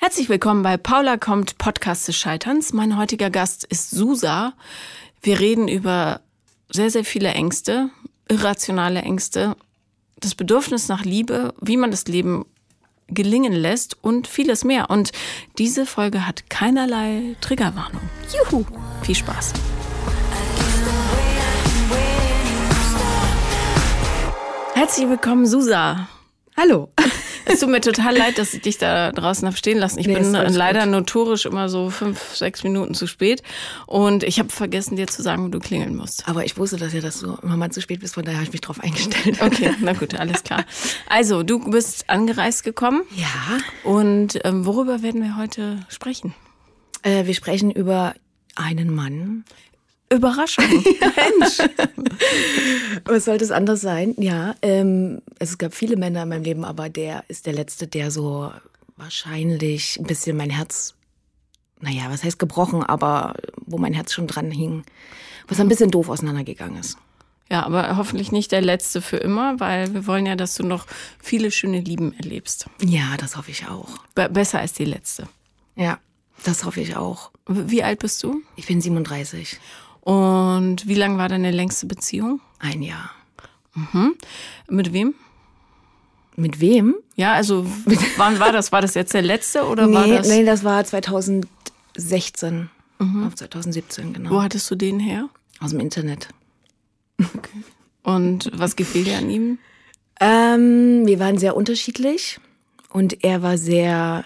Herzlich 0.00 0.28
willkommen 0.28 0.62
bei 0.62 0.76
Paula 0.76 1.16
kommt 1.16 1.58
Podcast 1.58 2.06
des 2.06 2.16
Scheiterns. 2.16 2.72
Mein 2.72 2.96
heutiger 2.96 3.30
Gast 3.30 3.64
ist 3.64 3.90
Susa. 3.90 4.52
Wir 5.22 5.40
reden 5.40 5.66
über 5.66 6.20
sehr, 6.70 6.88
sehr 6.88 7.04
viele 7.04 7.30
Ängste, 7.30 7.90
irrationale 8.28 9.02
Ängste, 9.02 9.56
das 10.20 10.36
Bedürfnis 10.36 10.86
nach 10.86 11.04
Liebe, 11.04 11.52
wie 11.60 11.76
man 11.76 11.90
das 11.90 12.04
Leben 12.06 12.46
gelingen 13.08 13.52
lässt 13.52 13.96
und 14.00 14.28
vieles 14.28 14.62
mehr. 14.62 14.88
Und 14.88 15.10
diese 15.58 15.84
Folge 15.84 16.28
hat 16.28 16.48
keinerlei 16.48 17.34
Triggerwarnung. 17.40 18.02
Juhu! 18.32 18.64
Viel 19.02 19.16
Spaß! 19.16 19.52
Herzlich 24.74 25.08
willkommen, 25.08 25.44
Susa. 25.44 26.08
Hallo. 26.56 26.88
Es 27.48 27.60
tut 27.60 27.70
mir 27.70 27.80
total 27.80 28.16
leid, 28.16 28.38
dass 28.38 28.54
ich 28.54 28.60
dich 28.62 28.78
da 28.78 29.10
draußen 29.12 29.46
habe 29.46 29.56
stehen 29.56 29.78
lassen. 29.78 29.98
Ich 29.98 30.06
Nee, 30.06 30.14
bin 30.14 30.32
leider 30.32 30.82
gut. 30.82 30.90
notorisch 30.90 31.46
immer 31.46 31.68
so 31.68 31.90
fünf, 31.90 32.34
sechs 32.34 32.62
Minuten 32.62 32.94
zu 32.94 33.06
spät. 33.06 33.42
Und 33.86 34.22
ich 34.22 34.38
habe 34.38 34.48
vergessen, 34.50 34.96
dir 34.96 35.06
zu 35.06 35.22
sagen, 35.22 35.44
wo 35.44 35.48
du 35.48 35.58
klingeln 35.58 35.96
musst. 35.96 36.28
Aber 36.28 36.44
ich 36.44 36.56
wusste 36.58 36.76
das 36.76 36.92
ja, 36.92 37.00
dass 37.00 37.20
du 37.20 37.36
immer 37.42 37.56
mal 37.56 37.70
zu 37.70 37.80
spät 37.80 38.00
bist, 38.00 38.14
von 38.14 38.24
daher 38.24 38.36
habe 38.38 38.44
ich 38.46 38.52
mich 38.52 38.60
drauf 38.60 38.80
eingestellt. 38.80 39.40
Okay, 39.42 39.74
na 39.80 39.92
gut, 39.94 40.14
alles 40.14 40.44
klar. 40.44 40.64
Also, 41.08 41.42
du 41.42 41.58
bist 41.70 42.08
angereist 42.10 42.64
gekommen. 42.64 43.02
Ja, 43.16 43.58
Und 43.84 44.38
ähm, 44.44 44.66
worüber 44.66 45.02
werden 45.02 45.22
wir 45.22 45.36
heute 45.36 45.80
sprechen? 45.88 46.34
äh, 47.02 47.26
wir 47.26 47.34
sprechen 47.34 47.70
über 47.70 48.14
einen 48.56 48.92
Mann. 48.94 49.44
Überraschung. 50.10 50.64
Mensch. 51.40 51.58
Was 53.04 53.24
sollte 53.24 53.44
es 53.44 53.50
anders 53.50 53.80
sein? 53.80 54.14
Ja, 54.18 54.54
ähm, 54.62 55.20
es 55.38 55.58
gab 55.58 55.74
viele 55.74 55.96
Männer 55.96 56.22
in 56.22 56.28
meinem 56.28 56.44
Leben, 56.44 56.64
aber 56.64 56.88
der 56.88 57.24
ist 57.28 57.46
der 57.46 57.52
letzte, 57.52 57.86
der 57.86 58.10
so 58.10 58.50
wahrscheinlich 58.96 59.98
ein 59.98 60.06
bisschen 60.06 60.36
mein 60.36 60.50
Herz, 60.50 60.94
naja, 61.80 62.04
was 62.08 62.24
heißt 62.24 62.38
gebrochen, 62.38 62.82
aber 62.82 63.34
wo 63.66 63.78
mein 63.78 63.92
Herz 63.92 64.12
schon 64.12 64.26
dran 64.26 64.50
hing, 64.50 64.84
was 65.46 65.60
ein 65.60 65.68
bisschen 65.68 65.90
doof 65.90 66.08
auseinandergegangen 66.08 66.78
ist. 66.78 66.98
Ja, 67.50 67.64
aber 67.64 67.96
hoffentlich 67.96 68.30
nicht 68.30 68.52
der 68.52 68.60
letzte 68.60 69.00
für 69.00 69.16
immer, 69.16 69.58
weil 69.58 69.94
wir 69.94 70.06
wollen 70.06 70.26
ja, 70.26 70.36
dass 70.36 70.54
du 70.54 70.64
noch 70.64 70.86
viele 71.18 71.50
schöne 71.50 71.80
Lieben 71.80 72.12
erlebst. 72.18 72.66
Ja, 72.82 73.16
das 73.18 73.36
hoffe 73.36 73.50
ich 73.50 73.66
auch. 73.68 73.88
Be 74.14 74.28
besser 74.28 74.58
als 74.58 74.74
die 74.74 74.84
letzte. 74.84 75.28
Ja, 75.74 75.98
das 76.44 76.64
hoffe 76.64 76.80
ich 76.80 76.96
auch. 76.96 77.30
Wie 77.46 77.82
alt 77.82 78.00
bist 78.00 78.22
du? 78.22 78.42
Ich 78.56 78.66
bin 78.66 78.82
37. 78.82 79.58
Und 80.00 80.86
wie 80.86 80.94
lang 80.94 81.18
war 81.18 81.28
deine 81.28 81.50
längste 81.50 81.86
Beziehung? 81.86 82.40
Ein 82.58 82.82
Jahr. 82.82 83.10
Mit 84.68 84.92
wem? 84.92 85.14
Mit 86.36 86.60
wem? 86.60 86.94
Ja, 87.16 87.34
also 87.34 87.66
wann 88.16 88.38
war 88.40 88.52
das? 88.52 88.72
War 88.72 88.80
das 88.80 88.94
jetzt 88.94 89.14
der 89.14 89.22
letzte 89.22 89.64
oder 89.64 89.92
war 89.92 90.06
nee, 90.06 90.16
das? 90.16 90.28
nee, 90.28 90.44
das 90.44 90.64
war 90.64 90.84
2016. 90.84 92.70
Auf 93.26 93.34
2017, 93.36 94.12
genau. 94.12 94.30
Wo 94.30 94.42
hattest 94.42 94.68
du 94.70 94.74
den 94.74 94.98
her? 94.98 95.28
Aus 95.60 95.70
dem 95.70 95.80
Internet. 95.80 96.28
Und 98.02 98.50
was 98.54 98.74
gefiel 98.74 99.04
dir 99.04 99.18
an 99.18 99.30
ihm? 99.30 99.58
Ähm, 100.20 101.06
wir 101.06 101.20
waren 101.20 101.38
sehr 101.38 101.56
unterschiedlich 101.56 102.40
und 102.90 103.22
er 103.22 103.42
war 103.42 103.56
sehr 103.56 104.24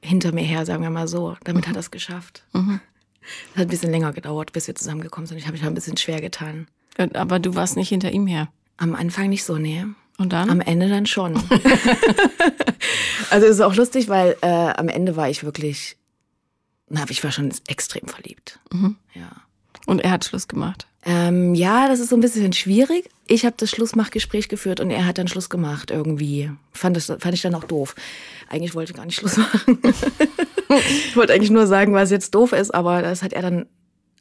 hinter 0.00 0.32
mir 0.32 0.42
her, 0.42 0.66
sagen 0.66 0.82
wir 0.82 0.90
mal 0.90 1.06
so. 1.06 1.36
Damit 1.44 1.68
hat 1.68 1.76
er 1.76 1.80
es 1.80 1.92
geschafft. 1.92 2.44
Es 2.52 2.60
hat 3.54 3.62
ein 3.62 3.68
bisschen 3.68 3.90
länger 3.90 4.12
gedauert, 4.12 4.52
bis 4.52 4.66
wir 4.66 4.74
zusammengekommen 4.74 5.26
sind. 5.26 5.38
Ich 5.38 5.44
habe 5.44 5.52
mich 5.52 5.64
ein 5.64 5.74
bisschen 5.74 5.96
schwer 5.96 6.20
getan. 6.20 6.66
Aber 7.14 7.38
du 7.38 7.54
warst 7.54 7.76
nicht 7.76 7.88
hinter 7.88 8.10
ihm 8.12 8.26
her. 8.26 8.48
Am 8.76 8.94
Anfang 8.94 9.28
nicht 9.28 9.44
so, 9.44 9.58
nee. 9.58 9.84
Und 10.18 10.32
dann? 10.32 10.50
Am 10.50 10.60
Ende 10.60 10.88
dann 10.88 11.06
schon. 11.06 11.34
also 13.30 13.46
es 13.46 13.54
ist 13.54 13.60
auch 13.60 13.74
lustig, 13.74 14.08
weil 14.08 14.36
äh, 14.42 14.46
am 14.46 14.88
Ende 14.88 15.16
war 15.16 15.30
ich 15.30 15.42
wirklich, 15.42 15.96
na, 16.88 17.04
ich 17.08 17.24
war 17.24 17.32
schon 17.32 17.52
extrem 17.66 18.06
verliebt. 18.06 18.60
Ja. 19.14 19.30
Und 19.86 20.00
er 20.00 20.10
hat 20.12 20.24
Schluss 20.24 20.48
gemacht. 20.48 20.86
Ähm, 21.04 21.54
ja, 21.54 21.88
das 21.88 21.98
ist 21.98 22.10
so 22.10 22.16
ein 22.16 22.20
bisschen 22.20 22.52
schwierig. 22.52 23.10
Ich 23.26 23.44
habe 23.44 23.56
das 23.58 23.70
Schlussmachgespräch 23.70 24.48
geführt 24.48 24.78
und 24.78 24.90
er 24.90 25.04
hat 25.04 25.18
dann 25.18 25.26
Schluss 25.26 25.50
gemacht 25.50 25.90
irgendwie. 25.90 26.50
Fand, 26.72 26.96
das, 26.96 27.06
fand 27.06 27.32
ich 27.34 27.42
dann 27.42 27.54
auch 27.56 27.64
doof. 27.64 27.94
Eigentlich 28.48 28.74
wollte 28.74 28.92
ich 28.92 28.96
gar 28.96 29.04
nicht 29.06 29.16
Schluss 29.16 29.36
machen. 29.38 29.78
ich 31.08 31.16
wollte 31.16 31.32
eigentlich 31.32 31.50
nur 31.50 31.66
sagen, 31.66 31.92
was 31.94 32.10
jetzt 32.10 32.34
doof 32.34 32.52
ist, 32.52 32.72
aber 32.72 33.02
das 33.02 33.22
hat 33.22 33.32
er 33.32 33.42
dann 33.42 33.66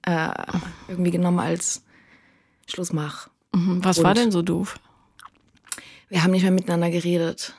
äh, 0.03 0.30
irgendwie 0.88 1.12
genommen 1.12 1.40
als 1.40 1.84
Schlussmach. 2.68 3.30
Mhm. 3.53 3.84
Was 3.84 4.00
Und- 4.00 4.03
war 4.06 4.13
denn 4.16 4.31
so 4.31 4.41
doof? 4.41 4.80
Wir 6.09 6.24
haben 6.24 6.31
nicht 6.31 6.41
mehr 6.44 6.52
miteinander 6.52 6.90
geredet. 6.90 7.53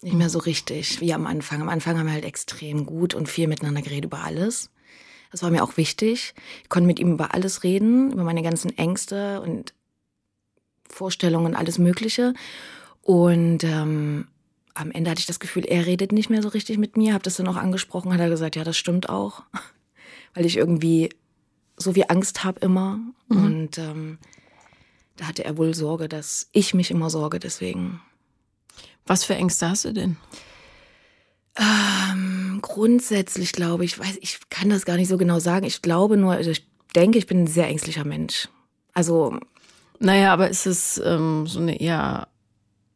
Nicht 0.00 0.14
mehr 0.14 0.30
so 0.30 0.38
richtig 0.38 1.00
wie 1.00 1.12
am 1.12 1.26
Anfang. 1.26 1.60
Am 1.60 1.68
Anfang 1.68 1.98
haben 1.98 2.06
wir 2.06 2.12
halt 2.12 2.24
extrem 2.24 2.86
gut 2.86 3.14
und 3.14 3.28
viel 3.28 3.48
miteinander 3.48 3.82
geredet 3.82 4.04
über 4.04 4.20
alles. 4.22 4.70
Das 5.30 5.42
war 5.42 5.50
mir 5.50 5.62
auch 5.62 5.76
wichtig. 5.76 6.34
Ich 6.62 6.68
konnte 6.68 6.86
mit 6.86 6.98
ihm 6.98 7.12
über 7.12 7.34
alles 7.34 7.62
reden, 7.62 8.12
über 8.12 8.24
meine 8.24 8.42
ganzen 8.42 8.76
Ängste 8.76 9.40
und 9.40 9.74
Vorstellungen, 10.88 11.54
alles 11.54 11.78
Mögliche. 11.78 12.34
Und 13.02 13.64
ähm, 13.64 14.28
am 14.74 14.90
Ende 14.90 15.10
hatte 15.10 15.20
ich 15.20 15.26
das 15.26 15.40
Gefühl, 15.40 15.64
er 15.64 15.86
redet 15.86 16.12
nicht 16.12 16.30
mehr 16.30 16.42
so 16.42 16.48
richtig 16.48 16.78
mit 16.78 16.96
mir. 16.96 17.14
Habe 17.14 17.24
das 17.24 17.36
dann 17.36 17.48
auch 17.48 17.56
angesprochen, 17.56 18.12
hat 18.12 18.20
er 18.20 18.28
gesagt, 18.28 18.56
ja, 18.56 18.64
das 18.64 18.76
stimmt 18.76 19.08
auch, 19.08 19.42
weil 20.34 20.46
ich 20.46 20.56
irgendwie 20.56 21.10
so 21.76 21.92
viel 21.92 22.04
Angst 22.08 22.44
habe 22.44 22.60
immer. 22.60 22.98
Und 23.28 23.78
ähm, 23.78 24.18
da 25.16 25.26
hatte 25.26 25.44
er 25.44 25.58
wohl 25.58 25.74
Sorge, 25.74 26.08
dass 26.08 26.48
ich 26.52 26.74
mich 26.74 26.90
immer 26.90 27.10
sorge. 27.10 27.38
Deswegen 27.38 28.00
Was 29.06 29.24
für 29.24 29.34
Ängste 29.34 29.68
hast 29.68 29.84
du 29.84 29.92
denn? 29.92 30.16
Ähm, 31.58 32.60
grundsätzlich 32.62 33.52
glaube 33.52 33.84
ich, 33.84 33.98
weiß 33.98 34.18
ich 34.20 34.38
kann 34.50 34.70
das 34.70 34.84
gar 34.84 34.96
nicht 34.96 35.08
so 35.08 35.18
genau 35.18 35.38
sagen. 35.38 35.66
Ich 35.66 35.82
glaube 35.82 36.16
nur, 36.16 36.32
also 36.32 36.50
ich 36.50 36.66
denke, 36.94 37.18
ich 37.18 37.26
bin 37.26 37.44
ein 37.44 37.46
sehr 37.46 37.66
ängstlicher 37.66 38.04
Mensch. 38.04 38.48
Also 38.94 39.38
Naja, 39.98 40.32
aber 40.32 40.48
ist 40.48 40.66
es 40.66 41.00
ähm, 41.04 41.46
so 41.46 41.60
eine 41.60 41.80
eher 41.80 42.28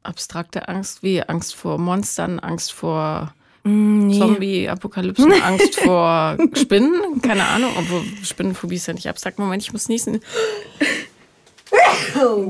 abstrakte 0.03 0.69
Angst 0.69 1.03
wie 1.03 1.23
Angst 1.23 1.55
vor 1.55 1.79
Monstern, 1.79 2.41
Angst 2.41 2.73
vor 2.73 3.35
mm, 3.65 4.07
nee. 4.07 4.19
Zombie-Apokalypsen, 4.19 5.33
Angst 5.43 5.77
vor 5.81 6.37
Spinnen? 6.55 7.21
Keine 7.23 7.47
Ahnung, 7.47 7.71
obwohl 7.77 8.03
Spinnenphobie 8.25 8.77
ist 8.77 8.87
ja 8.87 8.95
nicht 8.95 9.09
abstrakt. 9.09 9.39
Moment, 9.39 9.63
ich 9.63 9.73
muss 9.73 9.89
niesen. 9.89 10.21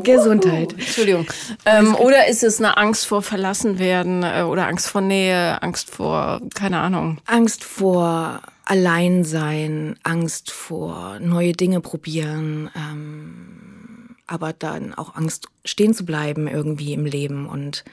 Gesundheit. 0.03 0.73
Entschuldigung. 0.73 1.27
Ähm, 1.65 1.95
oder 1.95 2.29
ist 2.29 2.43
es 2.43 2.59
eine 2.59 2.77
Angst 2.77 3.07
vor 3.07 3.23
Verlassenwerden 3.23 4.23
äh, 4.23 4.43
oder 4.43 4.67
Angst 4.67 4.89
vor 4.89 5.01
Nähe, 5.01 5.63
Angst 5.63 5.91
vor, 5.91 6.41
keine 6.55 6.79
Ahnung. 6.79 7.19
Angst 7.27 7.65
vor 7.65 8.41
Alleinsein, 8.65 9.97
Angst 10.03 10.51
vor 10.51 11.19
neue 11.21 11.53
Dinge 11.53 11.81
probieren, 11.81 12.71
ähm, 12.77 14.17
aber 14.27 14.53
dann 14.53 14.95
auch 14.95 15.15
Angst 15.15 15.49
stehen 15.65 15.95
zu 15.95 16.05
bleiben 16.05 16.49
irgendwie 16.49 16.93
im 16.93 17.05
Leben 17.05 17.47
und 17.47 17.85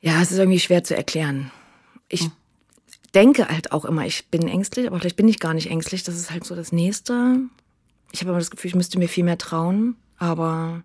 ja, 0.00 0.22
es 0.22 0.30
ist 0.30 0.38
irgendwie 0.38 0.60
schwer 0.60 0.84
zu 0.84 0.96
erklären. 0.96 1.50
Ich 2.08 2.28
denke 3.14 3.48
halt 3.48 3.72
auch 3.72 3.84
immer, 3.84 4.06
ich 4.06 4.28
bin 4.28 4.46
ängstlich, 4.46 4.86
aber 4.86 5.00
vielleicht 5.00 5.16
bin 5.16 5.28
ich 5.28 5.40
gar 5.40 5.54
nicht 5.54 5.70
ängstlich. 5.70 6.04
Das 6.04 6.14
ist 6.14 6.30
halt 6.30 6.44
so 6.44 6.54
das 6.54 6.72
Nächste. 6.72 7.40
Ich 8.12 8.20
habe 8.20 8.30
immer 8.30 8.38
das 8.38 8.50
Gefühl, 8.50 8.68
ich 8.70 8.74
müsste 8.74 8.98
mir 8.98 9.08
viel 9.08 9.24
mehr 9.24 9.38
trauen, 9.38 9.96
aber 10.18 10.82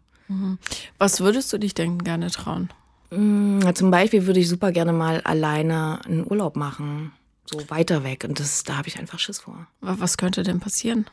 Was 0.98 1.20
würdest 1.22 1.52
du 1.54 1.58
dich 1.58 1.74
denn 1.74 2.04
gerne 2.04 2.30
trauen? 2.32 2.70
mh, 3.12 3.74
zum 3.76 3.92
Beispiel 3.92 4.26
würde 4.26 4.40
ich 4.40 4.50
super 4.50 4.72
gerne 4.72 4.92
mal 4.94 5.22
alleine 5.22 6.00
einen 6.06 6.26
Urlaub 6.30 6.56
machen, 6.56 7.12
so 7.46 7.62
weiter 7.70 8.04
weg 8.04 8.26
und 8.28 8.40
das, 8.40 8.64
da 8.64 8.78
habe 8.78 8.88
ich 8.88 8.98
einfach 8.98 9.20
Schiss 9.20 9.40
vor. 9.42 9.68
Wa- 9.82 9.96
Was 10.00 10.18
könnte 10.18 10.44
denn 10.44 10.60
passieren? 10.60 11.06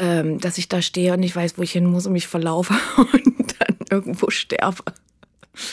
ähm, 0.00 0.38
dass 0.38 0.58
ich 0.58 0.68
da 0.68 0.80
stehe 0.80 1.12
und 1.14 1.20
nicht 1.20 1.34
weiß, 1.34 1.58
wo 1.58 1.62
ich 1.62 1.72
hin 1.72 1.84
muss 1.86 2.06
und 2.06 2.12
mich 2.12 2.26
verlaufe 2.28 2.72
und 2.96 3.54
dann 3.58 3.76
irgendwo 3.90 4.30
sterbe. 4.30 4.84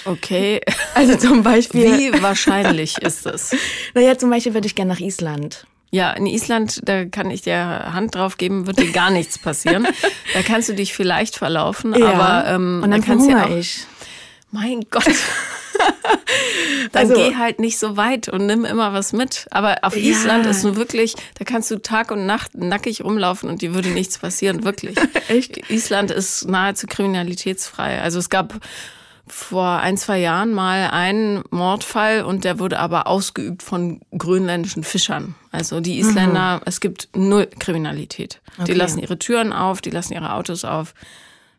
Okay. 0.06 0.62
Also 0.96 1.16
zum 1.18 1.44
Beispiel, 1.44 1.86
Wie 2.14 2.22
wahrscheinlich 2.24 2.98
ist 3.04 3.26
es? 3.28 3.56
naja, 3.94 4.18
zum 4.18 4.32
Beispiel 4.32 4.56
würde 4.56 4.66
ich 4.66 4.74
gerne 4.74 4.94
nach 4.94 5.00
Island. 5.00 5.68
Ja, 5.92 6.12
in 6.12 6.26
Island, 6.26 6.82
da 6.86 7.06
kann 7.06 7.32
ich 7.32 7.42
dir 7.44 7.58
Hand 7.94 8.16
drauf 8.16 8.38
geben, 8.38 8.68
wird 8.68 8.80
dir 8.80 8.92
gar 8.92 9.10
nichts 9.12 9.38
passieren. 9.38 9.88
Da 10.34 10.42
kannst 10.42 10.68
du 10.68 10.74
dich 10.74 10.94
vielleicht 10.94 11.38
verlaufen, 11.38 11.94
aber 11.94 12.46
ähm, 12.50 12.82
und 12.84 12.92
dann 12.92 13.00
da 13.02 13.08
kannst 13.08 13.28
du 13.28 13.32
ja 13.32 13.46
auch, 13.46 13.50
ich. 13.56 13.86
Mein 14.52 14.82
Gott. 14.92 15.06
Dann 16.92 17.10
Also- 17.10 17.14
geh 17.16 17.36
halt 17.36 17.60
nicht 17.60 17.78
so 17.80 17.98
weit 17.98 18.28
und 18.30 18.46
nimm 18.46 18.66
immer 18.66 18.94
was 18.94 19.14
mit. 19.14 19.48
Aber 19.52 19.78
auf 19.84 19.96
Ja. 19.96 20.12
Island 20.12 20.46
ist 20.46 20.64
nun 20.64 20.76
wirklich, 20.76 21.16
da 21.38 21.46
kannst 21.46 21.70
du 21.72 21.82
Tag 21.82 22.12
und 22.12 22.26
Nacht 22.26 22.56
nackig 22.56 23.04
rumlaufen 23.04 23.50
und 23.50 23.62
dir 23.62 23.74
würde 23.74 23.90
nichts 23.90 24.18
passieren, 24.18 24.64
wirklich. 24.64 24.98
Echt? 25.28 25.70
Island 25.70 26.12
ist 26.12 26.48
nahezu 26.48 26.88
kriminalitätsfrei. 26.88 28.02
Also 28.02 28.20
es 28.20 28.30
gab 28.30 28.54
vor 29.28 29.80
ein, 29.80 29.98
zwei 29.98 30.20
Jahren 30.20 30.54
mal 30.54 30.90
einen 30.92 31.44
Mordfall 31.50 32.24
und 32.24 32.44
der 32.44 32.60
wurde 32.60 32.80
aber 32.80 33.08
ausgeübt 33.08 33.64
von 33.64 34.00
grönländischen 34.16 34.84
Fischern. 34.84 35.34
Also 35.52 35.80
die 35.80 35.98
Isländer, 36.00 36.62
es 36.66 36.80
gibt 36.80 37.10
null 37.16 37.48
Kriminalität. 37.60 38.42
Die 38.58 38.62
Okay. 38.64 38.74
lassen 38.74 39.00
ihre 39.00 39.18
Türen 39.18 39.52
auf, 39.52 39.82
die 39.82 39.90
lassen 39.90 40.14
ihre 40.14 40.34
Autos 40.34 40.64
auf. 40.64 40.94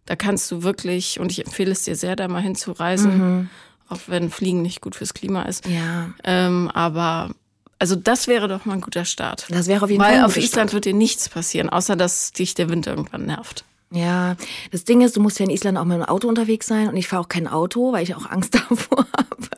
Da 0.05 0.15
kannst 0.15 0.51
du 0.53 0.63
wirklich, 0.63 1.19
und 1.19 1.33
ich 1.33 1.45
empfehle 1.45 1.73
es 1.73 1.83
dir 1.83 1.97
sehr, 1.97 2.15
da 2.15 2.29
mal 2.29 2.41
hinzureisen. 2.43 3.51
auch 3.89 3.99
wenn 4.09 4.31
Fliegen 4.31 4.63
nicht 4.63 4.81
gut 4.81 4.97
fürs 4.97 5.15
Klima 5.15 5.43
ist. 5.43 5.65
Ja. 5.67 6.11
Ähm, 6.25 6.69
aber 6.75 7.31
also 7.79 7.95
das 7.95 8.27
wäre 8.27 8.49
doch 8.49 8.65
mal 8.65 8.75
ein 8.75 8.81
guter 8.81 9.05
Start. 9.05 9.47
Das 9.49 9.67
wäre 9.69 9.85
auf 9.85 9.91
jeden 9.91 10.03
Weil 10.03 10.11
Fall 10.15 10.19
ein 10.21 10.25
auf 10.25 10.37
Island 10.37 10.73
wird 10.73 10.87
dir 10.87 10.95
nichts 10.95 11.29
passieren, 11.29 11.69
außer 11.69 11.95
dass 11.95 12.33
dich 12.33 12.55
der 12.55 12.69
Wind 12.69 12.87
irgendwann 12.89 13.27
nervt. 13.27 13.65
Ja, 13.91 14.37
das 14.73 14.85
Ding 14.85 15.01
ist, 15.01 15.17
du 15.17 15.21
musst 15.21 15.39
ja 15.39 15.45
in 15.45 15.51
Island 15.51 15.79
auch 15.79 15.85
mit 15.85 15.97
dem 15.97 16.03
Auto 16.05 16.29
unterwegs 16.29 16.67
sein 16.67 16.89
und 16.89 16.97
ich 16.97 17.07
fahre 17.09 17.23
auch 17.23 17.29
kein 17.29 17.47
Auto, 17.47 17.93
weil 17.93 18.03
ich 18.03 18.15
auch 18.15 18.29
Angst 18.31 18.55
davor 18.71 19.07
habe. 19.17 19.49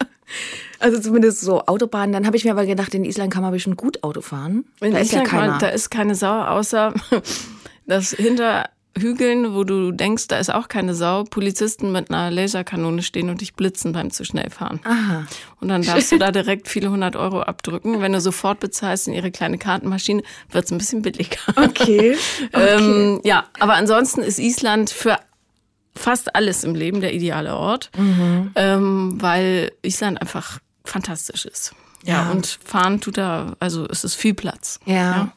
Also 0.81 1.01
zumindest 1.01 1.41
so 1.41 1.63
Autobahnen. 1.65 2.13
Dann 2.13 2.27
habe 2.27 2.37
ich 2.37 2.45
mir 2.45 2.51
aber 2.53 2.67
gedacht, 2.67 2.95
in 2.95 3.05
Island 3.05 3.33
kann 3.33 3.43
man 3.43 3.53
bestimmt 3.53 3.77
gut 3.79 4.05
Auto 4.05 4.21
fahren. 4.21 4.65
In 4.81 4.93
da 4.93 4.99
ist 4.99 5.13
ja 5.13 5.21
Island 5.23 5.29
kann 5.29 5.39
keiner. 5.41 5.51
man- 5.53 5.61
da 5.61 5.69
ist 5.69 5.91
keine 5.91 6.15
Sau, 6.15 6.41
außer 6.43 6.93
dass 7.87 8.11
hinter 8.11 8.69
Hügeln, 9.01 9.55
wo 9.55 9.65
du 9.65 9.93
denkst, 9.93 10.29
da 10.29 10.39
ist 10.39 10.53
auch 10.53 10.69
keine 10.69 10.95
Sau, 10.95 11.25
Polizisten 11.25 11.93
mit 11.93 12.11
einer 12.11 12.31
Laserkanone 12.31 13.03
stehen 13.03 13.31
und 13.31 13.41
dich 13.41 13.55
blitzen 13.55 13.93
beim 13.93 14.11
zu 14.11 14.25
schnell 14.25 14.51
fahren. 14.51 14.81
Aha. 14.85 15.27
Und 15.61 15.69
dann 15.69 15.83
darfst 15.83 16.13
du 16.13 16.19
da 16.19 16.31
direkt 16.31 16.69
viele 16.69 16.91
hundert 16.91 17.17
Euro 17.17 17.41
abdrücken. 17.43 18.01
Wenn 18.01 18.13
du 18.13 18.21
sofort 18.21 18.61
bezahlst 18.61 19.09
in 19.09 19.15
ihre 19.15 19.31
kleine 19.31 19.59
Kartenmaschine, 19.59 20.23
wird's 20.51 20.71
ein 20.71 20.79
bisschen 20.79 21.03
billiger. 21.03 21.39
Okay. 21.57 22.17
Ähm, 22.53 23.21
ja, 23.25 23.45
aber 23.59 23.75
ansonsten 23.75 24.23
ist 24.23 24.39
Island 24.39 24.91
für 24.91 25.19
fast 25.95 26.35
alles 26.35 26.65
im 26.65 26.75
Leben 26.75 27.01
der 27.01 27.13
ideale 27.15 27.55
Ort, 27.57 27.91
Mhm. 27.97 28.53
ähm, 28.55 29.15
weil 29.21 29.73
Island 29.83 30.21
einfach 30.21 30.61
fantastisch 30.85 31.45
ist. 31.45 31.75
Ja, 32.05 32.25
Ja. 32.27 32.31
und 32.31 32.59
fahren 32.65 33.01
tut 33.01 33.19
da, 33.19 33.57
also 33.61 33.87
es 33.89 34.05
ist 34.05 34.15
viel 34.15 34.35
Platz. 34.35 34.79
Ja. 34.87 35.33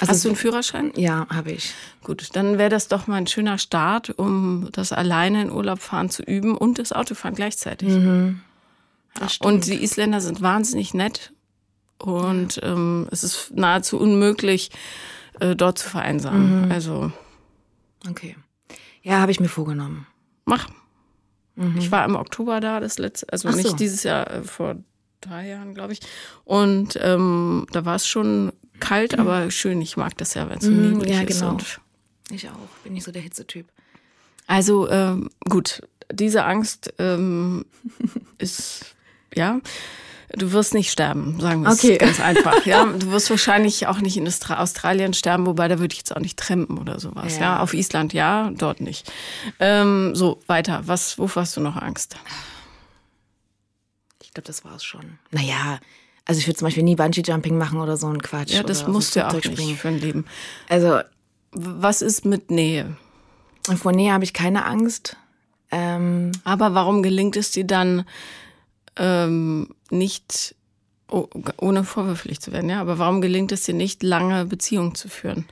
Also, 0.00 0.12
Hast 0.12 0.24
du 0.24 0.28
einen 0.30 0.36
Führerschein? 0.36 0.92
ja, 0.96 1.26
habe 1.30 1.52
ich. 1.52 1.74
Gut, 2.02 2.28
dann 2.34 2.58
wäre 2.58 2.70
das 2.70 2.88
doch 2.88 3.06
mal 3.06 3.16
ein 3.16 3.26
schöner 3.26 3.58
Start, 3.58 4.10
um 4.10 4.68
das 4.72 4.92
alleine 4.92 5.42
in 5.42 5.50
Urlaub 5.52 5.80
fahren 5.80 6.10
zu 6.10 6.22
üben 6.22 6.56
und 6.56 6.78
das 6.78 6.92
Autofahren 6.92 7.34
gleichzeitig. 7.34 7.88
Mhm. 7.90 8.40
Ja, 9.20 9.26
und 9.40 9.66
die 9.66 9.82
Isländer 9.82 10.20
sind 10.20 10.40
wahnsinnig 10.40 10.94
nett 10.94 11.32
und 11.98 12.60
ähm, 12.62 13.08
es 13.10 13.24
ist 13.24 13.50
nahezu 13.54 13.98
unmöglich, 13.98 14.70
äh, 15.40 15.54
dort 15.56 15.78
zu 15.78 15.88
vereinsamen. 15.88 16.66
Mhm. 16.66 16.72
Also 16.72 17.12
Okay. 18.08 18.36
Ja, 19.02 19.18
habe 19.20 19.32
ich 19.32 19.40
mir 19.40 19.48
vorgenommen. 19.48 20.06
mach. 20.46 20.68
Ich 21.76 21.90
war 21.92 22.06
im 22.06 22.14
Oktober 22.16 22.60
da, 22.60 22.80
das 22.80 22.98
letzte, 22.98 23.30
also 23.30 23.48
Mhm. 23.48 23.52
So. 23.52 23.58
nicht 23.62 23.80
dieses 23.80 24.02
Jahr, 24.04 24.30
äh, 24.30 24.42
vor 24.42 24.76
drei 25.20 25.48
Jahren, 25.48 25.74
glaube 25.74 25.92
ich. 25.92 26.00
Und 26.44 26.98
ähm, 27.02 27.66
da 27.72 27.84
war 27.84 27.96
es 27.96 28.06
schon 28.06 28.52
kalt, 28.80 29.18
aber 29.18 29.50
schön. 29.50 29.80
Ich 29.82 29.96
mag 29.96 30.16
das 30.18 30.34
ja, 30.34 30.48
wenn 30.48 30.58
es 30.58 30.64
so 30.64 30.70
Mhm, 30.70 30.92
niedlich 30.98 31.16
ja, 31.16 31.22
ist. 31.22 31.40
genau. 31.40 31.56
Ich 32.30 32.48
auch. 32.48 32.54
Bin 32.84 32.94
nicht 32.94 33.04
so 33.04 33.12
der 33.12 33.22
Hitzetyp. 33.22 33.66
Also 34.46 34.88
ähm, 34.90 35.30
gut, 35.48 35.82
diese 36.12 36.44
Angst 36.44 36.92
ähm, 36.98 37.64
ist, 38.38 38.94
ja, 39.34 39.60
du 40.32 40.50
wirst 40.52 40.74
nicht 40.74 40.90
sterben, 40.90 41.38
sagen 41.40 41.62
wir 41.62 41.70
Okay. 41.72 41.92
es 41.94 41.98
ganz 41.98 42.20
einfach. 42.20 42.66
Ja, 42.66 42.84
du 42.98 43.10
wirst 43.12 43.30
wahrscheinlich 43.30 43.86
auch 43.86 44.00
nicht 44.00 44.16
in 44.16 44.26
Austra 44.26 44.58
Australien 44.60 45.12
sterben, 45.14 45.46
wobei 45.46 45.68
da 45.68 45.78
würde 45.78 45.92
ich 45.92 45.98
jetzt 45.98 46.14
auch 46.14 46.20
nicht 46.20 46.36
trampen 46.38 46.78
oder 46.78 46.98
sowas. 46.98 47.36
Ja, 47.36 47.42
Ja. 47.42 47.60
auf 47.60 47.74
Island 47.74 48.12
ja, 48.12 48.50
dort 48.52 48.80
nicht. 48.80 49.10
Ähm, 49.60 50.14
so 50.16 50.40
weiter. 50.46 50.82
Was, 50.86 51.18
wovor 51.18 51.42
hast 51.42 51.56
du 51.56 51.60
noch 51.60 51.76
Angst? 51.76 52.16
Ich 54.22 54.32
glaube, 54.34 54.46
das 54.46 54.64
war's 54.64 54.84
schon. 54.84 55.18
Naja, 55.32 55.80
also 56.24 56.38
ich 56.38 56.46
würde 56.46 56.58
zum 56.58 56.66
Beispiel 56.66 56.82
nie 56.82 56.96
Bungee-Jumping 56.96 57.56
machen 57.58 57.80
oder 57.80 57.96
so 57.96 58.08
ein 58.08 58.22
Quatsch. 58.22 58.52
Ja, 58.52 58.62
das 58.62 58.86
musst 58.86 59.14
du 59.14 59.20
ja 59.20 59.28
auch 59.28 59.34
nicht 59.34 59.78
für 59.78 59.88
ein 59.88 59.98
Leben. 59.98 60.24
Also 60.68 61.00
Was 61.52 62.02
ist 62.02 62.24
mit 62.24 62.50
Nähe? 62.50 62.96
vor 63.76 63.92
Nähe 63.92 64.12
habe 64.12 64.24
ich 64.24 64.32
keine 64.32 64.64
Angst. 64.64 65.16
Ähm, 65.70 66.32
Aber 66.44 66.74
warum 66.74 67.02
gelingt 67.02 67.36
es 67.36 67.52
dir 67.52 67.64
dann 67.64 68.04
ähm, 68.96 69.68
nicht, 69.90 70.54
oh, 71.08 71.28
ohne 71.58 71.84
vorwürflich 71.84 72.40
zu 72.40 72.52
werden, 72.52 72.70
ja, 72.70 72.80
aber 72.80 72.98
warum 72.98 73.20
gelingt 73.20 73.52
es 73.52 73.62
dir 73.62 73.74
nicht, 73.74 74.02
lange 74.02 74.44
Beziehungen 74.46 74.94
zu 74.94 75.08
führen? 75.08 75.46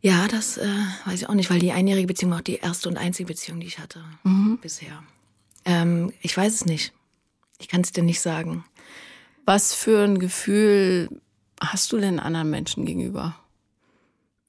ja, 0.00 0.28
das 0.28 0.56
äh, 0.58 0.68
weiß 1.06 1.22
ich 1.22 1.28
auch 1.28 1.34
nicht, 1.34 1.50
weil 1.50 1.58
die 1.58 1.72
einjährige 1.72 2.06
Beziehung 2.06 2.30
war 2.30 2.38
auch 2.38 2.42
die 2.44 2.56
erste 2.56 2.88
und 2.88 2.96
einzige 2.96 3.26
Beziehung, 3.26 3.60
die 3.60 3.66
ich 3.66 3.78
hatte 3.78 4.04
bisher. 4.62 5.02
Ähm, 5.64 6.12
ich 6.22 6.36
weiß 6.36 6.54
es 6.54 6.64
nicht. 6.66 6.92
Ich 7.58 7.68
kann 7.68 7.80
es 7.80 7.92
dir 7.92 8.04
nicht 8.04 8.20
sagen. 8.20 8.64
Was 9.48 9.72
für 9.72 10.04
ein 10.04 10.18
Gefühl 10.18 11.08
hast 11.58 11.90
du 11.92 11.96
denn 11.96 12.20
anderen 12.20 12.50
Menschen 12.50 12.84
gegenüber? 12.84 13.34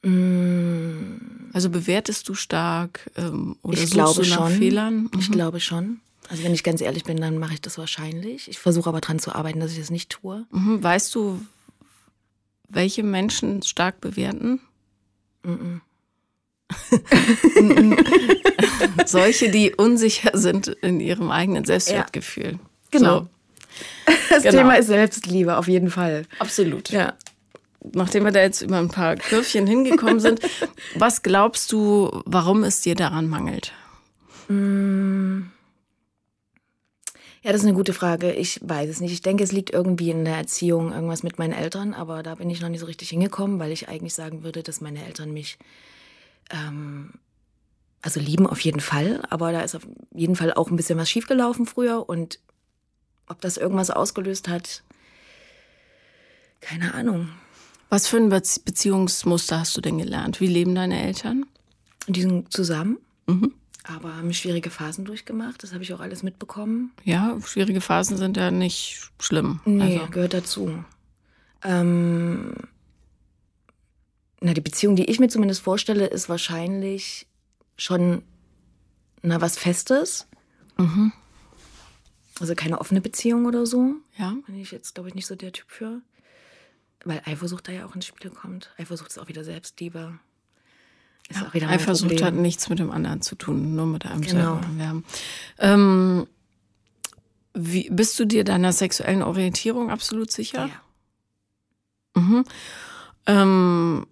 Mm, 0.03 1.51
Also 1.53 1.69
bewertest 1.69 2.27
du 2.27 2.33
stark 2.33 3.09
ähm, 3.15 3.55
oder 3.61 3.75
Ich 3.75 3.79
suchst 3.83 3.93
glaube 3.93 4.23
du 4.23 4.29
nach 4.29 4.49
schon. 4.49 4.57
Fehlern? 4.57 5.09
Ich 5.17 5.31
glaube 5.31 5.61
schon. 5.61 6.01
Also 6.27 6.43
wenn 6.43 6.53
ich 6.53 6.65
ganz 6.65 6.81
ehrlich 6.81 7.05
bin, 7.05 7.15
dann 7.15 7.37
mache 7.37 7.53
ich 7.53 7.61
das 7.61 7.77
wahrscheinlich. 7.77 8.49
Ich 8.49 8.59
versuche 8.59 8.89
aber 8.89 8.99
dran 8.99 9.19
zu 9.19 9.33
arbeiten, 9.33 9.61
dass 9.61 9.71
ich 9.71 9.79
das 9.79 9.89
nicht 9.89 10.09
tue. 10.09 10.45
Mhm. 10.51 10.83
Weißt 10.83 11.15
du, 11.15 11.39
welche 12.67 13.03
Menschen 13.03 13.61
stark 13.61 14.01
bewerten? 14.01 14.59
Mhm. 15.43 15.79
Solche, 19.05 19.49
die 19.49 19.73
unsicher 19.73 20.37
sind 20.37 20.67
in 20.67 20.99
ihrem 20.99 21.31
eigenen 21.31 21.63
Selbstwertgefühl. 21.63 22.59
Genau. 22.91 23.19
So, 23.19 23.27
Das 24.29 24.43
Genau. 24.43 24.57
Thema 24.57 24.73
ist 24.75 24.87
Selbstliebe, 24.87 25.57
auf 25.57 25.67
jeden 25.67 25.89
Fall. 25.89 26.25
absolut. 26.39 26.89
Ja. 26.89 27.13
Nachdem 27.93 28.25
wir 28.25 28.31
da 28.31 28.41
jetzt 28.41 28.61
über 28.61 28.77
ein 28.77 28.89
paar 28.89 29.15
Curvchen 29.15 29.65
hingekommen 29.65 30.19
sind, 30.19 30.41
was 30.95 31.21
glaubst 31.21 31.71
du, 31.71 32.21
warum 32.25 32.63
es 32.63 32.81
dir 32.81 32.95
daran 32.95 33.27
mangelt? 33.29 33.71
Ja, 37.41 37.51
das 37.53 37.61
ist 37.61 37.67
eine 37.67 37.75
gute 37.75 37.93
Frage. 37.93 38.33
Ich 38.33 38.59
weiß 38.63 38.89
es 38.89 38.99
nicht. 38.99 39.13
Ich 39.13 39.21
denke, 39.21 39.43
es 39.43 39.51
liegt 39.53 39.69
irgendwie 39.69 40.09
in 40.09 40.25
der 40.25 40.35
Erziehung, 40.35 40.91
irgendwas 40.91 41.23
mit 41.23 41.39
meinen 41.39 41.53
Eltern, 41.53 41.93
aber 41.93 42.21
da 42.21 42.35
bin 42.35 42.49
ich 42.49 42.59
noch 42.61 42.67
nicht 42.69 42.81
so 42.81 42.85
richtig 42.85 43.09
hingekommen, 43.09 43.59
weil 43.59 43.71
ich 43.71 43.87
eigentlich 43.87 44.13
sagen 44.13 44.43
würde, 44.43 44.61
dass 44.61 44.81
meine 44.81 45.05
Eltern 45.05 45.31
mich 45.31 45.57
ähm, 46.51 47.11
also 48.01 48.19
lieben 48.19 48.45
auf 48.47 48.59
jeden 48.61 48.81
Fall, 48.81 49.21
aber 49.29 49.51
da 49.51 49.61
ist 49.61 49.75
auf 49.75 49.87
jeden 50.13 50.35
Fall 50.35 50.53
auch 50.53 50.69
ein 50.69 50.75
bisschen 50.75 50.97
was 50.99 51.09
schiefgelaufen 51.09 51.65
früher 51.65 52.09
und 52.09 52.39
ob 53.29 53.39
das 53.41 53.57
irgendwas 53.57 53.89
ausgelöst 53.91 54.47
hat, 54.49 54.83
keine 56.61 56.93
Ahnung. 56.93 57.29
Was 57.89 58.07
für 58.07 58.17
ein 58.17 58.31
Bezie- 58.31 58.63
Beziehungsmuster 58.63 59.59
hast 59.59 59.75
du 59.77 59.81
denn 59.81 59.97
gelernt? 59.97 60.39
Wie 60.41 60.47
leben 60.47 60.75
deine 60.75 61.01
Eltern? 61.01 61.45
Die 62.07 62.21
sind 62.21 62.51
zusammen, 62.51 62.97
Mhm. 63.27 63.53
aber 63.83 64.15
haben 64.17 64.33
schwierige 64.33 64.69
Phasen 64.69 65.05
durchgemacht. 65.05 65.63
Das 65.63 65.73
habe 65.73 65.83
ich 65.83 65.93
auch 65.93 65.99
alles 65.99 66.21
mitbekommen. 66.21 66.91
Ja, 67.03 67.37
schwierige 67.45 67.81
Phasen 67.81 68.17
sind 68.17 68.37
ja 68.37 68.51
nicht 68.51 69.09
schlimm. 69.19 69.59
Nee, 69.65 69.97
Also, 69.99 70.11
gehört 70.11 70.33
dazu. 70.33 70.83
Ähm, 71.63 72.53
na, 74.41 74.53
die 74.53 74.61
Beziehung, 74.61 74.95
die 74.95 75.05
ich 75.05 75.19
mir 75.19 75.27
zumindest 75.29 75.61
vorstelle, 75.61 76.07
ist 76.07 76.29
wahrscheinlich 76.29 77.27
schon 77.77 78.23
na, 79.21 79.41
was 79.41 79.57
Festes. 79.57 80.27
Mhm. 80.77 81.11
Also 82.39 82.55
keine 82.55 82.79
offene 82.79 83.01
Beziehung 83.01 83.45
oder 83.45 83.65
so. 83.65 83.95
ja. 84.17 84.33
Bin 84.45 84.59
ich 84.59 84.71
jetzt, 84.71 84.93
glaube 84.95 85.09
ich, 85.09 85.15
nicht 85.15 85.27
so 85.27 85.35
der 85.35 85.51
Typ 85.51 85.69
für. 85.69 86.01
Weil 87.05 87.21
Eifersucht 87.25 87.67
da 87.67 87.71
ja 87.71 87.85
auch 87.85 87.95
ins 87.95 88.05
Spiel 88.05 88.29
kommt. 88.29 88.71
Eifersucht 88.77 89.09
ist 89.09 89.17
auch 89.19 89.27
wieder 89.27 89.43
Selbstliebe. 89.43 90.19
Ist 91.29 91.41
auch 91.43 91.53
wieder 91.53 91.69
Eifersucht 91.69 92.09
Problem. 92.09 92.25
hat 92.25 92.33
nichts 92.33 92.69
mit 92.69 92.79
dem 92.79 92.91
anderen 92.91 93.21
zu 93.21 93.35
tun, 93.35 93.75
nur 93.75 93.85
mit 93.85 94.05
einem 94.05 94.21
Genau. 94.21 94.59
selber. 94.61 94.67
Ja. 94.79 95.01
Ähm, 95.59 96.27
wie, 97.53 97.89
bist 97.89 98.19
du 98.19 98.25
dir 98.25 98.43
deiner 98.43 98.73
sexuellen 98.73 99.21
Orientierung 99.21 99.89
absolut 99.91 100.31
sicher? 100.31 100.69
Ja. 102.15 102.21
Mhm. 102.21 102.43
Ähm, 103.27 104.07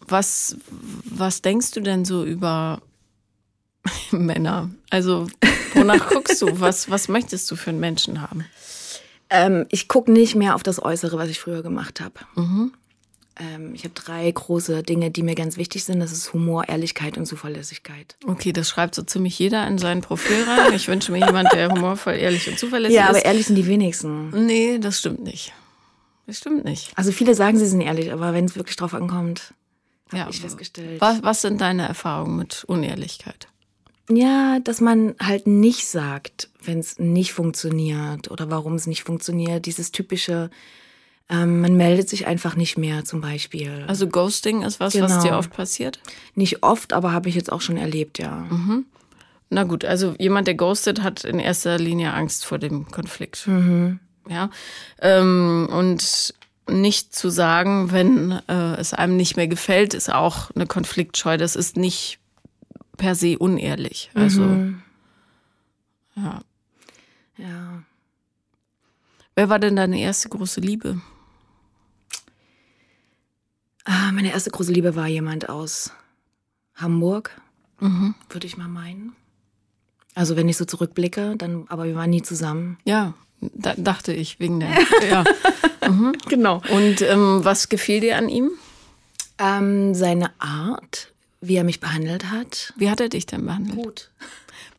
was, 0.00 0.56
was 1.04 1.42
denkst 1.42 1.70
du 1.72 1.80
denn 1.80 2.04
so 2.04 2.24
über 2.24 2.82
Männer? 4.12 4.70
Also, 4.90 5.26
wonach 5.74 6.08
guckst 6.08 6.40
du? 6.42 6.60
Was, 6.60 6.90
was 6.90 7.08
möchtest 7.08 7.50
du 7.50 7.56
für 7.56 7.70
einen 7.70 7.80
Menschen 7.80 8.20
haben? 8.20 8.44
Ähm, 9.30 9.66
ich 9.70 9.88
gucke 9.88 10.10
nicht 10.12 10.34
mehr 10.34 10.54
auf 10.54 10.62
das 10.62 10.82
Äußere, 10.82 11.16
was 11.18 11.28
ich 11.30 11.40
früher 11.40 11.62
gemacht 11.62 12.00
habe. 12.00 12.14
Mhm. 12.36 12.72
Ähm, 13.40 13.74
ich 13.74 13.84
habe 13.84 13.94
drei 13.94 14.30
große 14.30 14.82
Dinge, 14.82 15.10
die 15.10 15.22
mir 15.22 15.34
ganz 15.34 15.56
wichtig 15.56 15.84
sind. 15.84 16.00
Das 16.00 16.12
ist 16.12 16.32
Humor, 16.34 16.68
Ehrlichkeit 16.68 17.16
und 17.16 17.24
Zuverlässigkeit. 17.26 18.16
Okay, 18.26 18.52
das 18.52 18.68
schreibt 18.68 18.94
so 18.94 19.02
ziemlich 19.02 19.38
jeder 19.38 19.66
in 19.66 19.78
sein 19.78 20.02
Profil 20.02 20.44
rein. 20.44 20.74
Ich 20.74 20.86
wünsche 20.86 21.10
mir 21.12 21.24
jemand, 21.24 21.50
der 21.52 21.70
humorvoll, 21.70 22.12
ehrlich 22.14 22.46
und 22.48 22.58
zuverlässig 22.58 22.94
Ja, 22.96 23.08
aber 23.08 23.18
ist. 23.18 23.24
ehrlich 23.24 23.46
sind 23.46 23.56
die 23.56 23.66
wenigsten. 23.66 24.28
Nee, 24.46 24.78
das 24.78 24.98
stimmt 24.98 25.24
nicht. 25.24 25.54
Das 26.26 26.38
stimmt 26.38 26.64
nicht. 26.64 26.92
Also 26.94 27.10
viele 27.10 27.34
sagen, 27.34 27.58
sie 27.58 27.66
sind 27.66 27.80
ehrlich, 27.80 28.12
aber 28.12 28.34
wenn 28.34 28.44
es 28.44 28.54
wirklich 28.54 28.76
drauf 28.76 28.92
ankommt, 28.92 29.54
habe 30.08 30.18
Ja, 30.18 30.28
ich 30.28 30.40
festgestellt. 30.42 31.00
Was, 31.00 31.22
was 31.22 31.40
sind 31.40 31.60
deine 31.62 31.88
Erfahrungen 31.88 32.36
mit 32.36 32.64
Unehrlichkeit? 32.64 33.48
Ja, 34.14 34.58
dass 34.60 34.80
man 34.80 35.14
halt 35.20 35.46
nicht 35.46 35.86
sagt, 35.86 36.48
wenn 36.62 36.78
es 36.80 36.98
nicht 36.98 37.32
funktioniert 37.32 38.30
oder 38.30 38.50
warum 38.50 38.74
es 38.74 38.86
nicht 38.86 39.04
funktioniert. 39.04 39.66
Dieses 39.66 39.92
typische, 39.92 40.50
ähm, 41.28 41.60
man 41.60 41.76
meldet 41.76 42.08
sich 42.08 42.26
einfach 42.26 42.56
nicht 42.56 42.76
mehr 42.76 43.04
zum 43.04 43.20
Beispiel. 43.20 43.84
Also 43.86 44.06
Ghosting 44.08 44.62
ist 44.62 44.80
was, 44.80 45.00
was 45.00 45.12
Genau. 45.12 45.22
dir 45.22 45.36
oft 45.38 45.50
passiert? 45.52 46.00
nicht 46.34 46.62
oft, 46.62 46.92
aber 46.92 47.12
habe 47.12 47.28
ich 47.28 47.34
jetzt 47.34 47.50
auch 47.52 47.60
schon 47.60 47.76
erlebt, 47.76 48.18
ja. 48.18 48.46
Na 49.50 49.64
gut, 49.64 49.84
also 49.84 50.14
jemand, 50.18 50.46
der 50.46 50.54
ghostet, 50.54 51.02
hat 51.02 51.24
in 51.24 51.38
erster 51.38 51.78
Linie 51.78 52.12
Angst 52.14 52.44
vor 52.46 52.58
dem 52.58 52.86
Konflikt. 52.90 53.46
Mhm. 53.46 54.00
Ja. 54.28 54.50
Ähm, 55.00 55.68
und 55.70 56.34
nicht 56.70 57.14
zu 57.14 57.28
sagen, 57.28 57.92
wenn 57.92 58.32
äh, 58.48 58.76
es 58.76 58.94
einem 58.94 59.16
nicht 59.16 59.36
mehr 59.36 59.48
gefällt, 59.48 59.94
ist 59.94 60.12
auch 60.12 60.50
eine 60.54 60.66
Konfliktscheu. 60.66 61.36
Das 61.36 61.54
ist 61.56 61.76
nicht 61.76 62.18
per 63.02 63.16
se 63.16 63.36
unehrlich. 63.36 64.10
Also, 64.14 64.42
Mhm. 64.42 64.82
ja. 66.14 66.40
Ja. 67.36 67.82
Wer 69.34 69.48
war 69.48 69.58
denn 69.58 69.74
deine 69.74 69.98
erste 70.00 70.28
große 70.28 70.60
Liebe? 70.60 71.00
Ah, 73.84 74.12
meine 74.12 74.30
erste 74.32 74.50
große 74.50 74.72
Liebe 74.72 74.94
war 74.94 75.08
jemand 75.08 75.48
aus 75.48 75.90
Hamburg, 76.76 77.40
Mhm. 77.80 78.14
würde 78.30 78.46
ich 78.46 78.56
mal 78.56 78.68
meinen. 78.68 79.16
Also 80.14 80.36
wenn 80.36 80.48
ich 80.48 80.56
so 80.56 80.64
zurückblicke, 80.64 81.34
dann, 81.36 81.64
aber 81.68 81.84
wir 81.86 81.96
waren 81.96 82.10
nie 82.10 82.22
zusammen. 82.22 82.78
Ja, 82.84 83.14
da, 83.40 83.74
dachte 83.76 84.12
ich, 84.12 84.38
wegen 84.38 84.60
der. 84.60 84.70
ja. 85.10 85.24
Genau. 86.28 86.62
Und 86.70 87.02
ähm, 87.02 87.40
was 87.42 87.68
gefiel 87.68 87.98
dir 88.00 88.16
an 88.16 88.28
ihm? 88.28 88.50
Ähm, 89.38 89.94
seine 89.94 90.30
Art, 90.38 91.11
wie 91.42 91.56
er 91.56 91.64
mich 91.64 91.80
behandelt 91.80 92.30
hat. 92.30 92.72
Wie 92.76 92.88
hat 92.88 93.00
er 93.00 93.08
dich 93.08 93.26
denn 93.26 93.44
behandelt? 93.44 93.76
Gut. 93.76 94.10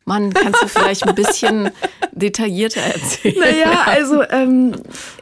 Mann, 0.06 0.32
kannst 0.32 0.62
du 0.62 0.68
vielleicht 0.68 1.06
ein 1.06 1.14
bisschen 1.14 1.70
detaillierter 2.12 2.80
erzählen? 2.80 3.38
Naja, 3.38 3.84
also 3.86 4.22
ähm, 4.22 4.74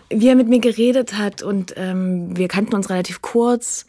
wie 0.09 0.29
er 0.29 0.35
mit 0.35 0.49
mir 0.49 0.61
geredet 0.61 1.19
hat 1.19 1.43
und 1.43 1.75
ähm, 1.77 2.37
wir 2.37 2.49
kannten 2.49 2.75
uns 2.75 2.91
relativ 2.91 3.23
kurz 3.23 3.87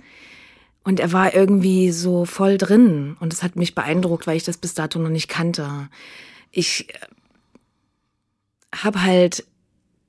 und 0.83 0.99
er 0.99 1.11
war 1.11 1.33
irgendwie 1.33 1.91
so 1.91 2.25
voll 2.25 2.57
drin 2.57 3.15
und 3.19 3.33
das 3.33 3.41
hat 3.41 3.55
mich 3.55 3.73
beeindruckt, 3.73 4.27
weil 4.27 4.37
ich 4.37 4.43
das 4.43 4.57
bis 4.57 4.73
dato 4.73 4.99
noch 4.99 5.09
nicht 5.09 5.29
kannte. 5.29 5.89
Ich 6.51 6.89
äh, 6.89 6.97
habe 8.75 9.03
halt 9.03 9.45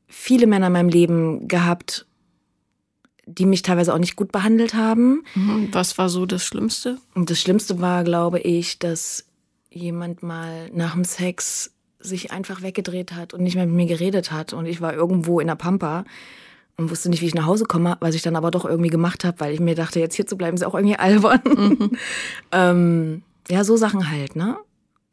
viele 0.08 0.46
Männer 0.46 0.66
in 0.68 0.72
meinem 0.72 0.88
Leben 0.88 1.48
gehabt, 1.48 2.06
die 3.26 3.46
mich 3.46 3.62
teilweise 3.62 3.94
auch 3.94 3.98
nicht 3.98 4.16
gut 4.16 4.32
behandelt 4.32 4.74
haben. 4.74 5.24
Mhm. 5.34 5.68
Was 5.72 5.98
war 5.98 6.08
so 6.08 6.26
das 6.26 6.44
Schlimmste? 6.44 6.98
Und 7.14 7.30
das 7.30 7.40
Schlimmste 7.40 7.80
war, 7.80 8.04
glaube 8.04 8.40
ich, 8.40 8.78
dass 8.78 9.26
jemand 9.70 10.22
mal 10.22 10.70
nach 10.72 10.94
dem 10.94 11.04
Sex 11.04 11.72
sich 11.98 12.32
einfach 12.32 12.62
weggedreht 12.62 13.12
hat 13.12 13.34
und 13.34 13.42
nicht 13.42 13.56
mehr 13.56 13.66
mit 13.66 13.74
mir 13.74 13.86
geredet 13.86 14.30
hat. 14.30 14.52
Und 14.52 14.66
ich 14.66 14.80
war 14.80 14.92
irgendwo 14.92 15.40
in 15.40 15.46
der 15.46 15.54
Pampa 15.54 16.04
und 16.76 16.90
wusste 16.90 17.08
nicht, 17.08 17.22
wie 17.22 17.26
ich 17.26 17.34
nach 17.34 17.46
Hause 17.46 17.64
komme, 17.64 17.96
was 18.00 18.14
ich 18.14 18.22
dann 18.22 18.36
aber 18.36 18.50
doch 18.50 18.64
irgendwie 18.64 18.90
gemacht 18.90 19.24
habe, 19.24 19.40
weil 19.40 19.54
ich 19.54 19.60
mir 19.60 19.74
dachte, 19.74 20.00
jetzt 20.00 20.14
hier 20.14 20.26
zu 20.26 20.36
bleiben 20.36 20.56
ist 20.56 20.64
auch 20.64 20.74
irgendwie 20.74 20.98
albern. 20.98 21.90
ähm, 22.52 23.22
ja, 23.48 23.64
so 23.64 23.76
Sachen 23.76 24.10
halt, 24.10 24.36
ne? 24.36 24.56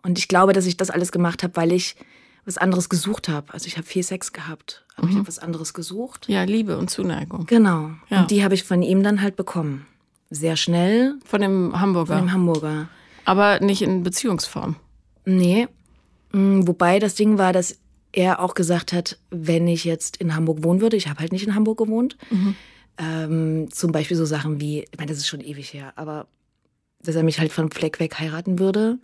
Und 0.04 0.18
ich 0.18 0.28
glaube, 0.28 0.54
dass 0.54 0.66
ich 0.66 0.78
das 0.78 0.90
alles 0.90 1.12
gemacht 1.12 1.44
habe, 1.44 1.56
weil 1.56 1.72
ich 1.72 1.96
was 2.46 2.58
anderes 2.58 2.90
gesucht 2.90 3.30
habe. 3.30 3.54
Also 3.54 3.68
ich 3.68 3.78
habe 3.78 3.86
viel 3.86 4.04
Sex 4.04 4.34
gehabt, 4.34 4.86
aber 4.96 5.08
ich 5.10 5.16
habe 5.16 5.28
was 5.28 5.40
anderes 5.40 5.74
gesucht. 5.74 6.28
Ja, 6.28 6.44
Liebe 6.44 6.78
und 6.78 6.90
Zuneigung. 6.90 7.46
Genau. 7.46 7.92
Ja. 8.10 8.22
Und 8.22 8.32
die 8.32 8.44
habe 8.44 8.54
ich 8.56 8.64
von 8.64 8.82
ihm 8.82 9.04
dann 9.04 9.22
halt 9.22 9.36
bekommen. 9.36 9.86
Sehr 10.30 10.56
schnell 10.56 11.16
Von 11.26 11.42
dem 11.42 11.80
Hamburger. 11.80 12.16
von 12.18 12.26
dem 12.26 12.34
Hamburger. 12.34 12.88
Aber 13.26 13.60
nicht 13.60 13.82
in 13.82 14.04
Beziehungsform. 14.04 14.76
Nee. 15.26 15.68
Mm, 16.32 16.66
Wobei 16.68 17.00
das 17.00 17.16
Ding 17.16 17.38
war, 17.38 17.54
dass 17.54 17.78
er 18.14 18.40
auch 18.42 18.54
gesagt 18.56 18.94
hat, 18.94 19.20
wenn 19.30 19.68
ich 19.68 19.84
jetzt 19.84 20.18
in 20.18 20.36
Hamburg 20.36 20.64
wohnen 20.64 20.82
würde, 20.82 20.98
ich 20.98 21.08
habe 21.08 21.20
halt 21.20 21.32
nicht 21.32 21.46
in 21.46 21.54
Hamburg 21.56 21.78
gewohnt, 21.78 22.18
ähm, 22.98 23.70
zum 23.72 23.92
Beispiel 23.92 24.18
so 24.18 24.26
Sachen 24.26 24.60
wie, 24.60 24.80
ich 24.92 24.98
meine, 24.98 25.10
das 25.10 25.18
ist 25.20 25.28
schon 25.28 25.42
ewig 25.42 25.74
her, 25.74 25.94
aber 25.96 26.28
dass 27.04 27.16
er 27.16 27.24
mich 27.24 27.40
halt 27.40 27.52
von 27.52 27.72
Fleck 27.72 28.00
weg 28.00 28.20
heiraten 28.20 28.60
würde. 28.60 29.00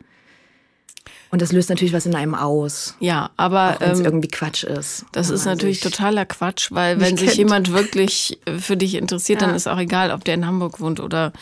Und 1.31 1.41
das 1.41 1.51
löst 1.51 1.69
natürlich 1.69 1.93
was 1.93 2.05
in 2.05 2.15
einem 2.15 2.35
aus, 2.35 2.95
Ja, 2.99 3.29
aber 3.37 3.75
wenn 3.79 3.91
es 3.91 3.99
ähm, 3.99 4.05
irgendwie 4.05 4.27
Quatsch 4.29 4.63
ist. 4.63 5.05
das 5.11 5.29
ist 5.29 5.45
natürlich 5.45 5.79
totaler 5.81 6.25
Quatsch, 6.25 6.69
weil 6.71 6.99
wenn 7.01 7.17
sich 7.17 7.27
kennt. 7.27 7.37
jemand 7.37 7.73
wirklich 7.73 8.39
für 8.59 8.77
dich 8.77 8.95
interessiert, 8.95 9.41
dann 9.41 9.49
Ja. 9.51 9.55
ist 9.55 9.67
auch 9.67 9.77
egal, 9.79 10.11
ob 10.11 10.23
der 10.23 10.35
in 10.35 10.45
Hamburg 10.47 10.79
wohnt 10.79 10.99
oder 11.01 11.33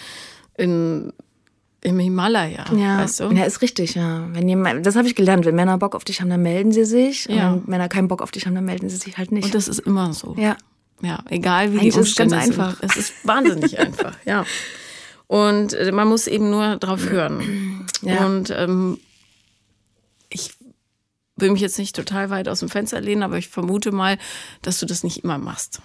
in, 0.58 1.14
im 1.82 2.00
Himalaya. 2.00 2.66
Ja, 2.76 3.00
Weißt 3.00 3.20
du? 3.20 3.26
ja, 3.32 3.44
ist 3.46 3.62
richtig, 3.62 3.94
ja. 3.96 4.28
Wenn 4.32 4.50
jemand, 4.50 4.86
das 4.86 4.96
habe 4.96 5.08
ich 5.08 5.14
gelernt. 5.16 5.46
Wenn 5.46 5.56
Männer 5.56 5.78
Bock 5.78 5.94
auf 5.96 6.04
dich 6.04 6.20
haben, 6.22 6.30
dann 6.30 6.42
melden 6.42 6.72
sie 6.72 6.86
sich. 6.86 7.26
Ja. 7.26 7.52
Und 7.54 7.64
wenn 7.66 7.72
Männer 7.72 7.88
keinen 7.90 8.08
Bock 8.08 8.22
auf 8.24 8.32
dich 8.32 8.46
haben, 8.48 8.56
dann 8.56 8.66
melden 8.66 8.90
sie 8.90 8.96
sich 8.98 9.18
halt 9.18 9.32
nicht. 9.32 9.46
Und 9.46 9.54
das 9.56 9.68
ist 9.68 9.80
immer 9.80 10.14
so. 10.14 10.36
ja. 10.38 10.56
Ja, 11.02 11.20
egal 11.30 11.74
wie 11.74 11.80
Eigentlich 11.80 11.94
die 11.94 12.00
ist 12.00 12.08
es 12.12 12.16
ganz 12.16 12.32
Umstände 12.32 12.38
einfach. 12.62 12.80
sind. 12.80 12.90
Es 12.90 12.96
ist 12.98 13.14
wahnsinnig 13.28 13.78
einfach, 13.86 14.14
ja. 14.26 14.46
Und 15.28 15.74
äh, 15.74 15.92
man 15.92 16.08
muss 16.08 16.26
eben 16.28 16.50
nur 16.50 16.78
drauf 16.78 17.10
hören. 17.10 17.86
Ja. 18.02 18.26
Und 18.26 18.50
ähm, 18.56 18.98
will 21.38 21.52
mich 21.52 21.62
jetzt 21.62 21.78
nicht 21.78 21.96
total 21.96 22.30
weit 22.30 22.48
aus 22.48 22.60
dem 22.60 22.70
Fenster 22.70 23.02
lehnen, 23.02 23.24
aber 23.24 23.38
ich 23.38 23.50
vermute 23.50 23.92
mal, 23.92 24.18
dass 24.62 24.80
du 24.80 24.86
das 24.86 25.04
nicht 25.04 25.24
immer 25.24 25.38
machst. 25.38 25.82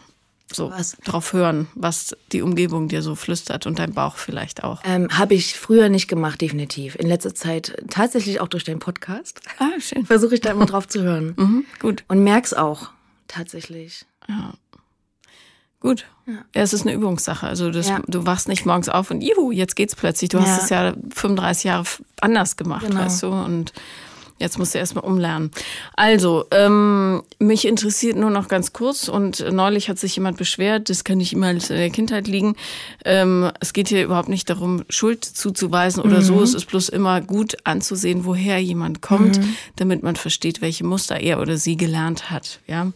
So, 0.52 0.71
Was? 0.71 0.97
drauf 1.04 1.33
hören, 1.33 1.69
was 1.76 2.16
die 2.33 2.42
Umgebung 2.42 2.88
dir 2.88 3.02
so 3.02 3.14
flüstert 3.14 3.66
und 3.66 3.78
dein 3.78 3.92
Bauch 3.95 4.16
vielleicht 4.16 4.64
auch. 4.64 4.80
Ähm, 4.85 5.07
habe 5.16 5.35
ich 5.35 5.54
früher 5.57 5.88
nicht 5.88 6.09
gemacht, 6.09 6.40
definitiv. 6.40 6.97
In 6.97 7.07
letzter 7.07 7.37
Zeit 7.37 7.76
tatsächlich 7.88 8.40
auch 8.40 8.49
durch 8.49 8.64
deinen 8.64 8.80
Podcast. 8.80 9.40
Ah, 9.61 9.78
schön. 9.78 10.07
Versuche 10.07 10.35
ich 10.35 10.40
da 10.40 10.50
immer 10.50 10.66
drauf 10.66 10.88
zu 10.88 11.02
hören. 11.02 11.35
Mhm, 11.37 11.64
gut, 11.78 12.02
Und 12.09 12.25
merk's 12.25 12.52
auch, 12.52 12.90
tatsächlich. 13.28 14.04
ja. 14.28 14.54
Gut. 15.80 16.04
Ja. 16.26 16.45
es 16.52 16.75
ist 16.75 16.83
eine 16.83 16.92
Übungssache. 16.92 17.47
Also 17.47 17.71
das, 17.71 17.88
Ja. 17.88 18.00
du 18.07 18.26
wachst 18.26 18.49
nicht 18.49 18.66
morgens 18.66 18.88
auf 18.90 19.11
und 19.11 19.23
juhu, 19.23 19.50
jetzt 19.50 19.76
geht's 19.76 19.97
plötzlich. 19.97 20.28
Du 20.30 20.37
Ja. 20.38 20.45
hast 20.47 20.64
es 20.64 20.69
ja 20.69 20.92
35 21.14 21.64
Jahre 21.64 21.85
anders 22.21 22.57
gemacht, 22.57 22.87
Genau. 22.87 23.00
weißt 23.00 23.23
du? 23.23 23.28
Und 23.28 23.73
jetzt 24.41 24.59
musst 24.59 24.75
du 24.75 24.79
erstmal 24.79 25.05
umlernen. 25.05 25.51
Also, 25.95 26.47
ähm, 26.51 27.23
mich 27.39 27.67
interessiert 27.67 28.17
nur 28.17 28.31
noch 28.31 28.49
ganz 28.49 28.73
kurz 28.73 29.09
und 29.09 29.45
neulich 29.53 29.89
hat 29.89 29.99
sich 29.99 30.17
jemand 30.17 30.39
beschwert, 30.39 30.89
das 30.89 31.05
kann 31.05 31.19
nicht 31.19 31.33
immer 31.33 31.51
in 31.51 31.59
der 31.59 31.91
Kindheit 31.91 32.27
liegen. 32.27 32.57
Ähm, 33.05 33.51
es 33.61 33.73
geht 33.73 33.89
hier 33.89 34.03
überhaupt 34.03 34.29
nicht 34.29 34.51
darum, 34.51 34.85
Schuld 34.89 35.25
zuzuweisen 35.25 36.03
oder 36.03 36.23
so. 36.23 36.43
Es 36.43 36.55
ist 36.55 36.67
bloß 36.67 36.89
immer 36.89 37.21
gut 37.21 37.57
anzusehen, 37.65 38.25
woher 38.25 38.59
jemand 38.59 39.03
kommt, 39.03 39.41
damit 39.77 40.03
man 40.03 40.17
versteht, 40.17 40.61
welche 40.63 40.85
Muster 40.85 41.21
er 41.21 41.41
oder 41.41 41.57
sie 41.57 41.77
gelernt 41.77 42.31
hat. 42.31 42.61
Ja. 42.67 42.91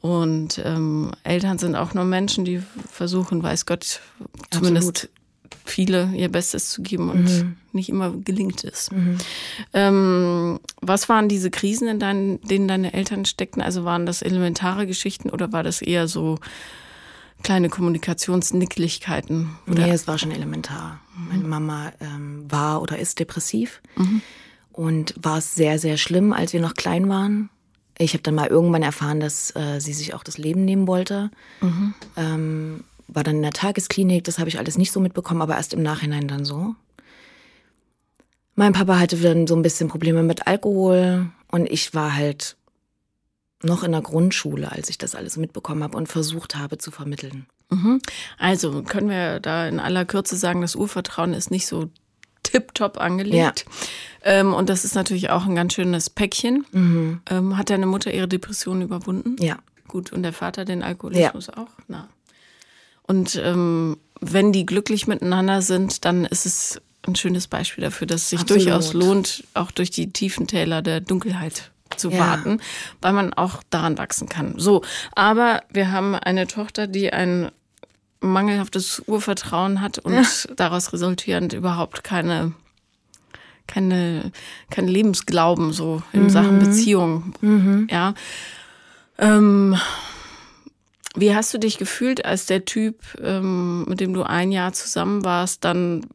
Und 0.00 0.60
ähm, 0.64 1.12
Eltern 1.22 1.58
sind 1.58 1.76
auch 1.76 1.94
nur 1.94 2.04
Menschen, 2.04 2.44
die 2.44 2.60
versuchen, 2.90 3.40
weiß 3.42 3.66
Gott, 3.66 4.00
zumindest 4.50 5.08
viele 5.64 6.10
ihr 6.14 6.28
Bestes 6.28 6.70
zu 6.70 6.82
geben 6.82 7.10
und 7.10 7.56
nicht 7.72 7.88
immer 7.88 8.10
gelingt 8.10 8.64
es. 8.64 8.90
Ähm, 9.72 10.60
was 10.80 11.08
waren 11.08 11.28
diese 11.28 11.50
Krisen, 11.50 11.88
in 11.88 11.98
deinen, 11.98 12.40
denen 12.42 12.68
deine 12.68 12.92
Eltern 12.92 13.24
steckten? 13.24 13.62
Also 13.62 13.84
waren 13.84 14.06
das 14.06 14.22
elementare 14.22 14.86
Geschichten 14.86 15.30
oder 15.30 15.52
war 15.52 15.62
das 15.62 15.82
eher 15.82 16.08
so 16.08 16.38
kleine 17.42 17.68
Kommunikationsnicklichkeiten? 17.68 19.50
Oder? 19.66 19.86
Nee, 19.86 19.92
es 19.92 20.06
war 20.06 20.18
schon 20.18 20.30
elementar. 20.30 21.00
Meine 21.28 21.44
Mama 21.44 21.92
ähm, 22.00 22.44
war 22.48 22.82
oder 22.82 22.98
ist 22.98 23.18
depressiv 23.18 23.80
und 24.72 25.14
war 25.20 25.38
es 25.38 25.54
sehr, 25.54 25.78
sehr 25.78 25.96
schlimm, 25.96 26.32
als 26.32 26.52
wir 26.52 26.60
noch 26.60 26.74
klein 26.74 27.08
waren. 27.08 27.50
Ich 27.98 28.14
habe 28.14 28.22
dann 28.22 28.34
mal 28.34 28.46
irgendwann 28.46 28.82
erfahren, 28.82 29.20
dass 29.20 29.54
äh, 29.54 29.78
sie 29.78 29.92
sich 29.92 30.14
auch 30.14 30.24
das 30.24 30.38
Leben 30.38 30.64
nehmen 30.64 30.86
wollte. 30.86 31.30
Ähm, 32.16 32.84
war 33.14 33.24
dann 33.24 33.36
in 33.36 33.42
der 33.42 33.52
Tagesklinik, 33.52 34.24
das 34.24 34.38
habe 34.38 34.48
ich 34.48 34.58
alles 34.58 34.78
nicht 34.78 34.92
so 34.92 35.00
mitbekommen, 35.00 35.42
aber 35.42 35.56
erst 35.56 35.74
im 35.74 35.82
Nachhinein 35.82 36.28
dann 36.28 36.44
so. 36.44 36.74
Mein 38.54 38.72
Papa 38.72 38.98
hatte 38.98 39.16
dann 39.16 39.46
so 39.46 39.56
ein 39.56 39.62
bisschen 39.62 39.88
Probleme 39.88 40.22
mit 40.22 40.46
Alkohol 40.46 41.30
und 41.50 41.70
ich 41.70 41.94
war 41.94 42.14
halt 42.14 42.56
noch 43.62 43.82
in 43.82 43.92
der 43.92 44.02
Grundschule, 44.02 44.72
als 44.72 44.90
ich 44.90 44.98
das 44.98 45.14
alles 45.14 45.36
mitbekommen 45.36 45.82
habe 45.82 45.96
und 45.96 46.08
versucht 46.08 46.56
habe 46.56 46.78
zu 46.78 46.90
vermitteln. 46.90 47.46
Mhm. 47.70 48.00
Also 48.38 48.82
können 48.82 49.08
wir 49.08 49.40
da 49.40 49.66
in 49.66 49.80
aller 49.80 50.04
Kürze 50.04 50.36
sagen, 50.36 50.60
das 50.60 50.74
Urvertrauen 50.74 51.32
ist 51.32 51.50
nicht 51.50 51.66
so 51.66 51.88
tipptopp 52.42 53.00
angelegt. 53.00 53.64
Ähm, 54.22 54.52
und 54.52 54.68
das 54.68 54.84
ist 54.84 54.94
natürlich 54.94 55.30
auch 55.30 55.46
ein 55.46 55.54
ganz 55.54 55.74
schönes 55.74 56.10
Päckchen. 56.10 56.66
Ähm, 57.30 57.56
hat 57.56 57.70
deine 57.70 57.86
Mutter 57.86 58.12
ihre 58.12 58.28
Depression 58.28 58.82
überwunden? 58.82 59.36
Ja. 59.40 59.58
Gut, 59.88 60.12
und 60.12 60.22
der 60.22 60.32
Vater 60.32 60.64
den 60.64 60.82
Alkoholismus 60.82 61.48
auch? 61.50 61.68
Na. 61.88 62.08
Und 63.06 63.40
ähm, 63.42 63.96
wenn 64.20 64.52
die 64.52 64.66
glücklich 64.66 65.06
miteinander 65.06 65.62
sind, 65.62 66.04
dann 66.04 66.24
ist 66.24 66.46
es 66.46 66.80
ein 67.06 67.16
schönes 67.16 67.48
Beispiel 67.48 67.82
dafür, 67.82 68.06
dass 68.06 68.22
es 68.22 68.30
sich 68.30 68.40
Absolut. 68.40 68.64
durchaus 68.64 68.92
lohnt, 68.92 69.44
auch 69.54 69.70
durch 69.72 69.90
die 69.90 70.12
tiefen 70.12 70.46
Täler 70.46 70.82
der 70.82 71.00
Dunkelheit 71.00 71.70
zu 71.96 72.10
Ja. 72.10 72.18
warten, 72.20 72.60
weil 73.00 73.12
man 73.12 73.34
auch 73.34 73.62
daran 73.70 73.98
wachsen 73.98 74.28
kann. 74.28 74.54
So, 74.56 74.82
aber 75.14 75.62
wir 75.70 75.90
haben 75.90 76.14
eine 76.14 76.46
Tochter, 76.46 76.86
die 76.86 77.12
ein 77.12 77.50
mangelhaftes 78.20 79.02
Urvertrauen 79.06 79.80
hat 79.80 79.98
und 79.98 80.48
daraus 80.56 80.92
resultierend 80.92 81.52
überhaupt 81.52 82.04
keine 82.04 82.52
keine 83.66 84.32
kein 84.70 84.86
Lebensglauben 84.88 85.72
so 85.72 86.02
in 86.12 86.30
Sachen 86.30 86.58
Beziehung. 86.60 87.86
Ja. 87.90 88.14
Ähm, 89.18 89.76
wie 91.14 91.34
hast 91.34 91.52
du 91.52 91.58
dich 91.58 91.78
gefühlt, 91.78 92.24
als 92.24 92.46
der 92.46 92.64
Typ, 92.64 92.96
ähm, 93.22 93.84
mit 93.84 94.00
dem 94.00 94.14
du 94.14 94.22
ein 94.22 94.52
Jahr 94.52 94.72
zusammen 94.72 95.24
warst, 95.24 95.64
dann 95.64 96.06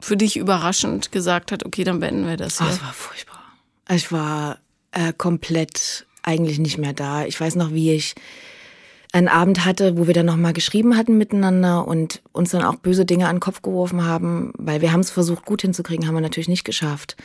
für 0.00 0.16
dich 0.16 0.36
überraschend 0.36 1.10
gesagt 1.10 1.52
hat, 1.52 1.64
okay, 1.64 1.84
dann 1.84 2.00
beenden 2.00 2.26
wir 2.26 2.36
das 2.36 2.58
hier? 2.58 2.68
es 2.68 2.82
war 2.82 2.92
furchtbar. 2.92 3.42
Ich 3.88 4.12
war 4.12 4.58
äh, 4.92 5.12
komplett 5.12 6.06
eigentlich 6.22 6.58
nicht 6.58 6.78
mehr 6.78 6.92
da. 6.92 7.24
Ich 7.24 7.40
weiß 7.40 7.56
noch, 7.56 7.72
wie 7.72 7.92
ich 7.92 8.14
einen 9.12 9.28
Abend 9.28 9.64
hatte, 9.64 9.96
wo 9.96 10.06
wir 10.06 10.14
dann 10.14 10.26
nochmal 10.26 10.52
geschrieben 10.52 10.96
hatten 10.96 11.16
miteinander 11.16 11.86
und 11.86 12.20
uns 12.32 12.50
dann 12.50 12.64
auch 12.64 12.76
böse 12.76 13.04
Dinge 13.04 13.28
an 13.28 13.36
den 13.36 13.40
Kopf 13.40 13.62
geworfen 13.62 14.04
haben, 14.04 14.52
weil 14.58 14.80
wir 14.80 14.92
haben 14.92 15.00
es 15.00 15.10
versucht 15.10 15.44
gut 15.44 15.62
hinzukriegen, 15.62 16.06
haben 16.06 16.14
wir 16.14 16.20
natürlich 16.20 16.48
nicht 16.48 16.64
geschafft. 16.64 17.16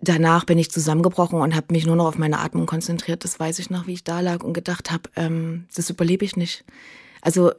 Danach 0.00 0.44
bin 0.44 0.58
ich 0.58 0.70
zusammengebrochen 0.70 1.40
und 1.40 1.54
habe 1.54 1.66
mich 1.70 1.86
nur 1.86 1.96
noch 1.96 2.06
auf 2.06 2.18
meine 2.18 2.40
Atmung 2.40 2.66
konzentriert. 2.66 3.24
Das 3.24 3.38
weiß 3.38 3.58
ich 3.58 3.70
noch, 3.70 3.86
wie 3.86 3.94
ich 3.94 4.04
da 4.04 4.20
lag 4.20 4.42
und 4.42 4.52
gedacht 4.52 4.90
habe, 4.90 5.08
ähm, 5.16 5.66
das 5.74 5.88
überlebe 5.88 6.24
ich 6.24 6.36
nicht. 6.36 6.64
Also 7.22 7.52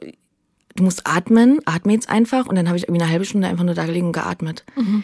du 0.76 0.82
musst 0.82 1.06
atmen, 1.06 1.60
atme 1.64 1.92
jetzt 1.92 2.08
einfach 2.08 2.46
und 2.46 2.54
dann 2.56 2.68
habe 2.68 2.76
ich 2.76 2.84
irgendwie 2.84 3.02
eine 3.02 3.10
halbe 3.10 3.24
Stunde 3.24 3.48
einfach 3.48 3.64
nur 3.64 3.74
da 3.74 3.86
gelegen 3.86 4.06
und 4.06 4.12
geatmet. 4.12 4.64
Mhm. 4.76 5.02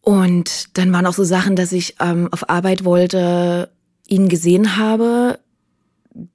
Und 0.00 0.76
dann 0.76 0.92
waren 0.92 1.06
auch 1.06 1.14
so 1.14 1.24
Sachen, 1.24 1.54
dass 1.54 1.72
ich 1.72 1.94
ähm, 2.00 2.28
auf 2.32 2.50
Arbeit 2.50 2.84
wollte, 2.84 3.70
ihn 4.08 4.28
gesehen 4.28 4.76
habe, 4.76 5.38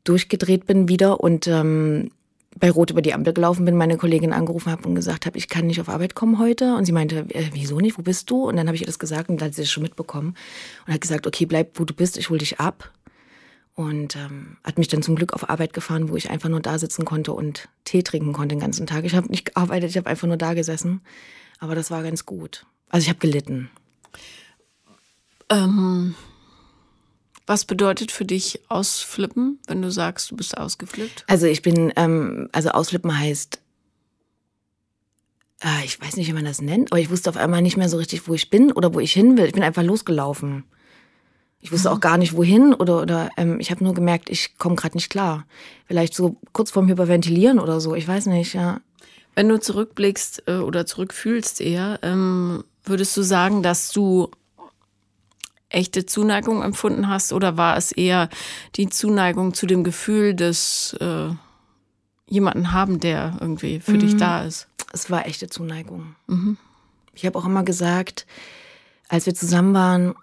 durchgedreht 0.06 0.66
bin 0.66 0.88
wieder 0.88 1.20
und 1.20 1.48
ähm, 1.48 2.12
bei 2.60 2.72
Rot 2.72 2.92
über 2.92 3.02
die 3.02 3.14
Ampel 3.14 3.34
gelaufen 3.34 3.66
bin, 3.66 3.76
meine 3.76 3.98
Kollegin 3.98 4.34
angerufen 4.34 4.72
habe 4.72 4.88
und 4.88 4.96
gesagt 4.96 5.26
habe, 5.26 5.38
ich 5.38 5.48
kann 5.48 5.68
nicht 5.68 5.80
auf 5.82 5.90
Arbeit 5.90 6.16
kommen 6.16 6.40
heute. 6.40 6.76
Und 6.76 6.86
sie 6.86 6.92
meinte, 6.92 7.26
äh, 7.30 7.50
wieso 7.54 7.80
nicht, 7.80 7.98
wo 7.98 8.02
bist 8.02 8.30
du? 8.30 8.48
Und 8.48 8.58
dann 8.58 8.68
habe 8.68 8.76
ich 8.76 8.82
ihr 8.82 8.88
das 8.88 9.00
gesagt 9.00 9.30
und 9.30 9.42
dann 9.42 9.50
hat 9.50 9.56
sie 9.56 9.62
das 9.62 9.72
schon 9.72 9.84
mitbekommen 9.84 10.36
und 10.86 10.94
hat 10.94 11.02
gesagt, 11.02 11.28
okay, 11.28 11.46
bleib, 11.46 11.80
wo 11.80 11.86
du 11.86 11.94
bist, 11.94 12.18
ich 12.18 12.30
hol 12.30 12.38
dich 12.38 12.60
ab. 12.60 12.92
Und 13.76 14.16
ähm, 14.16 14.58
hat 14.64 14.80
mich 14.80 14.88
dann 14.88 15.04
zum 15.04 15.16
Glück 15.16 15.34
auf 15.34 15.50
Arbeit 15.50 15.74
gefahren, 15.74 16.10
wo 16.10 16.16
ich 16.16 16.32
einfach 16.32 16.50
nur 16.50 16.62
da 16.62 16.80
sitzen 16.80 17.06
konnte 17.06 17.34
und 17.34 17.70
Tee 17.84 18.02
trinken 18.02 18.34
konnte 18.34 18.56
den 18.56 18.60
ganzen 18.60 18.88
Tag. 18.88 19.06
Ich 19.06 19.14
habe 19.14 19.28
nicht 19.28 19.54
gearbeitet, 19.54 19.92
ich 19.92 19.98
habe 19.98 20.10
einfach 20.10 20.28
nur 20.28 20.38
da 20.38 20.56
gesessen. 20.56 21.02
Aber 21.60 21.76
das 21.76 21.92
war 21.92 22.02
ganz 22.02 22.26
gut. 22.26 22.66
Also 22.90 23.04
ich 23.04 23.10
habe 23.10 23.20
gelitten. 23.20 23.70
Ähm, 25.50 26.16
was 27.48 27.64
bedeutet 27.64 28.12
für 28.12 28.26
dich 28.26 28.60
ausflippen, 28.68 29.60
wenn 29.68 29.82
du 29.82 29.90
sagst, 29.90 30.30
du 30.30 30.36
bist 30.36 30.58
ausgeflippt? 30.58 31.24
Also 31.28 31.48
ich 31.48 31.62
bin, 31.62 31.94
ähm, 31.96 32.50
also 32.52 32.70
ausflippen 32.70 33.18
heißt, 33.18 33.60
äh, 35.64 35.86
ich 35.86 36.00
weiß 36.00 36.18
nicht, 36.18 36.28
wie 36.28 36.34
man 36.34 36.46
das 36.46 36.62
nennt, 36.62 36.92
aber 36.92 37.00
ich 37.00 37.10
wusste 37.10 37.30
auf 37.30 37.38
einmal 37.38 37.62
nicht 37.62 37.78
mehr 37.78 37.88
so 37.88 37.98
richtig, 37.98 38.28
wo 38.28 38.34
ich 38.34 38.50
bin 38.50 38.74
oder 38.74 38.94
wo 38.94 39.00
ich 39.00 39.14
hin 39.14 39.38
will. 39.38 39.46
Ich 39.46 39.54
bin 39.54 39.64
einfach 39.64 39.84
losgelaufen. 39.84 40.66
Ich 41.60 41.72
wusste 41.72 41.90
auch 41.92 42.02
gar 42.02 42.18
nicht, 42.18 42.36
wohin 42.36 42.74
oder, 42.74 43.02
oder 43.02 43.30
ähm, 43.38 43.60
ich 43.60 43.72
habe 43.72 43.84
nur 43.84 43.94
gemerkt, 43.94 44.30
ich 44.30 44.58
komme 44.58 44.76
gerade 44.76 44.96
nicht 44.98 45.10
klar. 45.10 45.48
Vielleicht 45.86 46.14
so 46.14 46.36
kurz 46.52 46.70
vorm 46.70 46.88
Hyperventilieren 46.88 47.60
oder 47.60 47.80
so, 47.80 47.96
ich 47.96 48.08
weiß 48.08 48.28
nicht, 48.28 48.54
ja. 48.54 48.82
Wenn 49.36 49.50
du 49.50 49.60
zurückblickst 49.60 50.44
äh, 50.48 50.58
oder 50.58 50.86
zurückfühlst 50.86 51.62
eher, 51.62 52.00
ähm, 52.04 52.64
würdest 52.84 53.16
du 53.16 53.22
sagen, 53.22 53.64
dass 53.64 53.92
du 53.92 54.32
echte 55.70 56.06
Zuneigung 56.06 56.64
empfunden 56.64 57.10
hast 57.10 57.34
oder 57.34 57.58
war 57.58 57.78
es 57.78 57.92
eher 57.92 58.30
die 58.76 58.90
Zuneigung 58.90 59.54
zu 59.54 59.66
dem 59.66 59.84
Gefühl 59.84 60.34
des 60.34 60.96
äh, 61.00 61.30
jemanden 62.28 62.72
haben, 62.72 63.00
der 63.00 63.38
irgendwie 63.40 63.80
für 63.80 63.94
mhm. 63.94 64.00
dich 64.00 64.18
da 64.18 64.44
ist? 64.44 64.68
Es 64.94 65.12
war 65.12 65.26
echte 65.26 65.48
Zuneigung. 65.48 66.16
Mhm. 66.28 66.58
Ich 67.14 67.26
habe 67.26 67.38
auch 67.38 67.46
immer 67.46 67.64
gesagt, 67.64 68.26
als 69.10 69.26
wir 69.26 69.36
zusammen 69.36 69.74
waren 69.74 70.16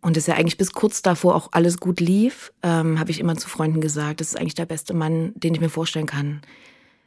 und 0.00 0.16
es 0.16 0.26
ja 0.26 0.34
eigentlich 0.34 0.58
bis 0.58 0.72
kurz 0.72 1.02
davor 1.02 1.34
auch 1.34 1.48
alles 1.52 1.78
gut 1.78 2.00
lief, 2.00 2.52
ähm, 2.62 2.98
habe 2.98 3.10
ich 3.10 3.20
immer 3.20 3.36
zu 3.36 3.48
Freunden 3.48 3.80
gesagt, 3.80 4.20
das 4.20 4.28
ist 4.28 4.36
eigentlich 4.36 4.54
der 4.54 4.66
beste 4.66 4.94
Mann, 4.94 5.32
den 5.34 5.54
ich 5.54 5.60
mir 5.60 5.68
vorstellen 5.68 6.06
kann. 6.06 6.42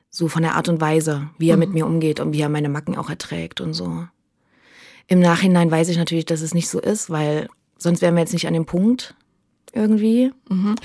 So 0.10 0.28
von 0.28 0.44
der 0.44 0.56
Art 0.56 0.70
und 0.70 0.80
Weise, 0.80 1.30
wie 1.38 1.50
er 1.50 1.56
mhm. 1.56 1.60
mit 1.62 1.74
mir 1.74 1.86
umgeht 1.88 2.20
und 2.20 2.34
wie 2.34 2.42
er 2.42 2.50
meine 2.50 2.70
Macken 2.70 2.98
auch 2.98 3.10
erträgt 3.10 3.62
und 3.62 3.74
so. 3.74 4.08
Im 5.08 5.20
Nachhinein 5.20 5.70
weiß 5.70 5.90
ich 5.90 5.98
natürlich, 5.98 6.26
dass 6.26 6.42
es 6.42 6.54
nicht 6.54 6.70
so 6.70 6.80
ist, 6.80 7.10
weil 7.10 7.50
sonst 7.78 8.02
wären 8.02 8.16
wir 8.16 8.22
jetzt 8.22 8.34
nicht 8.34 8.48
an 8.48 8.54
dem 8.54 8.66
Punkt 8.66 9.16
irgendwie. 9.74 10.32
Mhm. 10.50 10.76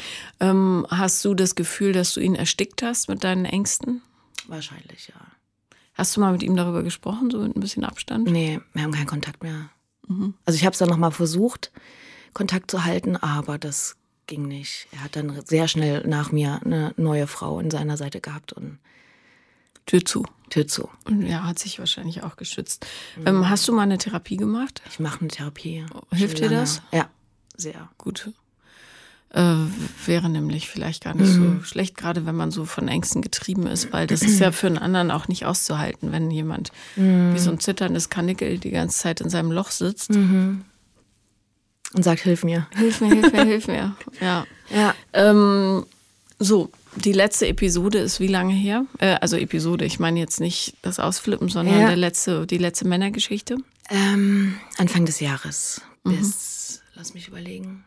Ähm, 0.40 0.86
hast 0.90 1.24
du 1.24 1.34
das 1.34 1.54
Gefühl, 1.54 1.92
dass 1.92 2.14
du 2.14 2.20
ihn 2.20 2.34
erstickt 2.34 2.82
hast 2.82 3.08
mit 3.08 3.22
deinen 3.24 3.44
Ängsten? 3.44 4.02
Wahrscheinlich, 4.46 5.08
ja. 5.08 5.20
Hast 5.94 6.16
du 6.16 6.20
mal 6.20 6.32
mit 6.32 6.42
ihm 6.42 6.56
darüber 6.56 6.82
gesprochen, 6.82 7.30
so 7.30 7.38
mit 7.40 7.56
ein 7.56 7.60
bisschen 7.60 7.84
Abstand? 7.84 8.30
Nee, 8.30 8.60
wir 8.72 8.82
haben 8.82 8.92
keinen 8.92 9.06
Kontakt 9.06 9.42
mehr. 9.42 9.70
Mhm. 10.06 10.34
Also 10.44 10.56
ich 10.56 10.64
habe 10.64 10.72
es 10.72 10.78
dann 10.78 10.88
nochmal 10.88 11.10
versucht, 11.10 11.72
Kontakt 12.34 12.70
zu 12.70 12.84
halten, 12.84 13.16
aber 13.16 13.58
das 13.58 13.96
ging 14.26 14.46
nicht. 14.46 14.86
Er 14.92 15.04
hat 15.04 15.16
dann 15.16 15.42
sehr 15.44 15.68
schnell 15.68 16.06
nach 16.06 16.30
mir 16.30 16.60
eine 16.64 16.92
neue 16.96 17.26
Frau 17.26 17.60
in 17.60 17.70
seiner 17.70 17.96
Seite 17.96 18.20
gehabt 18.20 18.52
und 18.52 18.78
Tür 19.88 20.04
zu. 20.04 20.22
Tür 20.50 20.68
zu. 20.68 20.90
Ja, 21.08 21.44
hat 21.44 21.58
sich 21.58 21.78
wahrscheinlich 21.78 22.22
auch 22.22 22.36
geschützt. 22.36 22.86
Mhm. 23.16 23.26
Ähm, 23.26 23.50
hast 23.50 23.66
du 23.66 23.72
mal 23.72 23.82
eine 23.82 23.96
Therapie 23.96 24.36
gemacht? 24.36 24.82
Ich 24.90 25.00
mache 25.00 25.20
eine 25.20 25.28
Therapie. 25.28 25.84
Hilft 26.12 26.38
dir 26.40 26.50
das? 26.50 26.82
Ja, 26.92 27.08
sehr. 27.56 27.88
Gut. 27.96 28.30
Äh, 29.30 29.54
wäre 30.04 30.28
nämlich 30.28 30.68
vielleicht 30.68 31.04
gar 31.04 31.14
nicht 31.14 31.34
mhm. 31.34 31.60
so 31.60 31.64
schlecht, 31.64 31.96
gerade 31.96 32.26
wenn 32.26 32.36
man 32.36 32.50
so 32.50 32.66
von 32.66 32.86
Ängsten 32.86 33.22
getrieben 33.22 33.66
ist, 33.66 33.90
weil 33.90 34.06
das 34.06 34.20
ist 34.20 34.40
ja 34.40 34.52
für 34.52 34.66
einen 34.66 34.78
anderen 34.78 35.10
auch 35.10 35.26
nicht 35.26 35.46
auszuhalten, 35.46 36.12
wenn 36.12 36.30
jemand 36.30 36.70
mhm. 36.96 37.34
wie 37.34 37.38
so 37.38 37.50
ein 37.50 37.60
zitterndes 37.60 38.10
Kanickel 38.10 38.58
die 38.58 38.70
ganze 38.70 38.98
Zeit 38.98 39.22
in 39.22 39.30
seinem 39.30 39.52
Loch 39.52 39.70
sitzt. 39.70 40.10
Mhm. 40.10 40.64
Und 41.94 42.02
sagt, 42.02 42.20
hilf 42.20 42.44
mir. 42.44 42.66
Hilf 42.76 43.00
mir, 43.00 43.08
hilf 43.08 43.32
mir, 43.32 43.44
hilf 43.44 43.68
mir. 43.68 43.96
Ja. 44.20 44.46
ja. 44.68 44.94
Ähm, 45.14 45.86
so, 46.38 46.70
die 46.96 47.12
letzte 47.12 47.46
Episode 47.46 47.98
ist 47.98 48.20
wie 48.20 48.26
lange 48.26 48.54
her? 48.54 48.84
Äh, 48.98 49.16
also 49.20 49.36
Episode, 49.36 49.84
ich 49.84 49.98
meine 49.98 50.18
jetzt 50.18 50.40
nicht 50.40 50.76
das 50.82 50.98
Ausflippen, 50.98 51.48
sondern 51.48 51.80
ja. 51.80 51.86
der 51.88 51.96
letzte, 51.96 52.46
die 52.46 52.58
letzte 52.58 52.86
Männergeschichte. 52.86 53.56
Ähm, 53.90 54.56
Anfang 54.76 55.06
des 55.06 55.20
Jahres 55.20 55.80
mhm. 56.04 56.16
bis, 56.18 56.82
lass 56.94 57.14
mich 57.14 57.28
überlegen, 57.28 57.84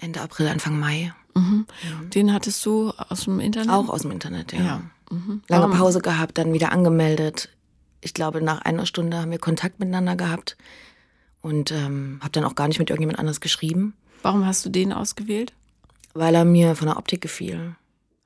Ende 0.00 0.20
April, 0.20 0.48
Anfang 0.48 0.78
Mai. 0.78 1.12
Mhm. 1.34 1.66
Mhm. 2.00 2.10
Den 2.10 2.32
hattest 2.32 2.64
du 2.64 2.90
aus 2.90 3.24
dem 3.24 3.40
Internet? 3.40 3.70
Auch 3.70 3.88
aus 3.88 4.02
dem 4.02 4.10
Internet, 4.10 4.52
ja. 4.52 4.60
ja. 4.60 4.82
Mhm. 5.10 5.42
Lange 5.48 5.74
Pause 5.74 6.00
gehabt, 6.00 6.38
dann 6.38 6.52
wieder 6.52 6.72
angemeldet. 6.72 7.50
Ich 8.00 8.14
glaube, 8.14 8.42
nach 8.42 8.62
einer 8.62 8.86
Stunde 8.86 9.18
haben 9.18 9.30
wir 9.30 9.38
Kontakt 9.38 9.80
miteinander 9.80 10.16
gehabt 10.16 10.56
und 11.40 11.72
ähm, 11.72 12.18
habe 12.20 12.32
dann 12.32 12.44
auch 12.44 12.54
gar 12.54 12.68
nicht 12.68 12.78
mit 12.78 12.90
irgendjemand 12.90 13.18
anders 13.18 13.40
geschrieben. 13.40 13.94
Warum 14.22 14.46
hast 14.46 14.64
du 14.64 14.70
den 14.70 14.92
ausgewählt? 14.92 15.52
Weil 16.14 16.34
er 16.34 16.44
mir 16.44 16.74
von 16.76 16.86
der 16.86 16.96
Optik 16.96 17.20
gefiel. 17.20 17.76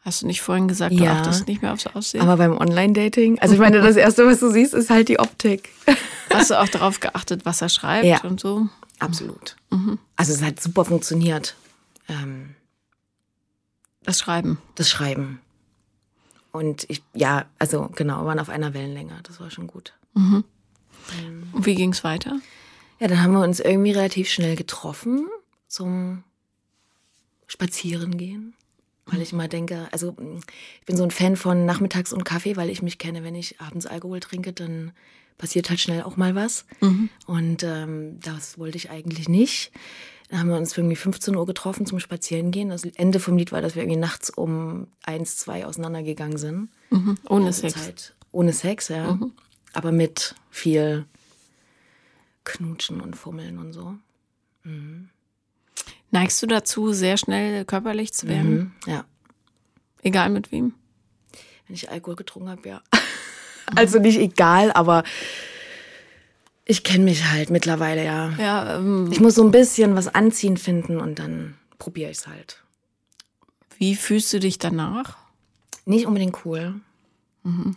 Hast 0.00 0.22
du 0.22 0.26
nicht 0.26 0.40
vorhin 0.40 0.68
gesagt, 0.68 0.92
du 0.92 1.02
ja, 1.02 1.14
achtest 1.14 1.48
nicht 1.48 1.60
mehr 1.60 1.72
aufs 1.72 1.86
Aussehen? 1.86 2.22
Aber 2.22 2.36
beim 2.36 2.56
Online-Dating, 2.56 3.40
also 3.40 3.54
ich 3.54 3.60
meine, 3.60 3.80
das 3.80 3.96
Erste, 3.96 4.26
was 4.26 4.40
du 4.40 4.50
siehst, 4.50 4.72
ist 4.72 4.90
halt 4.90 5.08
die 5.08 5.18
Optik. 5.18 5.70
Hast 6.32 6.50
du 6.50 6.60
auch 6.60 6.68
darauf 6.68 7.00
geachtet, 7.00 7.44
was 7.44 7.60
er 7.62 7.68
schreibt 7.68 8.06
ja, 8.06 8.22
und 8.22 8.38
so? 8.38 8.68
Absolut. 8.98 9.56
Mhm. 9.70 9.98
Also 10.16 10.32
es 10.32 10.42
hat 10.42 10.60
super 10.60 10.84
funktioniert. 10.84 11.56
Ähm, 12.08 12.54
das 14.02 14.18
Schreiben. 14.18 14.58
Das 14.74 14.88
Schreiben. 14.88 15.40
Und 16.52 16.88
ich, 16.88 17.02
ja, 17.14 17.46
also 17.58 17.90
genau, 17.94 18.24
waren 18.24 18.38
auf 18.38 18.48
einer 18.48 18.74
Wellenlänge. 18.74 19.18
Das 19.24 19.40
war 19.40 19.50
schon 19.50 19.66
gut. 19.66 19.94
Mhm. 20.14 20.44
Ähm, 21.20 21.48
und 21.52 21.66
wie 21.66 21.74
ging 21.74 21.92
es 21.92 22.04
weiter? 22.04 22.40
Ja, 23.00 23.08
dann 23.08 23.22
haben 23.22 23.32
wir 23.32 23.42
uns 23.42 23.60
irgendwie 23.60 23.92
relativ 23.92 24.28
schnell 24.28 24.56
getroffen 24.56 25.28
zum 25.66 26.24
spazieren 27.48 28.16
gehen. 28.16 28.54
Weil 29.10 29.22
ich 29.22 29.32
immer 29.32 29.48
denke, 29.48 29.88
also 29.90 30.14
ich 30.78 30.86
bin 30.86 30.96
so 30.96 31.02
ein 31.02 31.10
Fan 31.10 31.36
von 31.36 31.64
Nachmittags 31.64 32.12
und 32.12 32.24
Kaffee, 32.24 32.56
weil 32.56 32.68
ich 32.68 32.82
mich 32.82 32.98
kenne, 32.98 33.24
wenn 33.24 33.34
ich 33.34 33.58
abends 33.58 33.86
Alkohol 33.86 34.20
trinke, 34.20 34.52
dann 34.52 34.92
passiert 35.38 35.70
halt 35.70 35.80
schnell 35.80 36.02
auch 36.02 36.16
mal 36.16 36.34
was. 36.34 36.66
Mhm. 36.80 37.08
Und 37.26 37.62
ähm, 37.62 38.20
das 38.20 38.58
wollte 38.58 38.76
ich 38.76 38.90
eigentlich 38.90 39.28
nicht. 39.28 39.72
Dann 40.28 40.40
haben 40.40 40.48
wir 40.50 40.56
uns 40.58 40.76
irgendwie 40.76 40.96
15 40.96 41.34
Uhr 41.36 41.46
getroffen 41.46 41.86
zum 41.86 42.00
Spazierengehen. 42.00 42.68
Das 42.68 42.84
Ende 42.84 43.18
vom 43.18 43.38
Lied 43.38 43.50
war, 43.50 43.62
dass 43.62 43.74
wir 43.74 43.82
irgendwie 43.82 43.98
nachts 43.98 44.28
um 44.28 44.88
eins, 45.02 45.36
zwei 45.38 45.64
auseinandergegangen 45.64 46.36
sind. 46.36 46.68
Mhm. 46.90 47.16
Ohne 47.28 47.52
Sex. 47.52 47.74
Zeit. 47.74 48.14
Ohne 48.30 48.52
Sex, 48.52 48.88
ja. 48.88 49.14
Mhm. 49.14 49.32
Aber 49.72 49.90
mit 49.90 50.34
viel 50.50 51.06
Knutschen 52.44 53.00
und 53.00 53.16
Fummeln 53.16 53.58
und 53.58 53.72
so. 53.72 53.94
Mhm. 54.64 55.08
Neigst 56.10 56.42
du 56.42 56.46
dazu, 56.46 56.92
sehr 56.92 57.16
schnell 57.16 57.64
körperlich 57.64 58.12
zu 58.12 58.28
werden? 58.28 58.74
Mhm, 58.86 58.92
ja. 58.92 59.04
Egal 60.02 60.30
mit 60.30 60.52
wem? 60.52 60.74
Wenn 61.66 61.74
ich 61.74 61.90
Alkohol 61.90 62.16
getrunken 62.16 62.48
habe, 62.48 62.68
ja. 62.68 62.82
also 63.76 63.98
nicht 63.98 64.18
egal, 64.18 64.72
aber 64.72 65.04
ich 66.64 66.82
kenne 66.82 67.04
mich 67.04 67.24
halt 67.24 67.50
mittlerweile, 67.50 68.04
ja. 68.04 68.30
ja 68.38 68.76
ähm, 68.76 69.10
ich 69.12 69.20
muss 69.20 69.34
so 69.34 69.44
ein 69.44 69.50
bisschen 69.50 69.96
was 69.96 70.14
anziehen 70.14 70.56
finden 70.56 70.98
und 71.00 71.18
dann 71.18 71.56
probiere 71.78 72.10
ich 72.10 72.18
es 72.18 72.26
halt. 72.26 72.62
Wie 73.76 73.94
fühlst 73.94 74.32
du 74.32 74.40
dich 74.40 74.58
danach? 74.58 75.16
Nicht 75.84 76.06
unbedingt 76.06 76.44
cool. 76.44 76.74
Mhm. 77.42 77.76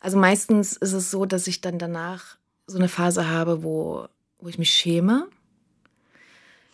Also 0.00 0.16
meistens 0.18 0.76
ist 0.76 0.92
es 0.92 1.10
so, 1.10 1.26
dass 1.26 1.46
ich 1.46 1.60
dann 1.60 1.78
danach 1.78 2.36
so 2.66 2.78
eine 2.78 2.88
Phase 2.88 3.28
habe, 3.28 3.62
wo, 3.62 4.06
wo 4.38 4.48
ich 4.48 4.58
mich 4.58 4.70
schäme 4.70 5.28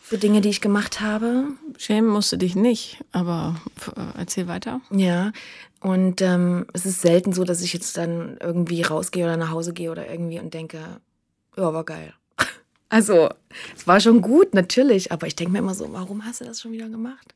für 0.05 0.19
Dinge, 0.19 0.43
die 0.43 0.51
ich 0.51 0.61
gemacht 0.61 1.01
habe. 1.01 1.47
Schämen 1.79 2.11
musst 2.11 2.31
du 2.31 2.37
dich 2.37 2.55
nicht, 2.55 3.03
aber 3.13 3.57
äh, 3.97 4.19
erzähl 4.19 4.47
weiter. 4.49 4.83
Ja, 4.91 5.33
und 5.81 6.21
ähm, 6.21 6.67
es 6.75 6.85
ist 6.85 7.01
selten 7.01 7.33
so, 7.33 7.45
dass 7.45 7.63
ich 7.63 7.73
jetzt 7.73 7.97
dann 7.97 8.37
irgendwie 8.39 8.83
rausgehe 8.83 9.25
oder 9.25 9.39
nach 9.39 9.51
Hause 9.51 9.73
gehe 9.73 9.91
oder 9.91 10.11
irgendwie 10.11 10.39
und 10.39 10.53
denke, 10.53 10.79
ja, 11.57 11.73
war 11.73 11.85
geil. 11.85 12.13
Also, 12.91 13.29
es 13.75 13.89
war 13.89 13.99
schon 13.99 14.21
gut, 14.21 14.55
natürlich, 14.55 15.11
aber 15.11 15.27
ich 15.27 15.35
denke 15.35 15.53
mir 15.53 15.59
immer 15.59 15.75
so, 15.75 15.91
warum 15.93 16.25
hast 16.25 16.43
du 16.43 16.45
das 16.45 16.61
schon 16.61 16.71
wieder 16.71 16.89
gemacht? 16.89 17.35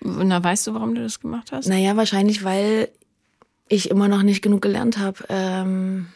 Na, 0.00 0.44
weißt 0.44 0.66
du, 0.66 0.74
warum 0.74 0.94
du 0.94 1.02
das 1.02 1.18
gemacht 1.18 1.50
hast? 1.50 1.66
Naja, 1.66 1.96
wahrscheinlich, 1.96 2.44
weil 2.44 2.88
ich 3.68 3.90
immer 3.90 4.06
noch 4.06 4.22
nicht 4.22 4.42
genug 4.42 4.62
gelernt 4.62 4.98
habe. 4.98 5.24
Ähm, 5.28 6.06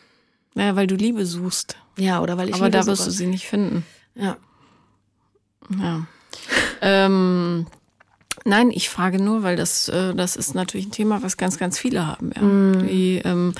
naja, 0.55 0.77
weil 0.77 0.87
du 0.87 0.95
Liebe 0.95 1.27
suchst. 1.27 1.77
Ja, 1.99 2.21
oder 2.23 2.37
weil 2.37 2.49
ich 2.51 2.55
Aber 2.55 2.67
Liebe 2.67 2.79
da 2.79 2.87
wirst 2.87 3.03
suche. 3.03 3.11
du 3.11 3.17
sie 3.17 3.27
nicht 3.27 3.47
finden. 3.49 3.85
Ja. 4.15 4.37
Ja. 5.81 6.07
ähm, 6.81 7.67
nein, 8.45 8.71
ich 8.71 8.89
frage 8.89 9.23
nur, 9.23 9.43
weil 9.43 9.57
das, 9.57 9.89
äh, 9.89 10.15
das 10.15 10.37
ist 10.37 10.55
natürlich 10.55 10.87
ein 10.87 10.93
Thema, 10.93 11.23
was 11.23 11.37
ganz, 11.37 11.59
ganz 11.59 11.79
viele 11.79 12.07
haben. 12.07 12.31
Ja. 12.35 12.43
Mhm. 12.43 12.87
Die, 12.87 13.23
ähm, 13.25 13.55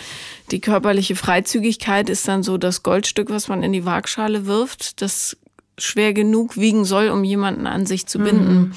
die 0.51 0.61
körperliche 0.61 1.17
Freizügigkeit 1.17 2.09
ist 2.09 2.27
dann 2.29 2.43
so 2.43 2.59
das 2.59 2.83
Goldstück, 2.83 3.31
was 3.31 3.49
man 3.49 3.63
in 3.63 3.73
die 3.73 3.85
Waagschale 3.85 4.47
wirft, 4.47 5.03
das 5.03 5.37
schwer 5.79 6.13
genug 6.15 6.57
wiegen 6.57 6.85
soll, 6.85 7.09
um 7.09 7.25
jemanden 7.25 7.67
an 7.67 7.87
sich 7.87 8.07
zu 8.07 8.19
binden. 8.19 8.55
Mhm. 8.55 8.73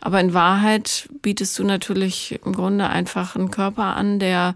Aber 0.00 0.20
in 0.20 0.34
Wahrheit 0.34 1.08
bietest 1.22 1.58
du 1.58 1.64
natürlich 1.64 2.40
im 2.44 2.54
Grunde 2.54 2.88
einfach 2.88 3.36
einen 3.36 3.50
Körper 3.50 3.96
an, 3.96 4.18
der 4.18 4.54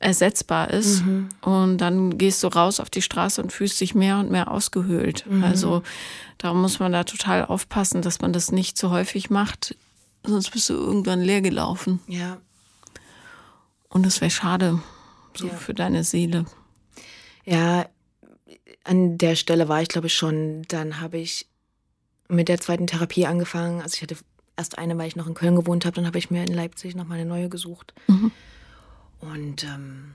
ersetzbar 0.00 0.70
ist. 0.70 1.04
Mhm. 1.04 1.28
Und 1.40 1.78
dann 1.78 2.18
gehst 2.18 2.42
du 2.42 2.48
raus 2.48 2.78
auf 2.80 2.90
die 2.90 3.02
Straße 3.02 3.42
und 3.42 3.52
fühlst 3.52 3.80
dich 3.80 3.94
mehr 3.94 4.18
und 4.18 4.30
mehr 4.30 4.50
ausgehöhlt. 4.50 5.24
Mhm. 5.28 5.42
Also 5.44 5.82
darum 6.38 6.62
muss 6.62 6.78
man 6.78 6.92
da 6.92 7.04
total 7.04 7.44
aufpassen, 7.44 8.02
dass 8.02 8.20
man 8.20 8.32
das 8.32 8.52
nicht 8.52 8.78
zu 8.78 8.90
häufig 8.90 9.30
macht. 9.30 9.76
Sonst 10.24 10.50
bist 10.50 10.68
du 10.68 10.74
irgendwann 10.74 11.20
leer 11.20 11.40
gelaufen. 11.40 12.00
Ja. 12.06 12.38
Und 13.88 14.04
das 14.06 14.20
wäre 14.20 14.30
schade, 14.30 14.80
so 15.34 15.46
Ja. 15.48 15.54
für 15.54 15.74
deine 15.74 16.04
Seele. 16.04 16.44
Ja, 17.44 17.86
an 18.84 19.18
der 19.18 19.34
Stelle 19.36 19.68
war 19.68 19.82
ich, 19.82 19.88
glaube 19.88 20.06
ich, 20.08 20.14
schon. 20.14 20.62
Dann 20.68 21.00
habe 21.00 21.18
ich 21.18 21.46
mit 22.28 22.48
der 22.48 22.60
zweiten 22.60 22.86
Therapie 22.86 23.26
angefangen. 23.26 23.80
Also 23.80 23.94
ich 23.96 24.02
hatte 24.02 24.16
erst 24.56 24.78
eine, 24.78 24.96
weil 24.98 25.08
ich 25.08 25.16
noch 25.16 25.26
in 25.26 25.34
Köln 25.34 25.56
gewohnt 25.56 25.86
habe. 25.86 25.94
Dann 25.96 26.06
habe 26.06 26.18
ich 26.18 26.30
mir 26.30 26.44
in 26.44 26.52
Leipzig 26.54 26.94
noch 26.94 27.06
mal 27.06 27.14
eine 27.14 27.24
neue 27.24 27.48
gesucht. 27.48 27.94
Mhm. 28.06 28.30
Und 29.20 29.64
ähm, 29.64 30.14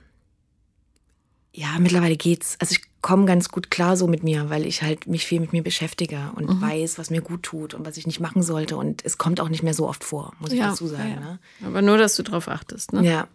ja, 1.52 1.78
mittlerweile 1.80 2.16
geht's. 2.18 2.56
Also 2.60 2.74
ich 2.74 2.82
komme 3.02 3.26
ganz 3.26 3.50
gut 3.50 3.70
klar 3.70 3.98
so 3.98 4.08
mit 4.08 4.24
mir, 4.24 4.50
weil 4.50 4.66
ich 4.66 4.82
halt 4.82 5.08
mich 5.08 5.26
viel 5.26 5.40
mit 5.42 5.52
mir 5.54 5.62
beschäftige 5.62 6.32
und 6.36 6.50
Mhm. 6.50 6.62
weiß, 6.62 6.98
was 6.98 7.10
mir 7.10 7.22
gut 7.22 7.44
tut 7.44 7.74
und 7.74 7.86
was 7.86 7.98
ich 7.98 8.08
nicht 8.08 8.20
machen 8.20 8.42
sollte. 8.42 8.78
Und 8.78 9.04
es 9.06 9.18
kommt 9.18 9.40
auch 9.42 9.50
nicht 9.50 9.62
mehr 9.64 9.74
so 9.74 9.88
oft 9.88 10.04
vor, 10.04 10.34
muss 10.40 10.52
ich 10.52 10.60
dazu 10.60 10.88
sagen. 10.88 11.10
ja, 11.10 11.16
ja. 11.16 11.20
Ne? 11.20 11.40
Aber 11.66 11.82
nur, 11.82 11.98
dass 11.98 12.16
du 12.16 12.24
drauf 12.24 12.48
achtest. 12.48 12.94
Ne? 12.94 13.04
Ja, 13.06 13.28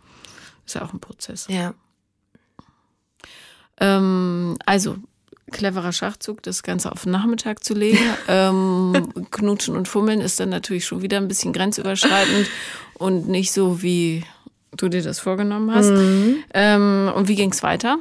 Ist 0.67 0.75
ja 0.75 0.83
auch 0.83 0.93
ein 0.93 1.01
Prozess. 1.01 1.47
ja. 1.49 1.75
Ähm, 3.81 4.57
also, 4.67 4.97
cleverer 5.53 5.93
Schachzug, 5.93 6.43
das 6.43 6.63
Ganze 6.63 6.91
auf 6.93 7.05
den 7.05 7.13
Nachmittag 7.13 7.63
zu 7.63 7.75
legen. 7.75 7.99
ähm, 8.29 9.13
Knutschen 9.31 9.77
und 9.77 9.87
Fummeln 9.89 10.21
ist 10.21 10.41
dann 10.41 10.49
natürlich 10.49 10.85
schon 10.87 11.03
wieder 11.03 11.19
ein 11.19 11.29
bisschen 11.29 11.53
grenzüberschreitend 11.53 12.49
und 12.95 13.29
nicht 13.29 13.53
so, 13.53 13.81
wie 13.83 14.25
du 14.79 14.89
dir 14.89 15.03
das 15.03 15.21
vorgenommen 15.21 15.73
hast. 15.75 15.91
Ähm, 16.55 17.13
und 17.15 17.29
wie 17.29 17.35
ging 17.35 17.51
es 17.53 17.63
weiter? 17.63 17.99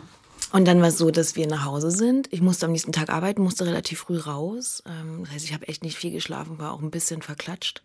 Und 0.54 0.66
dann 0.66 0.80
war 0.82 0.88
es 0.88 0.98
so, 0.98 1.12
dass 1.12 1.36
wir 1.36 1.46
nach 1.48 1.66
Hause 1.66 1.92
sind. 1.92 2.30
Ich 2.32 2.42
musste 2.42 2.66
am 2.66 2.72
nächsten 2.72 2.94
Tag 2.94 3.10
arbeiten, 3.10 3.42
musste 3.42 3.66
relativ 3.66 4.00
früh 4.00 4.18
raus. 4.18 4.82
Ähm, 4.88 5.24
Das 5.26 5.34
heißt, 5.34 5.46
ich 5.46 5.54
habe 5.54 5.68
echt 5.68 5.84
nicht 5.84 5.98
viel 5.98 6.12
geschlafen, 6.12 6.58
war 6.58 6.72
auch 6.72 6.82
ein 6.82 6.92
bisschen 6.92 7.22
verklatscht. 7.22 7.82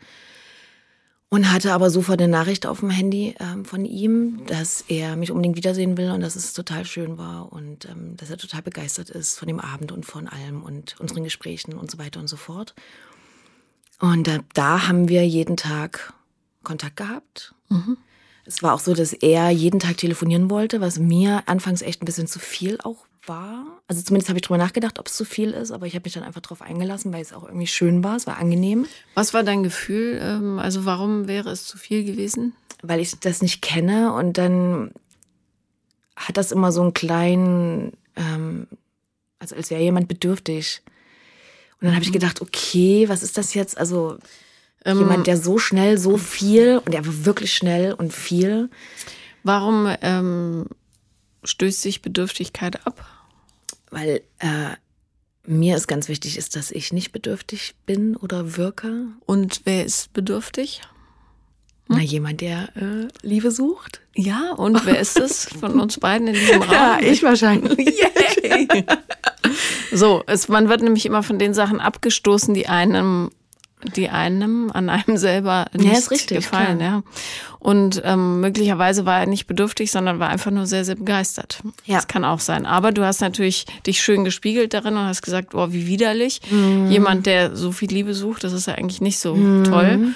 Und 1.28 1.50
hatte 1.50 1.72
aber 1.72 1.88
sofort 1.88 2.20
eine 2.20 2.30
Nachricht 2.30 2.66
auf 2.66 2.80
dem 2.80 2.90
Handy 2.90 3.34
ähm, 3.40 3.64
von 3.64 3.86
ihm, 3.86 4.42
dass 4.46 4.84
er 4.88 5.16
mich 5.16 5.30
unbedingt 5.30 5.56
wiedersehen 5.56 5.96
will 5.96 6.10
und 6.10 6.20
dass 6.20 6.36
es 6.36 6.52
total 6.52 6.84
schön 6.84 7.16
war 7.16 7.50
und 7.52 7.86
ähm, 7.86 8.16
dass 8.18 8.28
er 8.28 8.36
total 8.36 8.60
begeistert 8.60 9.08
ist 9.08 9.38
von 9.38 9.48
dem 9.48 9.58
Abend 9.58 9.92
und 9.92 10.04
von 10.04 10.28
allem 10.28 10.62
und 10.62 10.94
unseren 11.00 11.24
Gesprächen 11.24 11.72
und 11.72 11.90
so 11.90 11.96
weiter 11.98 12.20
und 12.20 12.28
so 12.28 12.36
fort. 12.36 12.74
Und 13.98 14.26
da, 14.28 14.40
da 14.52 14.86
haben 14.88 15.08
wir 15.08 15.26
jeden 15.26 15.56
Tag 15.56 16.12
Kontakt 16.64 16.96
gehabt. 16.96 17.54
Es 18.44 18.62
war 18.62 18.74
auch 18.74 18.80
so, 18.80 18.94
dass 18.94 19.12
er 19.12 19.50
jeden 19.50 19.80
Tag 19.80 19.96
telefonieren 19.98 20.50
wollte, 20.50 20.80
was 20.80 20.98
mir 20.98 21.42
anfangs 21.46 21.82
echt 21.82 22.02
ein 22.02 22.06
bisschen 22.06 22.26
zu 22.26 22.38
viel 22.38 22.78
auch 22.82 23.06
war. 23.24 23.64
Also 23.86 24.02
zumindest 24.02 24.28
habe 24.28 24.38
ich 24.38 24.42
drüber 24.42 24.58
nachgedacht, 24.58 24.98
ob 24.98 25.06
es 25.06 25.14
zu 25.14 25.24
viel 25.24 25.50
ist, 25.52 25.70
aber 25.70 25.86
ich 25.86 25.94
habe 25.94 26.02
mich 26.04 26.14
dann 26.14 26.24
einfach 26.24 26.40
drauf 26.40 26.60
eingelassen, 26.60 27.12
weil 27.12 27.22
es 27.22 27.32
auch 27.32 27.44
irgendwie 27.44 27.68
schön 27.68 28.02
war, 28.02 28.16
es 28.16 28.26
war 28.26 28.38
angenehm, 28.38 28.86
Was 29.14 29.32
war 29.32 29.44
dein 29.44 29.62
Gefühl? 29.62 30.20
Ähm, 30.20 30.58
also, 30.58 30.84
warum 30.84 31.28
wäre 31.28 31.50
es 31.50 31.64
zu 31.66 31.78
viel 31.78 32.04
gewesen? 32.04 32.52
weil 32.82 33.00
ich 33.00 33.18
das 33.20 33.40
nicht 33.42 33.62
kenne 33.62 34.12
und 34.12 34.36
dann 34.36 34.92
hat 36.16 36.36
das 36.36 36.52
immer 36.52 36.72
so 36.72 36.82
einen 36.82 36.94
kleinen, 36.94 37.92
ähm, 38.16 38.66
also 39.38 39.54
als 39.54 39.70
wäre 39.70 39.80
jemand 39.80 40.08
bedürftig. 40.08 40.82
Und 41.80 41.86
dann 41.86 41.94
habe 41.94 42.04
ich 42.04 42.12
gedacht, 42.12 42.40
okay, 42.42 43.08
was 43.08 43.22
ist 43.22 43.38
das 43.38 43.54
jetzt? 43.54 43.78
Also 43.78 44.18
jemand, 44.84 45.26
der 45.26 45.36
so 45.36 45.58
schnell, 45.58 45.98
so 45.98 46.16
viel 46.16 46.80
und 46.84 46.94
er 46.94 47.06
war 47.06 47.24
wirklich 47.24 47.52
schnell 47.54 47.92
und 47.92 48.12
viel. 48.12 48.70
Warum 49.44 49.88
ähm, 50.02 50.66
stößt 51.44 51.82
sich 51.82 52.02
Bedürftigkeit 52.02 52.86
ab? 52.86 53.04
weil 53.92 54.22
äh, 54.40 54.70
mir 55.46 55.76
ist 55.76 55.86
ganz 55.86 56.08
wichtig 56.08 56.36
ist, 56.38 56.56
dass 56.56 56.70
ich 56.70 56.92
nicht 56.92 57.12
bedürftig 57.12 57.74
bin 57.86 58.16
oder 58.16 58.56
wirke. 58.56 59.06
Und 59.26 59.60
wer 59.64 59.84
ist 59.84 60.12
bedürftig? 60.12 60.80
Na, 61.88 62.00
jemand, 62.00 62.40
der 62.40 62.74
äh, 62.76 63.08
Liebe 63.22 63.50
sucht. 63.50 64.00
Ja, 64.14 64.52
und 64.52 64.86
wer 64.86 64.98
ist 64.98 65.18
es 65.18 65.44
von 65.44 65.78
uns 65.78 65.98
beiden 65.98 66.28
in 66.28 66.34
diesem 66.34 66.62
Raum? 66.62 67.00
wahrscheinlich. 67.22 67.78
Yay. 68.44 68.86
So, 69.92 70.22
es, 70.26 70.48
man 70.48 70.68
wird 70.68 70.80
nämlich 70.80 71.04
immer 71.04 71.22
von 71.22 71.38
den 71.38 71.52
Sachen 71.52 71.80
abgestoßen, 71.80 72.54
die 72.54 72.68
einem, 72.68 73.30
die 73.96 74.08
einem 74.08 74.70
an 74.72 74.88
einem 74.88 75.16
selber 75.16 75.66
nicht 75.72 75.92
ist 75.92 76.10
richtig, 76.10 76.38
gefallen. 76.38 76.78
klar. 76.78 76.90
Ja. 76.90 77.02
Und 77.58 78.02
ähm, 78.04 78.40
möglicherweise 78.40 79.06
war 79.06 79.20
er 79.20 79.26
nicht 79.26 79.46
bedürftig, 79.46 79.90
sondern 79.90 80.18
war 80.18 80.28
einfach 80.28 80.50
nur 80.50 80.66
sehr, 80.66 80.84
sehr 80.84 80.96
begeistert. 80.96 81.60
Ja. 81.84 81.96
Das 81.96 82.08
kann 82.08 82.24
auch 82.24 82.40
sein. 82.40 82.66
Aber 82.66 82.92
du 82.92 83.04
hast 83.04 83.20
natürlich 83.20 83.66
dich 83.86 84.02
schön 84.02 84.24
gespiegelt 84.24 84.74
darin 84.74 84.96
und 84.96 85.04
hast 85.04 85.22
gesagt, 85.22 85.54
oh, 85.54 85.68
wie 85.70 85.86
widerlich. 85.86 86.40
Mhm. 86.50 86.90
Jemand, 86.90 87.26
der 87.26 87.54
so 87.56 87.70
viel 87.70 87.88
Liebe 87.88 88.14
sucht, 88.14 88.44
das 88.44 88.52
ist 88.52 88.66
ja 88.66 88.74
eigentlich 88.74 89.00
nicht 89.00 89.18
so 89.18 89.34
toll. 89.64 90.14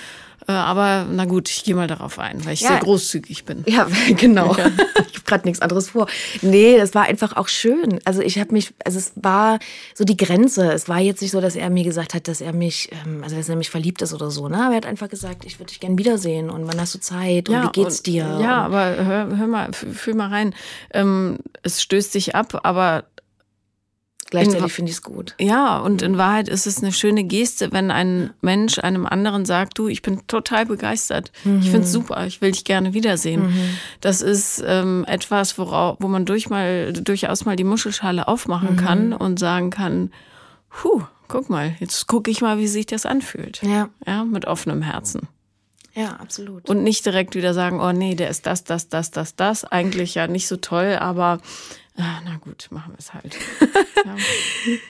Äh, 0.49 0.53
aber 0.53 1.07
na 1.11 1.25
gut, 1.25 1.49
ich 1.49 1.65
gehe 1.65 1.75
mal 1.75 1.87
darauf 1.89 2.19
ein, 2.19 2.45
weil 2.45 2.53
ich 2.55 2.61
Ja. 2.61 2.69
sehr 2.71 2.79
großzügig 2.81 3.45
bin. 3.45 3.65
Ja, 3.67 3.87
genau. 4.17 4.57
Ich 5.09 5.23
habe 5.23 5.39
gerade 5.39 5.49
nichts 5.49 5.63
anderes 5.63 5.91
vor. 5.91 6.07
Nee, 6.43 6.77
das 6.79 6.95
war 6.95 7.05
einfach 7.05 7.37
auch 7.37 7.49
schön. 7.49 7.99
Also 8.05 8.21
ich 8.23 8.39
habe 8.39 8.53
mich, 8.53 8.75
also 8.85 8.99
es 8.99 9.13
war 9.17 9.59
so 9.95 10.05
die 10.05 10.17
Grenze. 10.17 10.71
Es 10.73 10.89
war 10.89 10.99
jetzt 11.01 11.21
nicht 11.23 11.31
so, 11.33 11.41
dass 11.41 11.57
er 11.57 11.69
mir 11.71 11.83
gesagt 11.85 12.13
hat, 12.15 12.29
dass 12.29 12.41
er 12.41 12.53
mich, 12.53 12.91
ähm, 13.05 13.25
also 13.25 13.35
dass 13.35 13.49
er 13.49 13.57
mich 13.57 13.71
verliebt 13.71 14.03
ist 14.03 14.13
oder 14.15 14.31
so. 14.31 14.49
Ne? 14.49 14.57
Aber 14.59 14.73
er 14.73 14.77
hat 14.77 14.87
einfach 14.87 15.09
gesagt, 15.09 15.45
ich 15.45 15.59
würde 15.59 15.71
dich 15.71 15.81
gern 15.81 15.99
wiedersehen 15.99 16.49
und 16.51 16.69
wann 16.69 16.79
hast 16.81 16.95
du 16.95 17.01
Zeit 17.01 17.49
und 17.49 17.61
wie 17.61 17.73
geht's 17.73 17.99
und- 17.99 18.07
dir? 18.07 18.39
Ja, 18.41 18.59
aber 18.67 18.95
hör, 19.05 19.37
hör 19.39 19.47
mal, 19.49 19.73
fühl 19.73 20.15
mal 20.15 20.29
rein. 20.29 20.55
Ähm, 20.93 21.39
es 21.63 21.83
stößt 21.83 22.13
sich 22.13 22.35
ab, 22.37 22.61
aber 22.63 23.05
gleichzeitig 24.31 24.63
in- 24.63 24.69
finde 24.69 24.91
ich 24.91 24.97
es 24.97 25.03
gut. 25.03 25.35
ja, 25.41 25.79
und 25.79 26.03
in 26.03 26.19
Wahrheit 26.19 26.49
ist 26.49 26.67
es 26.67 26.83
eine 26.83 26.93
schöne 26.93 27.25
Geste, 27.25 27.73
wenn 27.73 27.91
ein 27.91 28.31
Mensch 28.41 28.79
einem 28.79 29.07
anderen 29.07 29.45
sagt, 29.45 29.79
du, 29.79 29.89
ich 29.89 30.03
bin 30.03 30.27
total 30.27 30.67
begeistert. 30.67 31.33
Ich 31.61 31.71
finde 31.71 31.87
es 31.87 31.93
super, 31.93 32.27
ich 32.27 32.41
will 32.41 32.53
dich 32.53 32.65
gerne 32.65 32.93
wiedersehen. 32.95 33.53
Das 34.01 34.23
ist 34.23 34.63
ähm, 34.67 35.05
etwas, 35.09 35.59
worauf, 35.59 35.97
wo 36.01 36.09
man 36.09 36.25
durch 36.27 36.49
mal, 36.51 36.93
durchaus 36.93 37.45
mal 37.45 37.57
die 37.57 37.65
Muschelschale 37.65 38.29
aufmachen 38.29 38.77
kann 38.77 39.13
und 39.13 39.39
sagen 39.39 39.71
kann, 39.71 40.11
puh, 40.71 41.03
guck 41.29 41.49
mal, 41.51 41.75
jetzt 41.81 42.07
gucke 42.07 42.31
ich 42.31 42.41
mal, 42.41 42.59
wie 42.59 42.69
sich 42.69 42.87
das 42.87 43.07
anfühlt. 43.07 43.63
Ja, 43.63 43.89
Ja, 44.07 44.25
mit 44.25 44.45
offenem 44.47 44.83
Herzen. 44.83 45.29
ja, 45.95 46.11
absolut. 46.17 46.69
Und 46.69 46.83
nicht 46.83 47.07
direkt 47.07 47.35
wieder 47.35 47.55
sagen, 47.55 47.81
oh 47.81 47.93
nee, 47.93 48.15
der 48.15 48.29
ist 48.31 48.47
das, 48.47 48.65
das, 48.65 48.89
das, 48.89 49.11
das, 49.11 49.35
das. 49.35 49.65
Eigentlich 49.65 50.15
ja 50.15 50.27
nicht 50.27 50.47
so 50.47 50.57
toll, 50.57 50.97
aber 51.01 51.39
ah, 51.97 52.21
na 52.25 52.37
gut, 52.41 52.69
machen 52.71 52.93
wir 52.93 52.99
es 52.99 53.13
halt. 53.15 53.37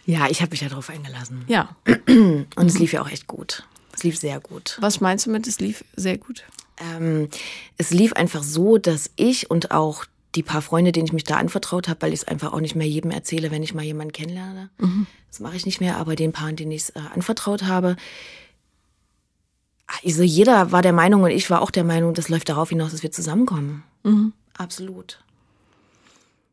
Ja, 0.05 0.29
ich 0.29 0.43
habe 0.43 0.51
mich 0.51 0.61
ja 0.61 0.69
darauf 0.69 0.91
eingelassen. 0.91 1.45
Ja, 1.49 1.75
Und 2.07 2.67
es 2.67 2.79
lief 2.79 2.93
ja 2.93 3.03
auch 3.03 3.09
echt 3.11 3.27
gut. 3.27 3.65
Es 3.95 4.03
lief 4.05 4.19
sehr 4.19 4.41
gut. 4.41 4.77
was 4.81 5.01
meinst 5.01 5.27
du 5.27 5.31
mit, 5.31 5.47
es 5.47 5.59
lief 5.59 5.85
sehr 5.97 6.19
gut? 6.19 6.45
Ähm, 6.79 7.29
es 7.79 7.91
lief 7.91 8.13
einfach 8.13 8.43
so, 8.43 8.77
dass 8.77 9.11
ich 9.17 9.51
und 9.51 9.71
auch 9.71 10.05
die 10.35 10.43
paar 10.43 10.61
Freunde, 10.61 10.93
denen 10.93 11.07
ich 11.07 11.13
mich 11.15 11.25
da 11.25 11.37
anvertraut 11.39 11.89
habe, 11.89 12.03
weil 12.03 12.13
ich 12.13 12.21
es 12.21 12.29
einfach 12.29 12.53
auch 12.53 12.61
nicht 12.61 12.77
mehr 12.77 12.87
jedem 12.87 13.11
erzähle, 13.11 13.51
wenn 13.51 13.63
ich 13.63 13.73
mal 13.73 13.85
jemanden 13.85 14.13
kennenlerne. 14.13 14.69
Das 15.31 15.41
mache 15.41 15.57
ich 15.57 15.65
nicht 15.65 15.81
mehr, 15.81 15.97
aber 15.97 16.15
den 16.15 16.33
Paaren, 16.33 16.57
denen 16.57 16.73
ich 16.73 16.83
es 16.83 16.91
äh, 16.91 17.01
anvertraut 17.15 17.63
habe, 17.63 17.97
also 20.05 20.23
jeder 20.23 20.73
war 20.73 20.83
der 20.83 20.93
Meinung 20.93 21.23
und 21.23 21.31
ich 21.31 21.49
war 21.49 21.63
auch 21.63 21.71
der 21.71 21.85
Meinung, 21.85 22.13
das 22.13 22.29
läuft 22.29 22.49
darauf 22.49 22.69
hinaus, 22.69 22.91
dass 22.91 23.03
wir 23.03 23.13
zusammenkommen. 23.13 23.83
Absolut. 24.59 25.21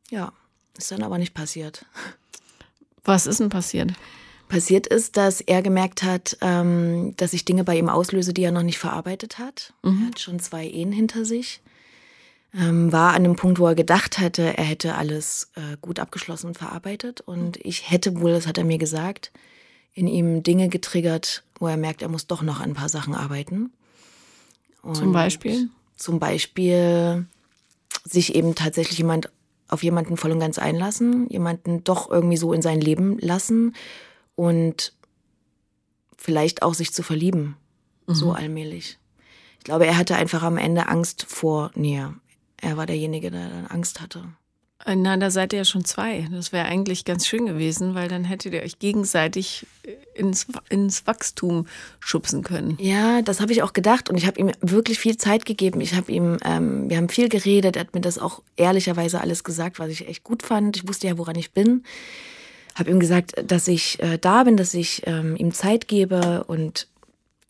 Ja, 0.10 0.32
ist 0.78 0.92
dann 0.92 1.04
aber 1.04 1.18
nicht 1.18 1.34
passiert. 1.34 1.86
Was 3.04 3.28
ist 3.28 3.40
denn 3.40 3.50
passiert? 3.50 3.94
Passiert 4.48 4.88
ist, 4.88 5.18
dass 5.18 5.42
er 5.42 5.62
gemerkt 5.62 6.04
hat, 6.04 6.38
ähm, 6.42 7.16
dass 7.18 7.34
ich 7.34 7.46
Dinge 7.46 7.64
bei 7.64 7.78
ihm 7.78 7.90
auslöse, 7.90 8.34
die 8.34 8.44
er 8.44 8.52
noch 8.52 8.64
nicht 8.64 8.78
verarbeitet 8.78 9.40
hat. 9.40 9.74
Er 10.02 10.08
hat 10.08 10.20
schon 10.20 10.40
zwei 10.40 10.68
Ehen 10.68 10.92
hinter 10.92 11.26
sich. 11.26 11.62
Ähm, 12.56 12.92
war 12.92 13.10
an 13.10 13.26
einem 13.26 13.36
Punkt, 13.36 13.58
wo 13.58 13.66
er 13.66 13.74
gedacht 13.74 14.20
hatte, 14.20 14.56
er 14.56 14.64
hätte 14.64 14.94
alles 14.96 15.50
äh, 15.56 15.76
gut 15.82 15.98
abgeschlossen 15.98 16.48
und 16.48 16.58
verarbeitet. 16.58 17.22
Und 17.22 17.58
ich 17.66 17.90
hätte 17.90 18.20
wohl, 18.22 18.32
das 18.32 18.46
hat 18.46 18.60
er 18.60 18.64
mir 18.64 18.78
gesagt, 18.78 19.32
in 19.96 20.08
ihm 20.08 20.44
Dinge 20.44 20.70
getriggert, 20.70 21.44
wo 21.58 21.68
er 21.68 21.78
merkt, 21.78 22.04
er 22.04 22.10
muss 22.10 22.28
doch 22.28 22.44
noch 22.44 22.60
an 22.60 22.72
ein 22.72 22.76
paar 22.76 22.90
Sachen 22.90 23.16
arbeiten. 23.16 23.72
Und 24.84 24.96
zum 24.96 25.14
Beispiel? 25.14 25.70
Zum 25.98 26.20
Beispiel 26.20 27.26
sich 28.04 28.36
eben 28.36 28.54
tatsächlich 28.54 28.98
jemand 29.00 29.32
auf 29.74 29.84
jemanden 29.84 30.18
voll 30.18 30.32
und 30.32 30.40
ganz 30.40 30.60
einlassen, 30.60 31.28
jemanden 31.30 31.84
doch 31.84 32.10
irgendwie 32.10 32.38
so 32.38 32.54
in 32.54 32.62
sein 32.62 32.80
Leben 32.80 33.18
lassen 33.20 33.76
und 34.36 34.94
vielleicht 36.18 36.64
auch 36.64 36.74
sich 36.74 36.94
zu 36.94 37.04
verlieben. 37.04 37.58
Mhm. 38.08 38.14
So 38.14 38.32
allmählich. 38.32 39.00
Ich 39.58 39.66
glaube, 39.66 39.86
er 39.86 39.98
hatte 39.98 40.16
einfach 40.16 40.44
am 40.44 40.58
Ende 40.58 40.88
Angst 40.88 41.26
vor 41.28 41.72
Nähe. 41.76 42.14
Er 42.62 42.78
war 42.78 42.86
derjenige, 42.86 43.32
der 43.32 43.50
dann 43.50 43.68
Angst 43.68 44.02
hatte. 44.02 44.26
Äh, 44.86 44.96
na, 44.96 45.18
da 45.18 45.32
seid 45.32 45.54
ihr 45.54 45.60
ja 45.60 45.66
schon 45.66 45.86
zwei. 45.86 46.28
Das 46.32 46.52
wäre 46.52 46.66
eigentlich 46.66 47.06
ganz 47.06 47.28
schön 47.28 47.46
gewesen, 47.46 47.96
weil 47.96 48.08
dann 48.08 48.24
hättet 48.24 48.54
ihr 48.54 48.62
euch 48.62 48.80
gegenseitig 48.80 49.66
ins, 50.14 50.48
ins 50.70 51.08
Wachstum 51.08 51.68
schubsen 52.00 52.44
können. 52.44 52.78
Ja, 52.80 53.22
das 53.22 53.40
habe 53.40 53.52
ich 53.52 53.64
auch 53.64 53.74
gedacht 53.74 54.10
und 54.10 54.18
ich 54.18 54.28
habe 54.28 54.40
ihm 54.40 54.52
wirklich 54.62 55.00
viel 55.00 55.18
Zeit 55.18 55.46
gegeben. 55.46 55.82
Ich 55.82 55.96
habe 55.96 56.12
ihm, 56.12 56.38
ähm, 56.46 56.90
wir 56.90 56.98
haben 56.98 57.10
viel 57.10 57.30
geredet, 57.30 57.76
er 57.76 57.82
hat 57.82 57.94
mir 57.94 58.02
das 58.02 58.20
auch 58.20 58.42
ehrlicherweise 58.56 59.22
alles 59.22 59.44
gesagt, 59.44 59.80
was 59.80 59.90
ich 59.90 60.08
echt 60.08 60.24
gut 60.24 60.44
fand. 60.44 60.78
Ich 60.78 60.88
wusste 60.88 61.08
ja, 61.08 61.18
woran 61.18 61.36
ich 61.36 61.52
bin. 61.52 61.84
Habe 62.76 62.90
ihm 62.90 63.00
gesagt, 63.00 63.34
dass 63.46 63.68
ich 63.68 64.02
äh, 64.02 64.18
da 64.18 64.44
bin, 64.44 64.58
dass 64.58 64.74
ich 64.74 65.04
ähm, 65.06 65.36
ihm 65.36 65.52
Zeit 65.54 65.88
gebe 65.88 66.44
und 66.46 66.88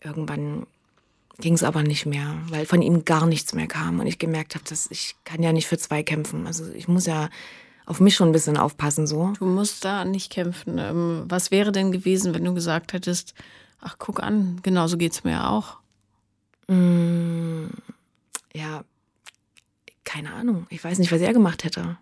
irgendwann 0.02 0.66
ging 1.38 1.54
es 1.54 1.62
aber 1.62 1.82
nicht 1.82 2.06
mehr, 2.06 2.36
weil 2.48 2.66
von 2.66 2.82
ihm 2.82 3.04
gar 3.04 3.26
nichts 3.26 3.54
mehr 3.54 3.66
kam 3.66 4.00
und 4.00 4.06
ich 4.06 4.18
gemerkt 4.18 4.54
habe, 4.54 4.64
dass 4.68 4.90
ich 4.90 5.16
kann 5.24 5.42
ja 5.42 5.52
nicht 5.52 5.66
für 5.66 5.78
zwei 5.78 6.02
kämpfen. 6.02 6.46
Also 6.46 6.70
ich 6.72 6.88
muss 6.88 7.06
ja 7.06 7.28
auf 7.86 8.00
mich 8.00 8.14
schon 8.14 8.28
ein 8.28 8.32
bisschen 8.32 8.56
aufpassen 8.56 9.06
so. 9.06 9.32
Du 9.38 9.46
musst 9.46 9.84
da 9.84 10.04
nicht 10.04 10.30
kämpfen. 10.30 10.78
Ähm, 10.78 11.24
was 11.28 11.50
wäre 11.50 11.72
denn 11.72 11.92
gewesen, 11.92 12.34
wenn 12.34 12.44
du 12.44 12.54
gesagt 12.54 12.92
hättest, 12.92 13.34
ach 13.80 13.96
guck 13.98 14.22
an, 14.22 14.60
genauso 14.62 14.96
geht's 14.96 15.24
mir 15.24 15.32
ja 15.32 15.50
auch? 15.50 15.78
Mm, 16.68 17.66
ja, 18.54 18.84
keine 20.04 20.32
Ahnung. 20.32 20.66
Ich 20.70 20.82
weiß 20.82 20.98
nicht, 20.98 21.12
was 21.12 21.20
er 21.20 21.32
gemacht 21.32 21.64
hätte. 21.64 21.98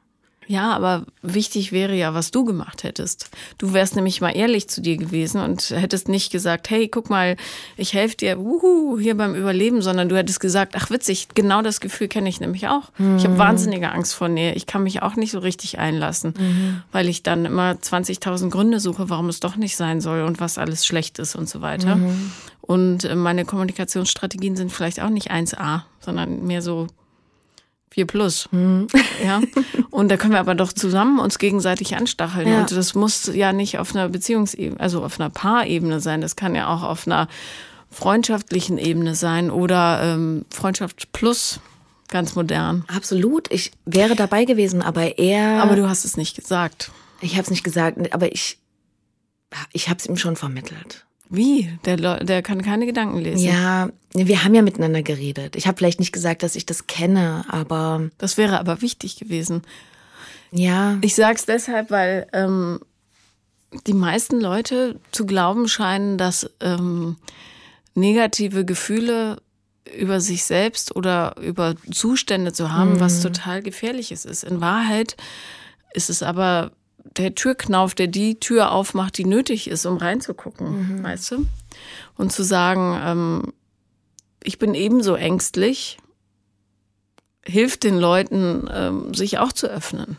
Ja, 0.53 0.75
aber 0.75 1.07
wichtig 1.23 1.73
wäre 1.73 1.95
ja, 1.95 2.13
was 2.13 2.31
du 2.31 2.45
gemacht 2.45 2.85
hättest. 2.85 3.31
Du 3.57 3.73
wärst 3.73 3.97
nämlich 3.97 4.21
mal 4.21 4.37
ehrlich 4.37 4.69
zu 4.69 4.83
dir 4.83 4.99
gewesen 4.99 5.41
und 5.41 5.71
hättest 5.71 6.09
nicht 6.11 6.31
gesagt, 6.31 6.69
hey, 6.69 6.89
guck 6.89 7.09
mal, 7.09 7.39
ich 7.79 7.95
helfe 7.95 8.19
dir 8.19 8.39
wuhu, 8.39 8.99
hier 8.99 9.17
beim 9.17 9.35
Überleben, 9.35 9.81
sondern 9.81 10.11
du 10.11 10.17
hättest 10.19 10.41
gesagt, 10.41 10.75
ach 10.77 10.91
witzig, 10.91 11.29
genau 11.35 11.63
das 11.63 11.81
Gefühl 11.81 12.09
kenne 12.09 12.29
ich 12.29 12.39
nämlich 12.39 12.69
auch. 12.69 12.91
Mhm. 12.99 13.17
Ich 13.17 13.25
habe 13.25 13.39
wahnsinnige 13.39 13.93
Angst 13.93 14.13
vor 14.15 14.29
Nähe. 14.29 14.53
Ich 14.53 14.67
kann 14.67 14.83
mich 14.83 15.01
auch 15.01 15.17
nicht 15.17 15.31
so 15.31 15.39
richtig 15.39 15.79
einlassen, 15.79 16.35
mhm. 16.39 16.83
weil 16.93 17.09
ich 17.09 17.23
dann 17.23 17.47
immer 17.47 17.71
20.000 17.73 18.51
Gründe 18.51 18.79
suche, 18.79 19.09
warum 19.09 19.31
es 19.31 19.41
doch 19.41 19.57
nicht 19.57 19.79
sein 19.79 20.03
soll 20.03 20.21
und 20.21 20.39
was 20.39 20.59
alles 20.59 20.85
schlecht 20.85 21.19
ist 21.19 21.35
und 21.35 21.49
so 21.49 21.63
weiter. 21.63 21.97
Mhm. 21.97 22.31
Und 22.61 23.05
äh, 23.05 23.15
meine 23.15 23.47
Kommunikationsstrategien 23.47 24.57
sind 24.57 24.71
vielleicht 24.71 25.01
auch 25.01 25.09
nicht 25.09 25.33
1a, 25.33 25.85
sondern 25.99 26.47
mehr 26.47 26.61
so 26.61 26.89
4 27.93 28.07
plus. 28.07 28.49
Mhm. 28.51 28.87
Ja. 29.25 29.41
Und 29.91 30.09
da 30.11 30.17
können 30.17 30.33
wir 30.33 30.41
aber 30.41 30.57
doch 30.57 30.73
zusammen 30.73 31.21
uns 31.21 31.39
gegenseitig 31.39 31.95
anstacheln. 31.95 32.49
Ja. 32.49 32.61
Und 32.61 32.73
das 32.73 32.95
muss 32.95 33.31
ja 33.33 33.53
nicht 33.53 33.79
auf 33.79 33.95
einer 33.95 34.09
Beziehungsebene, 34.09 34.81
also 34.81 35.05
auf 35.05 35.21
einer 35.21 35.31
Paarebene 35.31 36.01
sein. 36.01 36.21
Das 36.21 36.35
kann 36.35 36.57
ja 36.57 36.75
auch 36.75 36.83
auf 36.83 37.07
einer 37.07 37.29
freundschaftlichen 37.91 38.79
Ebene 38.79 39.15
sein 39.15 39.51
oder 39.51 40.01
ähm, 40.03 40.45
Freundschaft 40.51 41.13
plus 41.13 41.61
ganz 42.09 42.35
modern. 42.35 42.85
Absolut. 42.89 43.51
Ich 43.53 43.73
wäre 43.85 44.17
dabei 44.17 44.45
gewesen, 44.45 44.83
aber 44.83 45.19
er. 45.19 45.63
Aber 45.63 45.77
du 45.77 45.89
hast 45.89 46.05
es 46.05 46.17
nicht 46.17 46.35
gesagt. 46.35 46.91
Ich 47.21 47.33
habe 47.33 47.43
es 47.43 47.51
nicht 47.51 47.63
gesagt, 47.63 48.13
aber 48.13 48.33
ich, 48.33 48.59
ich 49.73 49.89
habe 49.89 49.99
es 49.99 50.07
ihm 50.07 50.17
schon 50.17 50.37
vermittelt. 50.37 51.07
Wie? 51.33 51.79
Der, 51.87 51.97
der 51.97 52.43
kann 52.43 52.61
keine 52.61 52.85
Gedanken 52.85 53.19
lesen. 53.19 53.43
Ja, 53.43 53.89
wir 54.13 54.45
haben 54.45 54.55
ja 54.55 54.61
miteinander 54.61 55.03
geredet. 55.03 55.57
Ich 55.57 55.67
habe 55.67 55.79
vielleicht 55.79 55.99
nicht 55.99 56.13
gesagt, 56.13 56.43
dass 56.43 56.57
ich 56.57 56.67
das 56.67 56.87
kenne, 56.87 57.47
aber. 57.49 58.11
Das 58.19 58.37
wäre 58.37 58.61
aber 58.61 58.83
wichtig 58.83 59.17
gewesen. 59.17 59.63
Ja. 60.51 60.99
Ich 61.01 61.15
sag's 61.15 61.47
deshalb, 61.47 61.91
weil 61.91 62.27
ähm, 62.35 62.81
die 63.87 63.95
meisten 63.95 64.43
Leute 64.43 65.01
zu 65.11 65.25
glauben 65.25 65.69
scheinen, 65.69 66.19
dass 66.19 66.51
ähm, 66.61 67.17
negative 67.95 68.67
Gefühle 68.67 69.39
über 69.97 70.21
sich 70.21 70.45
selbst 70.45 70.95
oder 70.95 71.37
über 71.41 71.77
Zustände 71.91 72.53
zu 72.53 72.73
haben, 72.73 72.95
mhm. 72.95 73.01
was 73.01 73.23
total 73.23 73.63
gefährliches 73.63 74.27
ist. 74.27 74.45
In 74.45 74.61
Wahrheit 74.61 75.17
ist 75.95 76.11
es 76.11 76.23
aber 76.23 76.73
der 77.17 77.35
Türknauf, 77.35 77.95
der 77.95 78.07
die 78.07 78.39
Tür 78.41 78.73
aufmacht, 78.73 79.19
die 79.19 79.25
nötig 79.25 79.69
ist, 79.69 79.87
um 79.87 79.97
reinzugucken, 79.97 80.99
mhm. 80.99 81.05
weißt 81.05 81.33
du? 81.33 81.47
Und 82.17 82.33
zu 82.33 82.43
sagen, 82.43 82.99
ähm, 83.03 83.53
ich 84.43 84.59
bin 84.59 84.75
ebenso 84.75 85.15
ängstlich, 85.15 85.99
hilft 87.45 87.85
den 87.85 87.99
Leuten, 87.99 88.69
ähm, 88.73 89.15
sich 89.15 89.39
auch 89.39 89.53
zu 89.53 89.67
öffnen. 89.67 90.17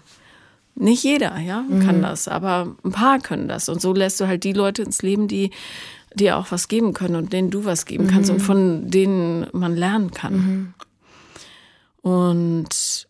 Nicht 0.75 1.03
jeder, 1.03 1.37
ja, 1.39 1.61
mhm. 1.61 1.85
kann 1.85 2.01
das, 2.01 2.27
aber 2.27 2.75
ein 2.83 2.91
paar 2.91 3.19
können 3.19 3.47
das. 3.47 3.69
Und 3.69 3.79
so 3.79 3.93
lässt 3.93 4.19
du 4.19 4.27
halt 4.27 4.43
die 4.43 4.53
Leute 4.53 4.81
ins 4.81 5.01
Leben, 5.01 5.27
die 5.27 5.51
dir 6.15 6.37
auch 6.37 6.51
was 6.51 6.67
geben 6.67 6.93
können 6.93 7.15
und 7.15 7.33
denen 7.33 7.51
du 7.51 7.65
was 7.65 7.85
geben 7.85 8.05
mhm. 8.05 8.09
kannst 8.09 8.29
und 8.29 8.39
von 8.39 8.89
denen 8.89 9.47
man 9.51 9.75
lernen 9.75 10.11
kann. 10.11 10.33
Mhm. 10.33 10.73
Und 12.01 13.07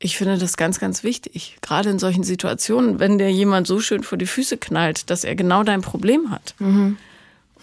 ich 0.00 0.16
finde 0.16 0.38
das 0.38 0.56
ganz, 0.56 0.78
ganz 0.78 1.02
wichtig. 1.02 1.58
Gerade 1.60 1.90
in 1.90 1.98
solchen 1.98 2.22
Situationen, 2.22 3.00
wenn 3.00 3.18
dir 3.18 3.30
jemand 3.30 3.66
so 3.66 3.80
schön 3.80 4.04
vor 4.04 4.16
die 4.16 4.26
Füße 4.26 4.56
knallt, 4.56 5.10
dass 5.10 5.24
er 5.24 5.34
genau 5.34 5.64
dein 5.64 5.80
Problem 5.80 6.30
hat. 6.30 6.54
Mhm. 6.58 6.98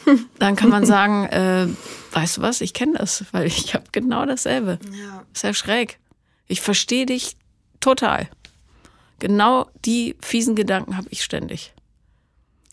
Dann 0.40 0.56
kann 0.56 0.70
man 0.70 0.86
sagen, 0.86 1.26
äh, 1.28 1.68
weißt 2.12 2.38
du 2.38 2.42
was, 2.42 2.60
ich 2.62 2.74
kenne 2.74 2.98
das, 2.98 3.24
weil 3.32 3.48
ich 3.48 3.74
habe 3.74 3.86
genau 3.92 4.26
dasselbe. 4.26 4.80
Ja. 4.92 5.24
Ist 5.34 5.44
ja 5.44 5.54
schräg. 5.54 5.98
Ich 6.48 6.62
verstehe 6.62 7.06
dich 7.06 7.38
total. 7.80 8.28
Genau 9.20 9.70
die 9.86 10.16
fiesen 10.20 10.56
Gedanken 10.56 10.98
habe 10.98 11.08
ich 11.12 11.24
ständig. 11.24 11.74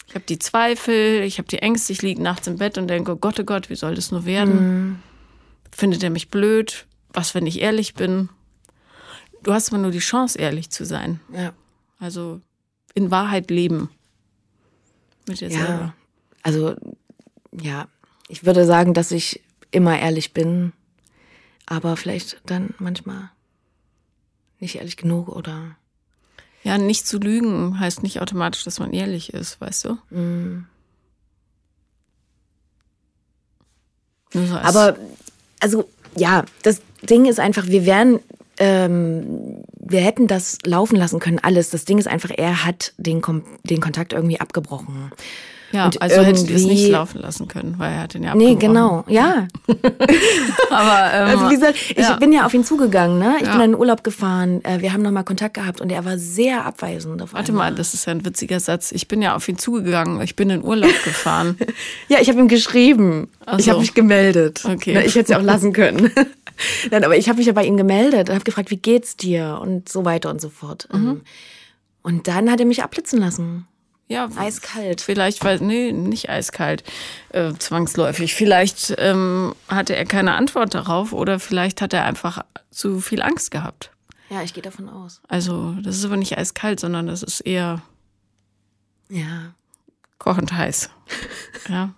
Ich 0.08 0.16
habe 0.16 0.24
die 0.28 0.40
Zweifel, 0.40 1.22
ich 1.22 1.38
habe 1.38 1.48
die 1.48 1.60
Ängste, 1.60 1.92
ich 1.92 2.02
liege 2.02 2.20
nachts 2.20 2.48
im 2.48 2.58
Bett 2.58 2.76
und 2.78 2.88
denke, 2.88 3.12
oh 3.12 3.16
Gott, 3.16 3.38
oh 3.38 3.44
Gott, 3.44 3.70
wie 3.70 3.76
soll 3.76 3.94
das 3.94 4.10
nur 4.10 4.26
werden? 4.26 4.54
Mhm. 4.54 4.98
Findet 5.70 6.02
er 6.02 6.10
mich 6.10 6.28
blöd? 6.28 6.86
Was, 7.12 7.34
wenn 7.34 7.46
ich 7.46 7.60
ehrlich 7.60 7.94
bin? 7.94 8.28
Du 9.42 9.52
hast 9.52 9.70
immer 9.70 9.80
nur 9.80 9.90
die 9.90 9.98
Chance, 9.98 10.38
ehrlich 10.38 10.70
zu 10.70 10.84
sein. 10.84 11.20
Ja. 11.32 11.52
Also 11.98 12.40
in 12.94 13.10
Wahrheit 13.10 13.50
leben. 13.50 13.90
Mit 15.26 15.40
dir 15.40 15.48
ja. 15.48 15.66
selber. 15.66 15.94
Also, 16.42 16.76
ja, 17.52 17.86
ich 18.28 18.44
würde 18.44 18.64
sagen, 18.64 18.94
dass 18.94 19.10
ich 19.10 19.40
immer 19.70 19.98
ehrlich 19.98 20.32
bin, 20.32 20.72
aber 21.66 21.96
vielleicht 21.96 22.40
dann 22.46 22.74
manchmal 22.78 23.30
nicht 24.58 24.76
ehrlich 24.76 24.96
genug 24.96 25.28
oder. 25.28 25.76
Ja, 26.62 26.78
nicht 26.78 27.06
zu 27.06 27.18
lügen 27.18 27.80
heißt 27.80 28.02
nicht 28.02 28.20
automatisch, 28.20 28.64
dass 28.64 28.78
man 28.78 28.92
ehrlich 28.92 29.32
ist, 29.32 29.60
weißt 29.60 29.84
du? 29.86 30.16
Mm. 30.16 30.66
So 34.32 34.56
aber, 34.56 34.96
also, 35.60 35.88
ja, 36.16 36.44
das 36.62 36.80
Ding 37.02 37.26
ist 37.26 37.40
einfach, 37.40 37.66
wir 37.66 37.84
wären 37.84 38.20
ähm, 38.62 39.64
wir 39.76 40.00
hätten 40.00 40.28
das 40.28 40.58
laufen 40.64 40.94
lassen 40.94 41.18
können, 41.18 41.40
alles. 41.40 41.70
Das 41.70 41.84
Ding 41.84 41.98
ist 41.98 42.06
einfach, 42.06 42.30
er 42.30 42.64
hat 42.64 42.94
den, 42.96 43.20
Kom 43.20 43.42
den 43.64 43.80
Kontakt 43.80 44.12
irgendwie 44.12 44.38
abgebrochen. 44.38 45.10
Ja, 45.72 45.86
und 45.86 46.00
also 46.02 46.22
hättet 46.22 46.50
ihr 46.50 46.56
es 46.56 46.64
nicht 46.64 46.88
laufen 46.88 47.20
lassen 47.20 47.48
können, 47.48 47.74
weil 47.78 47.92
er 47.92 48.00
hat 48.02 48.14
den 48.14 48.22
ja 48.22 48.32
abgebrochen. 48.32 48.58
Nee, 48.58 48.60
genau, 48.60 49.04
ja. 49.08 49.48
Aber 50.70 51.14
ähm, 51.14 51.28
also 51.28 51.50
wie 51.50 51.54
gesagt, 51.54 51.76
ich 51.90 51.96
ja. 51.96 52.16
bin 52.16 52.32
ja 52.32 52.44
auf 52.44 52.52
ihn 52.52 52.64
zugegangen, 52.64 53.18
ne? 53.18 53.36
Ich 53.40 53.46
ja. 53.46 53.52
bin 53.52 53.62
in 53.62 53.70
den 53.72 53.80
Urlaub 53.80 54.04
gefahren, 54.04 54.62
äh, 54.64 54.80
wir 54.80 54.92
haben 54.92 55.02
nochmal 55.02 55.24
Kontakt 55.24 55.54
gehabt 55.54 55.80
und 55.80 55.90
er 55.90 56.04
war 56.04 56.18
sehr 56.18 56.66
abweisend. 56.66 57.22
Auf 57.22 57.32
Warte 57.32 57.52
mal, 57.52 57.74
das 57.74 57.94
ist 57.94 58.06
ja 58.06 58.12
ein 58.12 58.24
witziger 58.24 58.60
Satz. 58.60 58.92
Ich 58.92 59.08
bin 59.08 59.22
ja 59.22 59.34
auf 59.34 59.48
ihn 59.48 59.58
zugegangen, 59.58 60.20
ich 60.20 60.36
bin 60.36 60.50
in 60.50 60.60
den 60.60 60.68
Urlaub 60.68 60.92
gefahren. 61.04 61.56
ja, 62.08 62.18
ich 62.20 62.28
habe 62.28 62.38
ihm 62.38 62.48
geschrieben. 62.48 63.28
So. 63.50 63.58
Ich 63.58 63.68
habe 63.70 63.80
mich 63.80 63.94
gemeldet. 63.94 64.64
Okay. 64.64 65.02
Ich 65.04 65.14
hätte 65.14 65.20
es 65.20 65.28
ja 65.30 65.38
auch 65.38 65.42
lassen 65.42 65.72
können. 65.72 66.10
Nein, 66.90 67.04
aber 67.04 67.16
ich 67.16 67.28
habe 67.28 67.38
mich 67.38 67.46
ja 67.46 67.52
bei 67.52 67.64
ihm 67.64 67.76
gemeldet 67.76 68.28
und 68.28 68.34
habe 68.34 68.44
gefragt, 68.44 68.70
wie 68.70 68.76
geht's 68.76 69.16
dir 69.16 69.58
und 69.60 69.88
so 69.88 70.04
weiter 70.04 70.30
und 70.30 70.40
so 70.40 70.50
fort. 70.50 70.88
Mhm. 70.92 71.08
Ähm, 71.08 71.20
und 72.02 72.28
dann 72.28 72.50
hat 72.50 72.60
er 72.60 72.66
mich 72.66 72.82
abblitzen 72.82 73.20
lassen. 73.20 73.66
Ja, 74.12 74.28
eiskalt. 74.36 75.00
Vielleicht, 75.00 75.44
weil, 75.44 75.58
nee, 75.60 75.92
nicht 75.92 76.28
eiskalt, 76.28 76.84
äh, 77.30 77.52
zwangsläufig. 77.54 78.34
Vielleicht 78.34 78.94
ähm, 78.98 79.54
hatte 79.68 79.96
er 79.96 80.04
keine 80.04 80.34
Antwort 80.34 80.74
darauf 80.74 81.12
oder 81.12 81.40
vielleicht 81.40 81.80
hat 81.80 81.92
er 81.92 82.04
einfach 82.04 82.44
zu 82.70 83.00
viel 83.00 83.22
Angst 83.22 83.50
gehabt. 83.50 83.90
Ja, 84.30 84.42
ich 84.42 84.54
gehe 84.54 84.62
davon 84.62 84.88
aus. 84.88 85.20
Also, 85.28 85.74
das 85.82 85.96
ist 85.96 86.04
aber 86.04 86.16
nicht 86.16 86.38
eiskalt, 86.38 86.80
sondern 86.80 87.06
das 87.06 87.22
ist 87.22 87.40
eher. 87.40 87.82
Ja. 89.08 89.54
Kochend 90.18 90.52
heiß. 90.52 90.90
ja. 91.68 91.94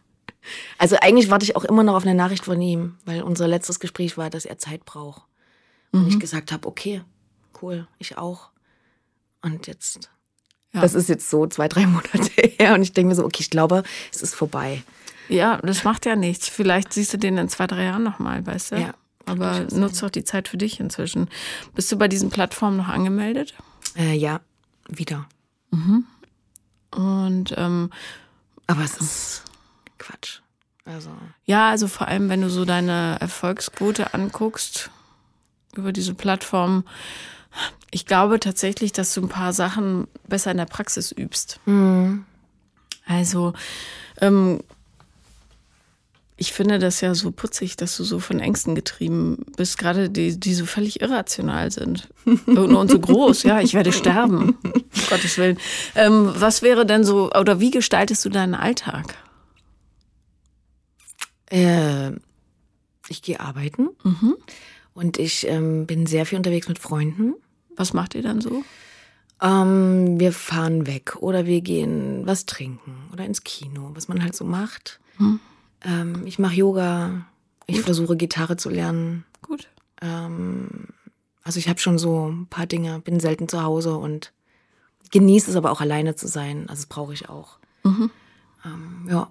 Also 0.78 0.96
eigentlich 1.00 1.30
warte 1.30 1.44
ich 1.44 1.56
auch 1.56 1.64
immer 1.64 1.82
noch 1.82 1.94
auf 1.94 2.02
eine 2.02 2.14
Nachricht 2.14 2.44
von 2.44 2.60
ihm, 2.60 2.96
weil 3.04 3.22
unser 3.22 3.48
letztes 3.48 3.80
Gespräch 3.80 4.18
war, 4.18 4.30
dass 4.30 4.44
er 4.44 4.58
Zeit 4.58 4.84
braucht. 4.84 5.22
Und 5.92 6.02
mhm. 6.02 6.08
ich 6.08 6.20
gesagt 6.20 6.52
habe, 6.52 6.66
okay, 6.66 7.02
cool, 7.62 7.86
ich 7.98 8.18
auch. 8.18 8.50
Und 9.42 9.66
jetzt. 9.66 10.10
Ja. 10.74 10.80
Das 10.80 10.94
ist 10.94 11.08
jetzt 11.08 11.30
so 11.30 11.46
zwei, 11.46 11.68
drei 11.68 11.86
Monate 11.86 12.30
her 12.58 12.74
und 12.74 12.82
ich 12.82 12.92
denke 12.92 13.08
mir 13.08 13.14
so, 13.14 13.24
okay, 13.24 13.40
ich 13.40 13.50
glaube, 13.50 13.84
es 14.12 14.22
ist 14.22 14.34
vorbei. 14.34 14.82
Ja, 15.28 15.58
das 15.58 15.84
macht 15.84 16.04
ja 16.04 16.16
nichts. 16.16 16.48
Vielleicht 16.48 16.92
siehst 16.92 17.14
du 17.14 17.18
den 17.18 17.38
in 17.38 17.48
zwei, 17.48 17.66
drei 17.66 17.84
Jahren 17.84 18.02
nochmal, 18.02 18.44
weißt 18.46 18.72
du? 18.72 18.76
Ja. 18.76 18.94
Aber 19.26 19.66
nutzt 19.72 20.02
doch 20.02 20.10
die 20.10 20.24
Zeit 20.24 20.48
für 20.48 20.58
dich 20.58 20.80
inzwischen. 20.80 21.30
Bist 21.74 21.90
du 21.90 21.96
bei 21.96 22.08
diesen 22.08 22.28
Plattformen 22.28 22.76
noch 22.76 22.88
angemeldet? 22.88 23.54
Äh, 23.96 24.14
ja, 24.14 24.40
wieder. 24.88 25.26
Mhm. 25.70 26.04
Und 26.90 27.54
ähm, 27.56 27.90
aber 28.66 28.82
es 28.82 28.96
ist 28.98 29.44
Quatsch. 29.98 30.40
Also. 30.84 31.10
Ja, 31.46 31.70
also 31.70 31.88
vor 31.88 32.08
allem, 32.08 32.28
wenn 32.28 32.42
du 32.42 32.50
so 32.50 32.66
deine 32.66 33.16
Erfolgsquote 33.20 34.12
anguckst 34.12 34.90
über 35.74 35.92
diese 35.92 36.14
Plattform, 36.14 36.84
ich 37.94 38.06
glaube 38.06 38.40
tatsächlich, 38.40 38.90
dass 38.90 39.14
du 39.14 39.22
ein 39.22 39.28
paar 39.28 39.52
Sachen 39.52 40.08
besser 40.26 40.50
in 40.50 40.56
der 40.56 40.64
Praxis 40.64 41.12
übst. 41.12 41.60
Mhm. 41.64 42.24
Also 43.06 43.52
ähm, 44.20 44.58
ich 46.36 46.52
finde 46.52 46.80
das 46.80 47.00
ja 47.00 47.14
so 47.14 47.30
putzig, 47.30 47.76
dass 47.76 47.96
du 47.96 48.02
so 48.02 48.18
von 48.18 48.40
Ängsten 48.40 48.74
getrieben 48.74 49.46
bist, 49.56 49.78
gerade 49.78 50.10
die, 50.10 50.40
die 50.40 50.54
so 50.54 50.66
völlig 50.66 51.02
irrational 51.02 51.70
sind. 51.70 52.08
Und, 52.46 52.90
so 52.90 52.98
groß, 52.98 53.44
ja, 53.44 53.60
ich 53.60 53.74
werde 53.74 53.92
sterben. 53.92 54.58
Um 54.64 54.82
Gottes 55.08 55.38
Willen. 55.38 55.58
Ähm, 55.94 56.32
was 56.34 56.62
wäre 56.62 56.86
denn 56.86 57.04
so, 57.04 57.30
oder 57.30 57.60
wie 57.60 57.70
gestaltest 57.70 58.24
du 58.24 58.28
deinen 58.28 58.54
Alltag? 58.54 59.14
Äh, 61.48 62.10
ich 63.08 63.22
gehe 63.22 63.38
arbeiten 63.38 63.90
mhm. 64.02 64.36
und 64.94 65.18
ich 65.18 65.46
ähm, 65.46 65.86
bin 65.86 66.06
sehr 66.06 66.26
viel 66.26 66.38
unterwegs 66.38 66.66
mit 66.66 66.80
Freunden. 66.80 67.34
Was 67.76 67.92
macht 67.92 68.14
ihr 68.14 68.22
dann 68.22 68.40
so? 68.40 68.64
Ähm, 69.40 70.18
wir 70.18 70.32
fahren 70.32 70.86
weg 70.86 71.16
oder 71.16 71.46
wir 71.46 71.60
gehen 71.60 72.22
was 72.24 72.46
trinken 72.46 73.08
oder 73.12 73.24
ins 73.24 73.44
Kino, 73.44 73.90
was 73.94 74.08
man 74.08 74.22
halt 74.22 74.34
so 74.34 74.44
macht. 74.44 75.00
Mhm. 75.18 75.40
Ähm, 75.82 76.22
ich 76.24 76.38
mache 76.38 76.54
Yoga. 76.54 77.26
Ich 77.66 77.76
Gut. 77.76 77.84
versuche 77.84 78.16
Gitarre 78.16 78.56
zu 78.56 78.70
lernen. 78.70 79.24
Gut. 79.42 79.68
Ähm, 80.00 80.88
also 81.42 81.58
ich 81.58 81.68
habe 81.68 81.78
schon 81.78 81.98
so 81.98 82.28
ein 82.30 82.46
paar 82.46 82.66
Dinge, 82.66 83.00
bin 83.00 83.20
selten 83.20 83.48
zu 83.48 83.62
Hause 83.62 83.96
und 83.96 84.32
genieße 85.10 85.50
es 85.50 85.56
aber 85.56 85.70
auch 85.70 85.80
alleine 85.80 86.16
zu 86.16 86.26
sein. 86.26 86.68
Also 86.68 86.82
das 86.82 86.86
brauche 86.86 87.12
ich 87.12 87.28
auch. 87.28 87.58
Mhm. 87.82 88.10
Ähm, 88.64 89.06
ja. 89.08 89.30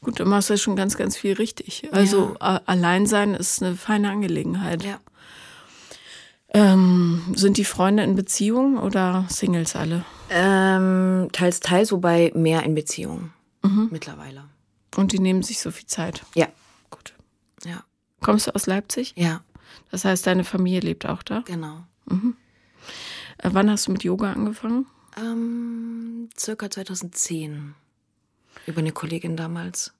Gut, 0.00 0.18
du 0.18 0.24
machst 0.24 0.50
ja 0.50 0.56
schon 0.56 0.76
ganz, 0.76 0.96
ganz 0.96 1.16
viel 1.16 1.34
richtig. 1.34 1.88
Also 1.92 2.36
ja. 2.40 2.60
allein 2.66 3.06
sein 3.06 3.34
ist 3.34 3.62
eine 3.62 3.76
feine 3.76 4.10
Angelegenheit. 4.10 4.84
Ja. 4.84 5.00
Ähm, 6.54 7.22
sind 7.34 7.56
die 7.56 7.64
Freunde 7.64 8.02
in 8.02 8.14
Beziehung 8.14 8.78
oder 8.78 9.26
Singles 9.30 9.74
alle? 9.74 10.04
Ähm, 10.28 11.28
teils, 11.32 11.60
teils, 11.60 11.92
wobei 11.92 12.30
mehr 12.34 12.62
in 12.62 12.74
Beziehung 12.74 13.30
mhm. 13.62 13.88
mittlerweile. 13.90 14.44
Und 14.96 15.12
die 15.12 15.18
nehmen 15.18 15.42
sich 15.42 15.60
so 15.60 15.70
viel 15.70 15.86
Zeit. 15.86 16.22
Ja. 16.34 16.48
Gut. 16.90 17.14
Ja. 17.64 17.84
Kommst 18.20 18.46
du 18.46 18.54
aus 18.54 18.66
Leipzig? 18.66 19.14
Ja. 19.16 19.42
Das 19.90 20.04
heißt, 20.04 20.26
deine 20.26 20.44
Familie 20.44 20.80
lebt 20.80 21.06
auch 21.06 21.22
da? 21.22 21.40
Genau. 21.46 21.84
Mhm. 22.06 22.36
Äh, 23.38 23.50
wann 23.52 23.70
hast 23.70 23.86
du 23.86 23.92
mit 23.92 24.04
Yoga 24.04 24.32
angefangen? 24.32 24.86
Ähm, 25.16 26.28
circa 26.38 26.70
2010. 26.70 27.74
Über 28.66 28.78
eine 28.80 28.92
Kollegin 28.92 29.36
damals. 29.36 29.92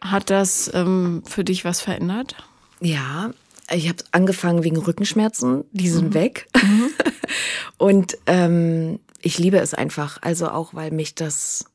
Hat 0.00 0.30
das 0.30 0.70
ähm, 0.74 1.22
für 1.26 1.44
dich 1.44 1.64
was 1.64 1.80
verändert? 1.80 2.36
Ja, 2.80 3.30
ich 3.70 3.88
habe 3.88 4.02
angefangen 4.12 4.64
wegen 4.64 4.76
Rückenschmerzen, 4.76 5.64
die 5.72 5.88
sind 5.88 6.10
mhm. 6.10 6.14
weg. 6.14 6.48
Mhm. 6.56 6.90
Und 7.78 8.18
ähm, 8.26 9.00
ich 9.20 9.38
liebe 9.38 9.58
es 9.58 9.74
einfach. 9.74 10.18
Also 10.22 10.48
auch, 10.48 10.74
weil 10.74 10.90
mich 10.90 11.14
das 11.14 11.66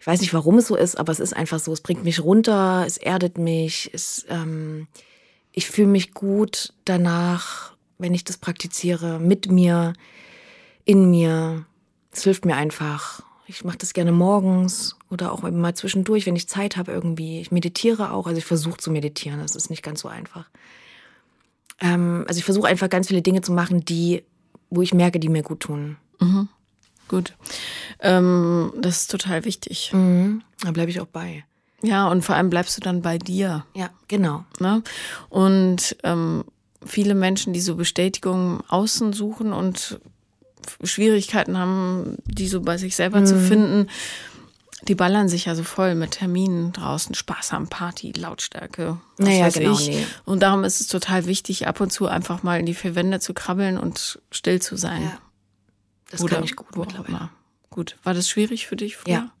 ich 0.00 0.06
weiß 0.06 0.22
nicht, 0.22 0.32
warum 0.32 0.56
es 0.56 0.66
so 0.66 0.76
ist, 0.76 0.98
aber 0.98 1.12
es 1.12 1.20
ist 1.20 1.36
einfach 1.36 1.58
so. 1.58 1.74
Es 1.74 1.82
bringt 1.82 2.04
mich 2.04 2.20
runter, 2.24 2.84
es 2.86 2.96
erdet 2.96 3.36
mich, 3.36 3.90
es, 3.92 4.24
ähm, 4.30 4.86
ich 5.52 5.68
fühle 5.68 5.88
mich 5.88 6.14
gut 6.14 6.72
danach, 6.86 7.74
wenn 7.98 8.14
ich 8.14 8.24
das 8.24 8.38
praktiziere, 8.38 9.20
mit 9.20 9.50
mir, 9.50 9.92
in 10.86 11.10
mir. 11.10 11.66
Es 12.12 12.24
hilft 12.24 12.46
mir 12.46 12.56
einfach. 12.56 13.22
Ich 13.46 13.62
mache 13.62 13.76
das 13.76 13.92
gerne 13.92 14.10
morgens 14.10 14.96
oder 15.10 15.32
auch 15.32 15.42
mal 15.42 15.74
zwischendurch, 15.74 16.24
wenn 16.24 16.34
ich 16.36 16.48
Zeit 16.48 16.78
habe 16.78 16.92
irgendwie. 16.92 17.42
Ich 17.42 17.52
meditiere 17.52 18.12
auch, 18.12 18.26
also 18.26 18.38
ich 18.38 18.46
versuche 18.46 18.78
zu 18.78 18.90
meditieren, 18.90 19.40
das 19.40 19.54
ist 19.54 19.68
nicht 19.68 19.82
ganz 19.82 20.00
so 20.00 20.08
einfach. 20.08 20.48
Ähm, 21.80 22.24
also 22.28 22.38
ich 22.38 22.44
versuche 22.44 22.68
einfach 22.68 22.88
ganz 22.88 23.08
viele 23.08 23.22
Dinge 23.22 23.42
zu 23.42 23.52
machen, 23.52 23.84
die, 23.84 24.22
wo 24.70 24.82
ich 24.82 24.94
merke, 24.94 25.18
die 25.18 25.28
mir 25.28 25.42
gut 25.42 25.60
tun. 25.60 25.96
Mhm. 26.20 26.48
Gut. 27.08 27.34
Ähm, 28.00 28.72
das 28.80 29.02
ist 29.02 29.10
total 29.10 29.44
wichtig. 29.44 29.90
Mhm. 29.92 30.42
Da 30.62 30.70
bleibe 30.70 30.90
ich 30.90 31.00
auch 31.00 31.06
bei. 31.06 31.44
Ja, 31.82 32.08
und 32.08 32.22
vor 32.22 32.36
allem 32.36 32.50
bleibst 32.50 32.76
du 32.76 32.80
dann 32.80 33.02
bei 33.02 33.18
dir. 33.18 33.64
Ja, 33.74 33.90
genau. 34.06 34.44
Ne? 34.58 34.82
Und 35.28 35.96
ähm, 36.04 36.44
viele 36.84 37.14
Menschen, 37.14 37.52
die 37.52 37.60
so 37.60 37.74
Bestätigung 37.74 38.62
außen 38.68 39.12
suchen 39.12 39.52
und 39.52 39.98
Schwierigkeiten 40.84 41.58
haben, 41.58 42.18
die 42.26 42.46
so 42.46 42.60
bei 42.60 42.76
sich 42.76 42.94
selber 42.96 43.20
mhm. 43.20 43.26
zu 43.26 43.38
finden, 43.38 43.86
die 44.88 44.94
ballern 44.94 45.28
sich 45.28 45.46
ja 45.46 45.54
so 45.54 45.62
voll 45.62 45.94
mit 45.94 46.12
Terminen 46.12 46.72
draußen, 46.72 47.14
Spaß 47.14 47.52
haben, 47.52 47.68
Party, 47.68 48.12
Lautstärke. 48.12 48.98
Naja, 49.18 49.48
genau. 49.50 49.72
Ich. 49.74 49.88
Nee. 49.88 50.06
Und 50.24 50.42
darum 50.42 50.64
ist 50.64 50.80
es 50.80 50.86
total 50.86 51.26
wichtig, 51.26 51.66
ab 51.66 51.80
und 51.80 51.90
zu 51.92 52.06
einfach 52.06 52.42
mal 52.42 52.58
in 52.58 52.66
die 52.66 52.74
vier 52.74 52.94
Wände 52.94 53.20
zu 53.20 53.34
krabbeln 53.34 53.78
und 53.78 54.20
still 54.30 54.60
zu 54.60 54.76
sein. 54.76 55.02
Ja. 55.02 55.18
Das 56.10 56.22
Oder 56.22 56.36
kann 56.36 56.44
ich 56.44 56.56
gut 56.56 56.76
mittlerweile. 56.76 57.30
Gut. 57.70 57.96
War 58.02 58.14
das 58.14 58.28
schwierig 58.28 58.66
für 58.66 58.76
dich 58.76 58.96
früher? 58.96 59.14
Ja. 59.14 59.32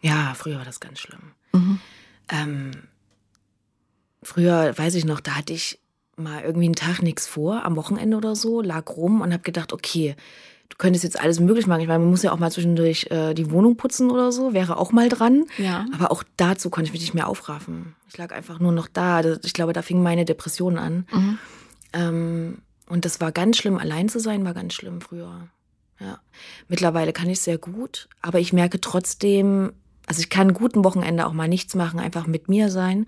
Ja, 0.00 0.34
früher 0.34 0.58
war 0.58 0.66
das 0.66 0.80
ganz 0.80 1.00
schlimm. 1.00 1.32
Mhm. 1.52 1.80
Ähm, 2.28 2.70
früher, 4.22 4.76
weiß 4.76 4.96
ich 4.96 5.06
noch, 5.06 5.20
da 5.20 5.36
hatte 5.36 5.54
ich 5.54 5.80
mal 6.16 6.42
irgendwie 6.42 6.66
einen 6.66 6.74
Tag 6.74 7.00
nichts 7.00 7.26
vor, 7.26 7.64
am 7.64 7.76
Wochenende 7.76 8.16
oder 8.16 8.36
so, 8.36 8.60
lag 8.60 8.88
rum 8.90 9.22
und 9.22 9.32
habe 9.32 9.42
gedacht, 9.42 9.72
okay, 9.72 10.14
du 10.74 10.78
könntest 10.78 11.04
jetzt 11.04 11.20
alles 11.20 11.38
möglich 11.38 11.68
machen. 11.68 11.82
Ich 11.82 11.86
meine, 11.86 12.00
man 12.00 12.10
muss 12.10 12.24
ja 12.24 12.32
auch 12.32 12.38
mal 12.38 12.50
zwischendurch 12.50 13.06
äh, 13.10 13.32
die 13.32 13.52
Wohnung 13.52 13.76
putzen 13.76 14.10
oder 14.10 14.32
so, 14.32 14.54
wäre 14.54 14.76
auch 14.76 14.90
mal 14.90 15.08
dran. 15.08 15.44
Ja. 15.56 15.86
Aber 15.94 16.10
auch 16.10 16.24
dazu 16.36 16.68
konnte 16.68 16.88
ich 16.88 16.92
mich 16.92 17.02
nicht 17.02 17.14
mehr 17.14 17.28
aufraffen. 17.28 17.94
Ich 18.08 18.18
lag 18.18 18.32
einfach 18.32 18.58
nur 18.58 18.72
noch 18.72 18.88
da. 18.88 19.20
Ich 19.44 19.52
glaube, 19.52 19.72
da 19.72 19.82
fing 19.82 20.02
meine 20.02 20.24
Depression 20.24 20.76
an. 20.76 21.06
Mhm. 21.12 21.38
Ähm, 21.92 22.58
und 22.88 23.04
das 23.04 23.20
war 23.20 23.30
ganz 23.30 23.56
schlimm. 23.56 23.78
Allein 23.78 24.08
zu 24.08 24.18
sein 24.18 24.44
war 24.44 24.52
ganz 24.52 24.74
schlimm 24.74 25.00
früher. 25.00 25.48
Ja. 26.00 26.18
Mittlerweile 26.66 27.12
kann 27.12 27.30
ich 27.30 27.40
sehr 27.40 27.56
gut, 27.56 28.08
aber 28.20 28.40
ich 28.40 28.52
merke 28.52 28.80
trotzdem, 28.80 29.72
also 30.06 30.20
ich 30.20 30.28
kann 30.28 30.52
gut 30.52 30.74
ein 30.74 30.84
Wochenende 30.84 31.24
auch 31.24 31.32
mal 31.32 31.46
nichts 31.46 31.76
machen, 31.76 32.00
einfach 32.00 32.26
mit 32.26 32.48
mir 32.48 32.68
sein. 32.68 33.06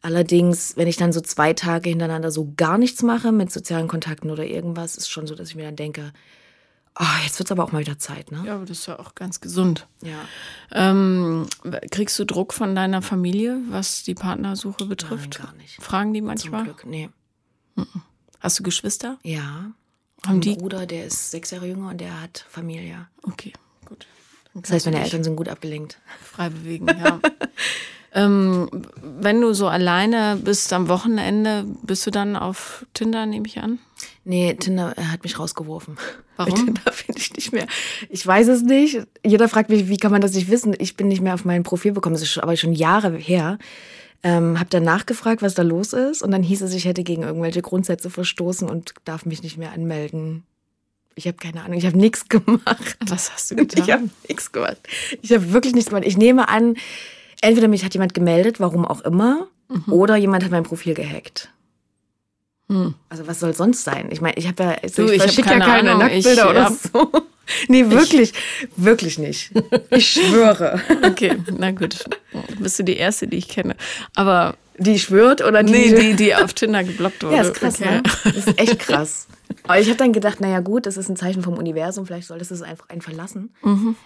Allerdings, 0.00 0.74
wenn 0.76 0.88
ich 0.88 0.96
dann 0.96 1.12
so 1.12 1.20
zwei 1.20 1.52
Tage 1.52 1.90
hintereinander 1.90 2.30
so 2.30 2.54
gar 2.56 2.78
nichts 2.78 3.02
mache 3.02 3.30
mit 3.30 3.52
sozialen 3.52 3.88
Kontakten 3.88 4.30
oder 4.30 4.46
irgendwas, 4.46 4.96
ist 4.96 5.10
schon 5.10 5.26
so, 5.26 5.34
dass 5.34 5.50
ich 5.50 5.56
mir 5.56 5.64
dann 5.64 5.76
denke, 5.76 6.12
oh, 6.98 7.04
jetzt 7.24 7.38
wird 7.38 7.48
es 7.48 7.52
aber 7.52 7.64
auch 7.64 7.72
mal 7.72 7.80
wieder 7.80 7.98
Zeit, 7.98 8.32
ne? 8.32 8.42
Ja, 8.44 8.56
aber 8.56 8.66
das 8.66 8.80
ist 8.80 8.86
ja 8.86 8.98
auch 8.98 9.14
ganz 9.14 9.40
gesund. 9.40 9.86
Ja. 10.02 10.18
Ähm, 10.72 11.46
kriegst 11.90 12.18
du 12.18 12.24
Druck 12.24 12.52
von 12.52 12.74
deiner 12.74 13.02
Familie, 13.02 13.60
was 13.68 14.02
die 14.02 14.14
Partnersuche 14.14 14.86
betrifft? 14.86 15.38
Nein, 15.38 15.46
gar 15.46 15.54
nicht. 15.56 15.82
Fragen 15.82 16.12
die 16.12 16.20
manchmal? 16.20 16.64
Zum 16.64 16.74
Glück, 16.74 16.86
nee. 16.86 17.10
Hast 18.40 18.58
du 18.58 18.62
Geschwister? 18.62 19.18
Ja. 19.22 19.72
Haben 20.26 20.40
die? 20.40 20.56
Bruder, 20.56 20.86
der 20.86 21.06
ist 21.06 21.30
sechs 21.30 21.50
Jahre 21.50 21.66
jünger 21.66 21.90
und 21.90 22.00
der 22.00 22.20
hat 22.20 22.44
Familie. 22.48 23.06
Okay, 23.22 23.52
gut. 23.84 24.06
Das 24.54 24.72
heißt, 24.72 24.86
meine 24.86 25.02
Eltern 25.02 25.22
sind 25.22 25.36
gut 25.36 25.48
abgelenkt. 25.48 25.98
Frei 26.22 26.48
bewegen, 26.48 26.88
ja. 26.88 27.20
ähm, 28.12 28.68
wenn 29.00 29.40
du 29.40 29.52
so 29.52 29.68
alleine 29.68 30.38
bist 30.42 30.72
am 30.72 30.88
Wochenende, 30.88 31.64
bist 31.82 32.06
du 32.06 32.10
dann 32.10 32.34
auf 32.34 32.84
Tinder, 32.94 33.26
nehme 33.26 33.46
ich 33.46 33.60
an? 33.60 33.78
Nee, 34.28 34.52
Tinder 34.60 34.94
hat 34.94 35.22
mich 35.22 35.38
rausgeworfen. 35.38 35.96
Warum? 36.36 36.52
Bei 36.52 36.60
Tinder 36.60 36.92
finde 36.92 37.18
ich 37.18 37.32
nicht 37.32 37.50
mehr. 37.50 37.66
Ich 38.10 38.26
weiß 38.26 38.48
es 38.48 38.60
nicht. 38.60 39.06
Jeder 39.24 39.48
fragt 39.48 39.70
mich, 39.70 39.88
wie 39.88 39.96
kann 39.96 40.12
man 40.12 40.20
das 40.20 40.34
nicht 40.34 40.50
wissen? 40.50 40.76
Ich 40.78 40.96
bin 40.96 41.08
nicht 41.08 41.22
mehr 41.22 41.32
auf 41.32 41.46
mein 41.46 41.62
Profil 41.62 41.92
bekommen. 41.92 42.14
Das 42.14 42.22
ist 42.22 42.36
aber 42.36 42.54
schon 42.54 42.74
Jahre 42.74 43.16
her. 43.16 43.56
Ähm, 44.22 44.58
habe 44.58 44.68
dann 44.68 44.82
nachgefragt, 44.82 45.40
was 45.40 45.54
da 45.54 45.62
los 45.62 45.94
ist 45.94 46.22
und 46.22 46.30
dann 46.30 46.42
hieß 46.42 46.60
es, 46.60 46.74
ich 46.74 46.84
hätte 46.84 47.04
gegen 47.04 47.22
irgendwelche 47.22 47.62
Grundsätze 47.62 48.10
verstoßen 48.10 48.68
und 48.68 48.92
darf 49.06 49.24
mich 49.24 49.42
nicht 49.42 49.56
mehr 49.56 49.72
anmelden. 49.72 50.42
Ich 51.14 51.26
habe 51.26 51.38
keine 51.38 51.62
Ahnung, 51.64 51.78
ich 51.78 51.86
habe 51.86 51.96
nichts 51.96 52.28
gemacht. 52.28 52.98
Was 53.06 53.32
hast 53.32 53.50
du 53.50 53.56
getan? 53.56 53.82
Ich 53.82 53.90
habe 53.90 54.10
nichts 54.28 54.52
gemacht. 54.52 54.78
Ich 55.22 55.32
habe 55.32 55.52
wirklich 55.52 55.72
nichts 55.72 55.88
gemacht. 55.88 56.06
Ich 56.06 56.18
nehme 56.18 56.50
an, 56.50 56.74
entweder 57.40 57.68
mich 57.68 57.82
hat 57.82 57.94
jemand 57.94 58.12
gemeldet, 58.12 58.60
warum 58.60 58.84
auch 58.84 59.00
immer, 59.02 59.48
mhm. 59.68 59.90
oder 59.90 60.16
jemand 60.16 60.44
hat 60.44 60.50
mein 60.50 60.64
Profil 60.64 60.92
gehackt. 60.92 61.50
Hm. 62.68 62.94
Also 63.08 63.26
was 63.26 63.40
soll 63.40 63.54
sonst 63.54 63.84
sein? 63.84 64.08
Ich 64.10 64.20
meine, 64.20 64.36
ich 64.36 64.46
habe 64.46 64.62
ja, 64.62 64.76
also 64.82 65.06
du, 65.06 65.12
ich, 65.12 65.24
ich 65.24 65.36
keine, 65.42 65.60
ja 65.60 65.66
keine 65.66 65.90
Ahnung. 65.92 66.02
Nacktbilder 66.02 66.44
ich, 66.44 66.50
oder 66.50 66.60
ja. 66.60 66.70
so. 66.70 67.12
Nee, 67.68 67.88
wirklich, 67.88 68.34
ich. 68.34 68.74
wirklich 68.76 69.18
nicht. 69.18 69.52
Ich 69.88 70.06
schwöre. 70.12 70.82
Okay, 71.02 71.38
na 71.56 71.70
gut. 71.70 72.04
Bist 72.58 72.78
du 72.78 72.82
die 72.82 72.98
Erste, 72.98 73.26
die 73.26 73.38
ich 73.38 73.48
kenne. 73.48 73.74
Aber 74.14 74.56
die 74.76 74.98
schwört 74.98 75.42
oder 75.42 75.62
die? 75.62 75.72
Nee, 75.72 75.94
die, 75.94 76.14
die 76.14 76.34
auf 76.34 76.52
Tinder 76.52 76.84
geblockt 76.84 77.22
wurde. 77.22 77.36
Ja, 77.36 77.42
ist 77.42 77.54
krass, 77.54 77.80
okay. 77.80 77.96
ne? 77.96 78.02
Das 78.24 78.36
ist 78.36 78.60
echt 78.60 78.78
krass. 78.80 79.28
Aber 79.64 79.80
ich 79.80 79.88
habe 79.88 79.96
dann 79.96 80.12
gedacht, 80.12 80.40
naja 80.40 80.60
gut, 80.60 80.86
das 80.86 80.96
ist 80.96 81.08
ein 81.08 81.16
Zeichen 81.16 81.42
vom 81.42 81.54
Universum, 81.54 82.06
vielleicht 82.06 82.28
solltest 82.28 82.50
du 82.50 82.54
es 82.54 82.62
einfach 82.62 82.88
einen 82.90 83.00
verlassen. 83.00 83.50
Mhm. 83.62 83.96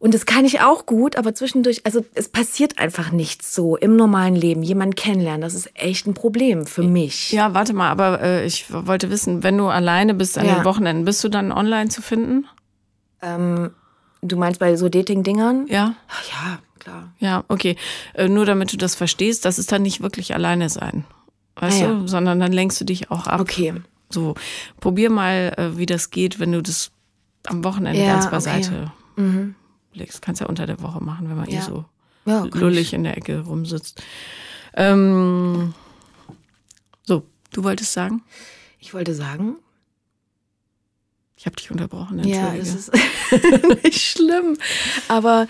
Und 0.00 0.14
das 0.14 0.26
kann 0.26 0.44
ich 0.44 0.60
auch 0.60 0.86
gut, 0.86 1.16
aber 1.16 1.34
zwischendurch, 1.34 1.80
also 1.84 2.04
es 2.14 2.28
passiert 2.28 2.78
einfach 2.78 3.10
nichts 3.10 3.52
so 3.52 3.76
im 3.76 3.96
normalen 3.96 4.36
Leben. 4.36 4.62
Jemanden 4.62 4.94
kennenlernen, 4.94 5.40
das 5.40 5.54
ist 5.54 5.70
echt 5.74 6.06
ein 6.06 6.14
Problem 6.14 6.66
für 6.66 6.84
mich. 6.84 7.32
Ja, 7.32 7.52
warte 7.52 7.72
mal, 7.72 7.90
aber 7.90 8.20
äh, 8.22 8.46
ich 8.46 8.66
wollte 8.72 9.10
wissen, 9.10 9.42
wenn 9.42 9.58
du 9.58 9.66
alleine 9.66 10.14
bist 10.14 10.38
an 10.38 10.46
Ja. 10.46 10.56
den 10.60 10.64
Wochenenden, 10.64 11.04
bist 11.04 11.24
du 11.24 11.28
dann 11.28 11.50
online 11.50 11.88
zu 11.88 12.00
finden? 12.00 12.46
Ähm, 13.22 13.70
du 14.22 14.36
meinst 14.36 14.60
bei 14.60 14.76
so 14.76 14.88
Dating-Dingern? 14.88 15.66
Ja? 15.68 15.94
Ach 16.08 16.22
ja, 16.30 16.58
klar. 16.78 17.12
Ja, 17.18 17.42
okay. 17.48 17.74
Äh, 18.14 18.28
nur 18.28 18.46
damit 18.46 18.72
du 18.72 18.76
das 18.76 18.94
verstehst, 18.94 19.44
das 19.44 19.58
ist 19.58 19.72
dann 19.72 19.82
nicht 19.82 20.00
wirklich 20.00 20.32
alleine 20.32 20.68
sein. 20.68 21.04
Weißt 21.56 21.82
Ah, 21.82 21.86
ja. 21.86 21.92
du? 21.94 22.06
Sondern 22.06 22.38
dann 22.38 22.52
lenkst 22.52 22.80
du 22.80 22.84
dich 22.84 23.10
auch 23.10 23.26
ab. 23.26 23.40
Okay. 23.40 23.74
So, 24.10 24.36
probier 24.78 25.10
mal, 25.10 25.52
äh, 25.56 25.76
wie 25.76 25.86
das 25.86 26.10
geht, 26.10 26.38
wenn 26.38 26.52
du 26.52 26.62
das 26.62 26.92
am 27.46 27.64
Wochenende 27.64 28.00
Ja, 28.00 28.12
ganz 28.12 28.26
okay. 28.26 28.34
beiseite 28.36 28.92
Mhm. 29.16 29.56
Legst. 29.98 30.22
Kannst 30.22 30.40
ja 30.40 30.46
unter 30.46 30.66
der 30.66 30.80
Woche 30.80 31.02
machen, 31.02 31.28
wenn 31.28 31.36
man 31.36 31.48
eh 31.48 31.54
Ja. 31.56 31.62
so 31.62 31.84
Ja, 32.24 32.44
lullig 32.54 32.92
in 32.92 33.04
der 33.04 33.16
Ecke 33.16 33.40
rumsitzt. 33.40 34.02
Ähm, 34.74 35.74
so, 37.04 37.24
du 37.52 37.64
wolltest 37.64 37.92
sagen? 37.92 38.22
Ich 38.78 38.94
wollte 38.94 39.14
sagen, 39.14 39.56
Ich 41.36 41.46
habe 41.46 41.54
dich 41.56 41.70
unterbrochen, 41.70 42.18
ja, 42.24 42.54
es 42.54 42.74
ist 42.74 42.92
nicht 43.84 44.00
schlimm. 44.00 44.56
Aber 45.08 45.46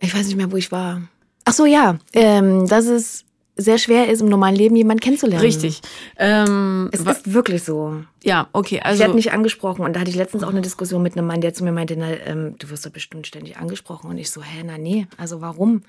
ich 0.00 0.14
weiß 0.14 0.26
nicht 0.26 0.36
mehr, 0.36 0.52
wo 0.52 0.56
ich 0.56 0.70
war. 0.70 1.02
Ach 1.44 1.52
so, 1.52 1.66
ja, 1.66 1.98
ähm, 2.12 2.66
dass 2.68 2.86
es 2.86 3.24
sehr 3.58 3.76
schwer 3.76 4.08
ist, 4.08 4.22
im 4.22 4.28
normalen 4.28 4.54
Leben 4.54 4.76
jemanden 4.76 5.00
kennenzulernen. 5.00 5.44
Richtig. 5.44 5.80
Ähm, 6.16 6.88
Es 6.92 7.00
ist 7.00 7.32
wirklich 7.32 7.64
so. 7.64 8.04
ja, 8.22 8.48
okay, 8.52 8.76
ich 8.76 8.84
also 8.84 9.00
werde 9.00 9.14
nicht 9.14 9.32
angesprochen. 9.32 9.84
Und 9.84 9.94
da 9.94 10.00
hatte 10.00 10.10
ich 10.10 10.16
letztens 10.16 10.44
auch 10.44 10.50
eine 10.50 10.62
Diskussion 10.62 11.02
mit 11.02 11.16
einem 11.16 11.26
Mann, 11.26 11.40
der 11.40 11.52
zu 11.52 11.64
mir 11.64 11.72
meinte, 11.72 11.96
na, 11.96 12.08
ähm, 12.24 12.54
du 12.58 12.70
wirst 12.70 12.86
doch 12.86 12.90
bestimmt 12.90 13.26
ständig 13.26 13.56
angesprochen. 13.58 14.08
Und 14.08 14.18
ich 14.18 14.30
so, 14.30 14.42
hä, 14.42 14.62
na 14.64 14.78
nee, 14.78 15.06
also 15.16 15.40
warum? 15.40 15.82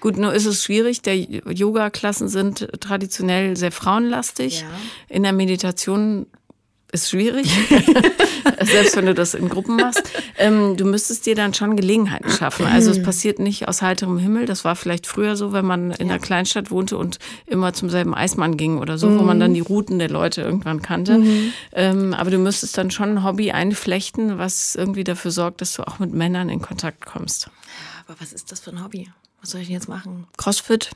gut, 0.00 0.18
nur 0.18 0.34
ist 0.34 0.44
es 0.44 0.62
schwierig. 0.62 1.00
Der 1.00 1.16
Yoga-Klassen 1.16 2.28
sind 2.28 2.68
traditionell 2.80 3.56
sehr 3.56 3.72
frauenlastig. 3.72 4.60
Ja. 4.60 4.66
In 5.08 5.22
der 5.22 5.32
Meditation 5.32 6.26
ist 6.94 7.10
schwierig, 7.10 7.46
selbst 8.62 8.96
wenn 8.96 9.06
du 9.06 9.14
das 9.14 9.34
in 9.34 9.48
Gruppen 9.48 9.76
machst. 9.76 10.02
Ähm, 10.38 10.76
du 10.76 10.84
müsstest 10.84 11.26
dir 11.26 11.34
dann 11.34 11.52
schon 11.52 11.76
Gelegenheiten 11.76 12.30
schaffen. 12.30 12.66
Also 12.66 12.90
es 12.90 13.02
passiert 13.02 13.38
nicht 13.38 13.68
aus 13.68 13.82
heiterem 13.82 14.18
Himmel. 14.18 14.46
Das 14.46 14.64
war 14.64 14.76
vielleicht 14.76 15.06
früher 15.06 15.36
so, 15.36 15.52
wenn 15.52 15.66
man 15.66 15.90
in 15.90 16.08
der 16.08 16.18
Kleinstadt 16.18 16.70
wohnte 16.70 16.96
und 16.96 17.18
immer 17.46 17.72
zum 17.72 17.90
selben 17.90 18.14
Eismann 18.14 18.56
ging 18.56 18.78
oder 18.78 18.96
so, 18.96 19.18
wo 19.18 19.22
man 19.22 19.40
dann 19.40 19.52
die 19.52 19.60
Routen 19.60 19.98
der 19.98 20.08
Leute 20.08 20.42
irgendwann 20.42 20.80
kannte. 20.80 21.20
Ähm, 21.72 22.14
aber 22.14 22.30
du 22.30 22.38
müsstest 22.38 22.78
dann 22.78 22.90
schon 22.90 23.18
ein 23.18 23.24
Hobby 23.24 23.50
einflechten, 23.50 24.38
was 24.38 24.74
irgendwie 24.74 25.04
dafür 25.04 25.32
sorgt, 25.32 25.60
dass 25.60 25.74
du 25.74 25.82
auch 25.86 25.98
mit 25.98 26.12
Männern 26.12 26.48
in 26.48 26.62
Kontakt 26.62 27.04
kommst. 27.04 27.50
Aber 28.06 28.16
was 28.20 28.32
ist 28.32 28.52
das 28.52 28.60
für 28.60 28.70
ein 28.70 28.82
Hobby? 28.82 29.10
Was 29.40 29.50
soll 29.50 29.60
ich 29.60 29.66
denn 29.66 29.74
jetzt 29.74 29.88
machen? 29.88 30.26
Crossfit, 30.36 30.90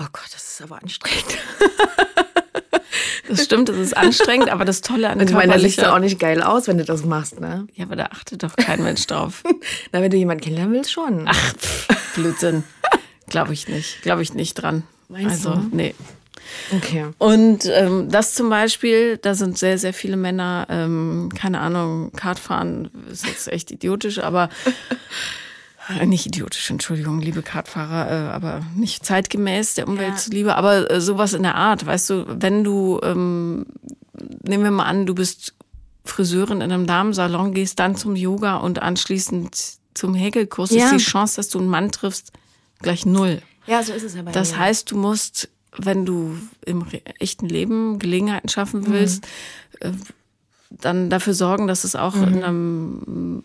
Oh 0.00 0.06
Gott, 0.12 0.30
das 0.32 0.52
ist 0.52 0.62
aber 0.62 0.80
anstrengend. 0.80 1.36
das 3.28 3.44
stimmt, 3.44 3.68
das 3.68 3.76
ist 3.76 3.96
anstrengend, 3.96 4.50
aber 4.50 4.64
das 4.64 4.80
Tolle 4.80 5.10
an 5.10 5.20
Und 5.20 5.28
ich 5.28 5.34
meine, 5.34 5.52
da 5.52 5.58
körperlicher- 5.58 5.92
auch 5.94 5.98
nicht 5.98 6.18
geil 6.18 6.42
aus, 6.42 6.66
wenn 6.68 6.78
du 6.78 6.84
das 6.84 7.04
machst, 7.04 7.40
ne? 7.40 7.66
Ja, 7.74 7.84
aber 7.84 7.96
da 7.96 8.06
achtet 8.06 8.42
doch 8.42 8.56
kein 8.56 8.82
Mensch 8.82 9.06
drauf. 9.06 9.42
Na, 9.92 10.00
wenn 10.02 10.10
du 10.10 10.16
jemanden 10.16 10.42
kennenlernen 10.42 10.74
willst, 10.74 10.92
schon. 10.92 11.24
Ach, 11.26 11.54
pff, 11.54 12.14
Blödsinn. 12.14 12.64
Glaube 13.28 13.52
ich 13.52 13.68
nicht. 13.68 14.02
Glaube 14.02 14.22
ich 14.22 14.34
nicht 14.34 14.54
dran. 14.54 14.82
Meinst 15.08 15.46
also, 15.46 15.60
du? 15.60 15.68
nee. 15.76 15.94
Okay. 16.72 17.06
Und 17.18 17.66
ähm, 17.66 18.08
das 18.10 18.34
zum 18.34 18.50
Beispiel, 18.50 19.18
da 19.18 19.34
sind 19.34 19.56
sehr, 19.58 19.78
sehr 19.78 19.92
viele 19.92 20.16
Männer, 20.16 20.66
ähm, 20.68 21.28
keine 21.38 21.60
Ahnung, 21.60 22.10
Kartfahren 22.12 22.90
ist 23.10 23.26
jetzt 23.26 23.46
echt 23.48 23.70
idiotisch, 23.70 24.18
aber 24.18 24.48
nicht 26.06 26.26
idiotisch, 26.26 26.70
Entschuldigung, 26.70 27.20
liebe 27.20 27.42
Kartfahrer, 27.42 28.10
äh, 28.10 28.28
aber 28.32 28.62
nicht 28.76 29.04
zeitgemäß 29.04 29.74
der 29.74 29.88
Umwelt 29.88 30.10
Ja. 30.10 30.16
zuliebe, 30.16 30.56
aber 30.56 30.90
äh, 30.90 31.00
sowas 31.00 31.32
in 31.32 31.42
der 31.42 31.54
Art, 31.54 31.84
weißt 31.86 32.10
du, 32.10 32.24
wenn 32.28 32.64
du, 32.64 33.00
ähm, 33.02 33.66
nehmen 34.42 34.64
wir 34.64 34.70
mal 34.70 34.84
an, 34.84 35.06
du 35.06 35.14
bist 35.14 35.54
Friseurin 36.04 36.60
in 36.60 36.72
einem 36.72 36.86
Damensalon, 36.86 37.52
gehst 37.54 37.78
dann 37.78 37.96
zum 37.96 38.16
Yoga 38.16 38.56
und 38.56 38.80
anschließend 38.82 39.56
zum 39.94 40.14
Häkelkurs, 40.14 40.70
Ja. 40.70 40.84
ist 40.86 40.92
die 40.92 40.96
Chance, 41.10 41.36
dass 41.36 41.48
du 41.48 41.58
einen 41.58 41.68
Mann 41.68 41.90
triffst, 41.92 42.32
gleich 42.80 43.04
null. 43.06 43.42
Ja, 43.66 43.82
so 43.82 43.92
ist 43.92 44.02
es 44.02 44.14
ja 44.14 44.22
bei 44.22 44.32
Das 44.32 44.56
heißt, 44.56 44.90
du 44.90 44.96
musst, 44.96 45.48
wenn 45.76 46.06
du 46.06 46.36
im 46.64 46.84
echten 47.18 47.48
Leben 47.48 47.98
Gelegenheiten 47.98 48.48
schaffen 48.48 48.86
willst, 48.88 49.26
äh, 49.80 49.92
dann 50.70 51.10
dafür 51.10 51.34
sorgen, 51.34 51.66
dass 51.66 51.84
es 51.84 51.96
auch 51.96 52.14
in 52.14 52.42
einem 52.44 53.42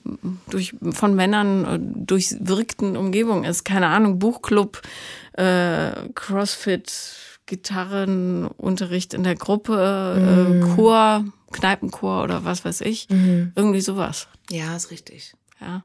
durch, 0.50 0.76
von 0.92 1.16
Männern 1.16 1.66
äh, 1.66 1.80
durchwirkten 2.06 2.96
Umgebung 2.96 3.44
ist. 3.44 3.66
Keine 3.66 3.88
Ahnung, 3.88 4.20
Buchclub, 4.20 4.82
äh, 5.34 5.92
Crossfit, 6.14 6.92
Gitarrenunterricht 7.46 9.14
in 9.14 9.24
der 9.24 9.36
Gruppe, 9.36 10.58
äh, 10.62 10.76
Chor, 10.76 11.26
Kneipenchor 11.52 12.24
oder 12.24 12.46
was 12.46 12.66
weiß 12.66 12.82
ich. 12.82 13.08
Irgendwie 13.10 13.82
sowas. 13.82 14.28
Ja, 14.50 14.76
ist 14.76 14.92
richtig. 14.92 15.34
Ja. 15.62 15.84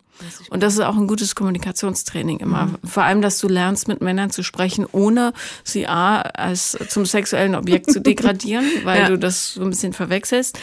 Und 0.51 0.63
das 0.63 0.75
ist 0.75 0.81
auch 0.81 0.97
ein 0.97 1.07
gutes 1.07 1.35
Kommunikationstraining 1.37 2.41
immer. 2.41 2.67
Mhm. 2.67 2.77
Vor 2.85 3.05
allem, 3.05 3.23
dass 3.23 3.39
du 3.39 3.49
lernst, 3.49 3.87
mit 3.89 4.01
Männern 4.03 4.31
zu 4.31 4.43
sprechen, 4.43 4.85
ohne 4.91 5.33
sie 5.65 5.87
A, 5.87 6.21
als 6.21 6.77
zum 6.89 7.07
sexuellen 7.07 7.55
Objekt 7.55 7.91
zu 7.91 8.01
degradieren, 8.03 8.65
weil 8.85 9.03
Ja. 9.03 9.09
du 9.09 9.17
das 9.19 9.55
so 9.55 9.63
ein 9.63 9.71
bisschen 9.71 9.93
verwechselst. 9.93 10.59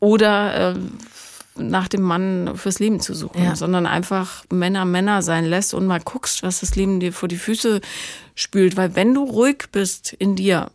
Oder 0.00 0.74
äh, 0.74 0.78
nach 1.60 1.88
dem 1.88 2.02
Mann 2.02 2.52
fürs 2.56 2.78
Leben 2.78 3.00
zu 3.00 3.14
suchen, 3.14 3.42
Ja. 3.42 3.56
sondern 3.56 3.86
einfach 3.86 4.44
Männer 4.50 4.84
Männer 4.84 5.22
sein 5.22 5.44
lässt 5.44 5.74
und 5.74 5.86
mal 5.86 6.00
guckst, 6.00 6.42
was 6.44 6.60
das 6.60 6.76
Leben 6.76 7.00
dir 7.00 7.12
vor 7.12 7.28
die 7.28 7.36
Füße 7.36 7.80
spült. 8.36 8.76
Weil 8.76 8.94
wenn 8.94 9.12
du 9.12 9.24
ruhig 9.24 9.64
bist 9.72 10.12
in 10.12 10.36
dir 10.36 10.70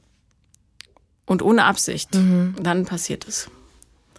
und 1.26 1.42
ohne 1.42 1.64
Absicht, 1.64 2.14
Mhm. 2.16 2.56
dann 2.62 2.86
passiert 2.86 3.26
es. 3.28 3.50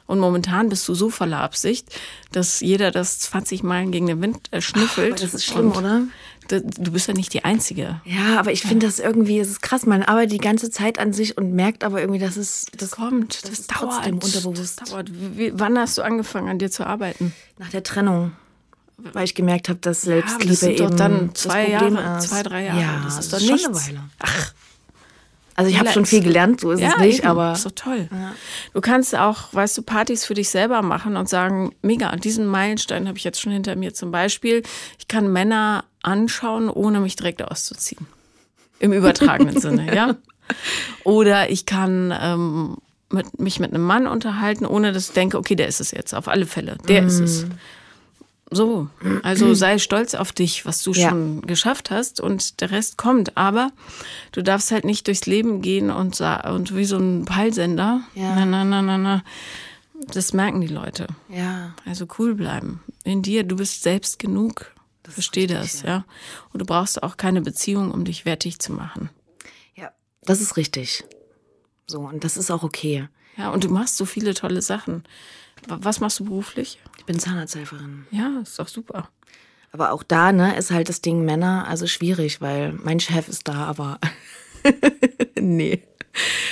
Und 0.06 0.18
momentan 0.20 0.68
bist 0.68 0.86
du 0.88 0.94
so 0.94 1.08
voller 1.08 1.40
Absicht, 1.40 1.88
dass 2.32 2.60
jeder 2.60 2.90
das 2.90 3.20
20 3.20 3.62
Meilen 3.62 3.90
gegen 3.90 4.06
den 4.06 4.20
Wind 4.20 4.48
äh, 4.50 4.60
schnüffelt. 4.60 5.12
Aber 5.12 5.20
das 5.22 5.34
ist 5.34 5.44
schlimm, 5.46 5.72
oder? 5.72 6.02
Du 6.48 6.90
bist 6.92 7.08
ja 7.08 7.14
nicht 7.14 7.32
die 7.32 7.44
Einzige. 7.44 8.00
Ja, 8.04 8.38
aber 8.38 8.52
ich 8.52 8.62
finde 8.62 8.86
das 8.86 8.98
irgendwie, 8.98 9.38
es 9.38 9.48
ist 9.48 9.62
krass. 9.62 9.86
Man 9.86 10.02
arbeitet 10.02 10.32
die 10.32 10.38
ganze 10.38 10.70
Zeit 10.70 10.98
an 10.98 11.12
sich 11.12 11.36
und 11.38 11.52
merkt 11.52 11.84
aber 11.84 12.00
irgendwie, 12.00 12.18
dass 12.20 12.36
es 12.36 12.66
Das 12.76 12.90
kommt, 12.92 13.42
das, 13.44 13.50
ist 13.50 13.70
dauert. 13.70 13.92
trotzdem 13.94 14.14
unterbewusst. 14.18 14.80
Das 14.80 14.90
dauert. 14.90 15.10
Wie, 15.10 15.52
wann 15.54 15.78
hast 15.78 15.96
du 15.96 16.02
angefangen, 16.02 16.48
an 16.48 16.58
dir 16.58 16.70
zu 16.70 16.86
arbeiten? 16.86 17.32
nach 17.58 17.70
der 17.70 17.82
Trennung, 17.82 18.32
weil 18.98 19.24
ich 19.24 19.34
gemerkt 19.34 19.68
habe, 19.68 19.78
dass 19.80 20.02
Selbstliebe 20.02 20.48
das 20.50 20.60
sind 20.60 20.80
eben 20.80 20.96
dann 20.96 21.30
das 21.32 21.42
zwei 21.44 21.68
Jahre, 21.70 22.18
ist. 22.18 22.28
zwei, 22.28 22.42
drei 22.42 22.64
Jahre. 22.66 22.80
Ja, 22.80 23.00
Das 23.04 23.16
das 23.16 23.24
ist 23.26 23.32
doch 23.32 23.38
schon 23.40 23.48
nichts. 23.72 23.88
eine 23.88 23.96
Weile. 23.98 24.04
Ach. 24.20 24.52
Also 25.56 25.70
ich 25.70 25.78
habe 25.78 25.88
schon 25.90 26.04
viel 26.04 26.20
gelernt, 26.20 26.60
so 26.62 26.72
ist 26.72 26.82
es 26.82 26.98
nicht, 26.98 27.20
eben. 27.20 27.28
aber 27.28 27.52
ist 27.52 27.64
doch 27.64 27.70
toll. 27.70 28.08
Du 28.72 28.80
kannst 28.80 29.14
auch, 29.14 29.52
weißt 29.54 29.78
du, 29.78 29.82
Partys 29.82 30.24
für 30.24 30.34
dich 30.34 30.48
selber 30.48 30.82
machen 30.82 31.16
und 31.16 31.28
sagen, 31.28 31.72
mega, 31.80 32.14
diesen 32.16 32.44
Meilenstein 32.46 33.06
habe 33.06 33.16
ich 33.16 33.22
jetzt 33.22 33.40
schon 33.40 33.52
hinter 33.52 33.76
mir. 33.76 33.94
Zum 33.94 34.10
Beispiel, 34.10 34.62
ich 34.98 35.06
kann 35.06 35.32
Männer 35.32 35.84
anschauen, 36.04 36.68
ohne 36.70 37.00
mich 37.00 37.16
direkt 37.16 37.42
auszuziehen. 37.42 38.06
Im 38.78 38.92
übertragenen 38.92 39.58
Sinne, 39.60 39.94
ja. 39.94 40.16
Oder 41.04 41.50
ich 41.50 41.64
kann 41.66 42.12
ähm, 42.20 42.76
mit, 43.10 43.38
mich 43.38 43.60
mit 43.60 43.72
einem 43.72 43.84
Mann 43.84 44.06
unterhalten, 44.06 44.66
ohne 44.66 44.92
dass 44.92 45.08
ich 45.08 45.14
denke, 45.14 45.38
okay, 45.38 45.54
der 45.54 45.68
ist 45.68 45.80
es 45.80 45.90
jetzt, 45.90 46.14
auf 46.14 46.28
alle 46.28 46.46
Fälle. 46.46 46.76
Der 46.88 47.04
ist 47.06 47.20
es. 47.20 47.46
So, 48.50 48.88
also 49.22 49.54
sei 49.54 49.78
stolz 49.78 50.14
auf 50.14 50.30
dich, 50.32 50.64
was 50.66 50.82
du 50.82 50.92
Ja. 50.92 51.08
schon 51.08 51.42
geschafft 51.42 51.90
hast 51.90 52.20
und 52.20 52.60
der 52.60 52.70
Rest 52.70 52.98
kommt. 52.98 53.36
Aber 53.36 53.70
du 54.32 54.42
darfst 54.42 54.70
halt 54.70 54.84
nicht 54.84 55.06
durchs 55.08 55.26
Leben 55.26 55.60
gehen 55.62 55.90
und, 55.90 56.20
und 56.20 56.76
wie 56.76 56.84
so 56.84 56.98
ein 56.98 57.24
Peilsender. 57.24 58.02
Ja. 58.14 58.34
Na, 58.36 58.44
na, 58.44 58.64
na, 58.64 58.82
na, 58.82 58.98
na. 58.98 59.24
Das 60.12 60.34
merken 60.34 60.60
die 60.60 60.66
Leute. 60.68 61.06
ja, 61.30 61.74
Also 61.86 62.06
cool 62.18 62.34
bleiben. 62.34 62.80
In 63.04 63.22
dir, 63.22 63.42
du 63.44 63.56
bist 63.56 63.82
selbst 63.82 64.18
genug. 64.18 64.66
Versteh 65.12 65.42
richtig, 65.42 65.58
das, 65.58 65.82
ja. 65.82 66.04
Und 66.52 66.60
du 66.60 66.64
brauchst 66.64 67.02
auch 67.02 67.16
keine 67.16 67.40
Beziehung, 67.42 67.90
um 67.90 68.04
dich 68.04 68.24
wertig 68.24 68.58
zu 68.58 68.72
machen. 68.72 69.10
ja, 69.74 69.90
das 70.22 70.40
ist 70.40 70.56
richtig. 70.56 71.04
So, 71.86 72.00
und 72.00 72.24
das 72.24 72.36
ist 72.36 72.50
auch 72.50 72.62
okay. 72.62 73.08
Ja, 73.36 73.50
und 73.50 73.64
du 73.64 73.68
machst 73.68 73.96
so 73.96 74.04
viele 74.06 74.32
tolle 74.34 74.62
Sachen. 74.62 75.04
Wa- 75.68 75.78
Was 75.82 76.00
machst 76.00 76.18
du 76.20 76.24
beruflich? 76.24 76.78
Ich 76.98 77.04
bin 77.04 77.18
Zahnarzthelferin. 77.18 78.06
Ja, 78.10 78.40
ist 78.42 78.58
doch 78.58 78.68
super. 78.68 79.08
Aber 79.72 79.92
auch 79.92 80.02
da, 80.04 80.30
ne, 80.32 80.56
ist 80.56 80.70
halt 80.70 80.88
das 80.88 81.00
Ding 81.00 81.24
Männer, 81.24 81.66
also 81.68 81.86
schwierig, 81.86 82.40
weil 82.40 82.72
mein 82.72 83.00
Chef 83.00 83.28
ist 83.28 83.48
da, 83.48 83.64
aber 83.66 83.98
nee. 85.38 85.82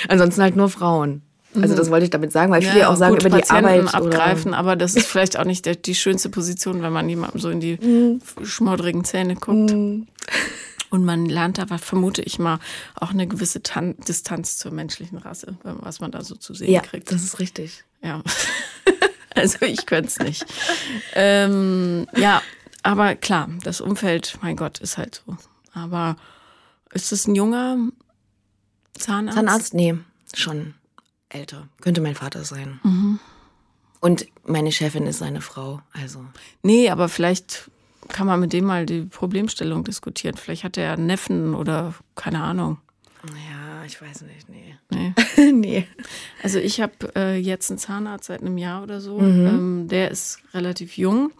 Ansonsten 0.09 0.41
halt 0.41 0.55
nur 0.55 0.69
Frauen. 0.69 1.21
Also 1.61 1.75
das 1.75 1.89
wollte 1.89 2.05
ich 2.05 2.09
damit 2.11 2.31
sagen, 2.31 2.51
weil 2.51 2.61
viele 2.61 2.79
Ja, 2.79 2.89
auch 2.89 2.95
sagen 2.95 3.15
gut, 3.15 3.21
über 3.23 3.29
die 3.29 3.41
Patienten 3.41 3.87
Arbeit 3.87 3.93
abgreifen, 3.95 4.51
oder 4.51 4.57
aber 4.57 4.75
das 4.75 4.95
ist 4.95 5.07
vielleicht 5.07 5.37
auch 5.37 5.45
nicht 5.45 5.65
der, 5.65 5.75
die 5.75 5.95
schönste 5.95 6.29
Position, 6.29 6.81
wenn 6.81 6.93
man 6.93 7.07
jemandem 7.07 7.39
so 7.39 7.49
in 7.49 7.59
die 7.59 7.77
Mhm. 7.79 8.21
schmoddrigen 8.43 9.03
Zähne 9.03 9.35
guckt. 9.35 9.71
Und 10.89 11.05
man 11.05 11.25
lernt 11.25 11.57
da, 11.57 11.65
vermute 11.77 12.21
ich 12.21 12.37
mal, 12.37 12.59
auch 12.95 13.09
eine 13.09 13.25
gewisse 13.27 13.63
Tan 13.63 13.95
Distanz 14.07 14.57
zur 14.57 14.71
menschlichen 14.71 15.17
Rasse, 15.17 15.57
was 15.63 15.99
man 15.99 16.11
da 16.11 16.23
so 16.23 16.35
zu 16.35 16.53
sehen 16.53 16.71
ja, 16.71 16.81
kriegt. 16.81 17.11
das 17.11 17.23
ist 17.23 17.39
richtig. 17.39 17.83
Ja. 18.03 18.21
also 19.35 19.57
ich 19.65 19.85
könnte 19.87 20.09
es 20.09 20.19
nicht. 20.19 20.45
Ähm, 21.15 22.05
ja, 22.15 22.41
aber 22.83 23.15
klar, 23.15 23.49
das 23.63 23.81
Umfeld, 23.81 24.37
mein 24.41 24.55
Gott, 24.55 24.79
ist 24.79 24.97
halt 24.99 25.23
so. 25.25 25.35
Aber 25.73 26.15
ist 26.91 27.11
es 27.11 27.27
ein 27.27 27.33
junger 27.33 27.77
Zahnarzt? 28.99 29.37
Zahnarzt? 29.37 29.73
Nee, 29.73 29.95
schon 30.35 30.75
älter. 31.33 31.67
Könnte 31.81 32.01
mein 32.01 32.15
Vater 32.15 32.43
sein. 32.43 32.79
Mhm. 32.83 33.19
Und 33.99 34.27
meine 34.45 34.71
Chefin 34.71 35.05
ist 35.07 35.19
seine 35.19 35.41
Frau, 35.41 35.81
also. 35.93 36.25
Nee, 36.61 36.89
aber 36.89 37.07
vielleicht 37.07 37.71
kann 38.09 38.27
man 38.27 38.39
mit 38.39 38.51
dem 38.51 38.65
mal 38.65 38.85
die 38.85 39.03
Problemstellung 39.03 39.83
diskutieren. 39.85 40.35
Vielleicht 40.35 40.63
hat 40.65 40.77
er 40.77 40.93
einen 40.93 41.05
Neffen 41.05 41.55
oder 41.55 41.93
keine 42.15 42.43
Ahnung. 42.43 42.79
Ja, 43.25 43.85
ich 43.85 44.01
weiß 44.01 44.23
nicht, 44.23 44.49
nee. 44.49 44.75
Nee. 44.89 45.13
nee. 45.53 45.87
Also 46.43 46.59
ich 46.59 46.81
habe 46.81 46.93
äh, 47.15 47.37
jetzt 47.37 47.71
einen 47.71 47.77
Zahnarzt 47.77 48.25
seit 48.25 48.41
einem 48.41 48.57
Jahr 48.57 48.83
oder 48.83 48.99
so. 48.99 49.19
Mhm. 49.19 49.47
Ähm, 49.47 49.87
der 49.87 50.11
ist 50.11 50.39
relativ 50.53 50.97
jung 50.97 51.31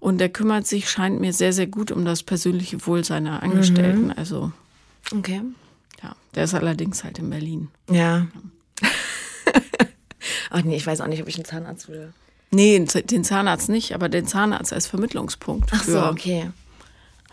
und 0.00 0.18
der 0.18 0.28
kümmert 0.30 0.66
sich, 0.66 0.90
scheint 0.90 1.20
mir 1.20 1.32
sehr, 1.32 1.52
sehr 1.52 1.68
gut 1.68 1.92
um 1.92 2.04
das 2.04 2.24
persönliche 2.24 2.84
Wohl 2.86 3.04
seiner 3.04 3.44
Angestellten. 3.44 4.06
Mhm. 4.06 4.14
Also 4.16 4.50
Okay. 5.14 5.42
ja, 6.02 6.16
der 6.34 6.44
ist 6.44 6.54
allerdings 6.54 7.04
halt 7.04 7.20
in 7.20 7.30
Berlin. 7.30 7.68
Ja. 7.88 8.26
Ach 10.50 10.62
nee, 10.62 10.76
ich 10.76 10.86
weiß 10.86 11.00
auch 11.00 11.06
nicht, 11.06 11.22
ob 11.22 11.28
ich 11.28 11.36
einen 11.36 11.44
Zahnarzt 11.44 11.88
will. 11.88 12.12
Nee, 12.50 12.78
den 12.78 13.24
Zahnarzt 13.24 13.68
nicht, 13.68 13.94
aber 13.94 14.08
den 14.08 14.26
Zahnarzt 14.26 14.72
als 14.72 14.86
Vermittlungspunkt. 14.86 15.70
Ach 15.72 15.84
so, 15.84 15.92
für, 15.92 16.08
okay. 16.10 16.50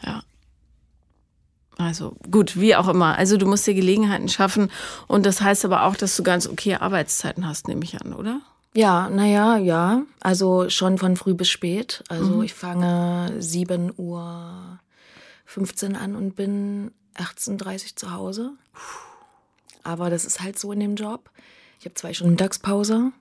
Ja. 0.03 0.21
Also 1.77 2.15
gut, 2.29 2.59
wie 2.59 2.75
auch 2.75 2.87
immer. 2.87 3.17
Also 3.17 3.37
du 3.37 3.45
musst 3.45 3.65
dir 3.67 3.73
Gelegenheiten 3.73 4.29
schaffen 4.29 4.71
und 5.07 5.25
das 5.25 5.41
heißt 5.41 5.65
aber 5.65 5.83
auch, 5.83 5.95
dass 5.95 6.15
du 6.15 6.23
ganz 6.23 6.47
okay 6.47 6.75
Arbeitszeiten 6.75 7.47
hast, 7.47 7.67
nehme 7.67 7.83
ich 7.83 7.99
an, 8.01 8.13
oder? 8.13 8.41
Ja, 8.73 9.09
naja, 9.09 9.57
ja. 9.57 10.03
Also 10.19 10.69
schon 10.69 10.97
von 10.97 11.15
früh 11.17 11.33
bis 11.33 11.49
spät. 11.49 12.03
Also 12.09 12.43
ich 12.43 12.53
fange 12.53 13.33
7 13.39 13.91
Uhr 13.97 14.79
15 15.45 15.95
an 15.95 16.15
und 16.15 16.35
bin 16.35 16.91
18.30 17.15 17.71
Uhr 17.71 17.79
zu 17.95 18.11
Hause. 18.11 18.51
Aber 19.83 20.09
das 20.09 20.25
ist 20.25 20.41
halt 20.41 20.59
so 20.59 20.71
in 20.71 20.79
dem 20.79 20.95
Job. 20.95 21.29
Ich 21.79 21.85
habe 21.85 21.95
zwei 21.95 22.13
Stunden 22.13 22.31
Mittagspause. 22.33 23.11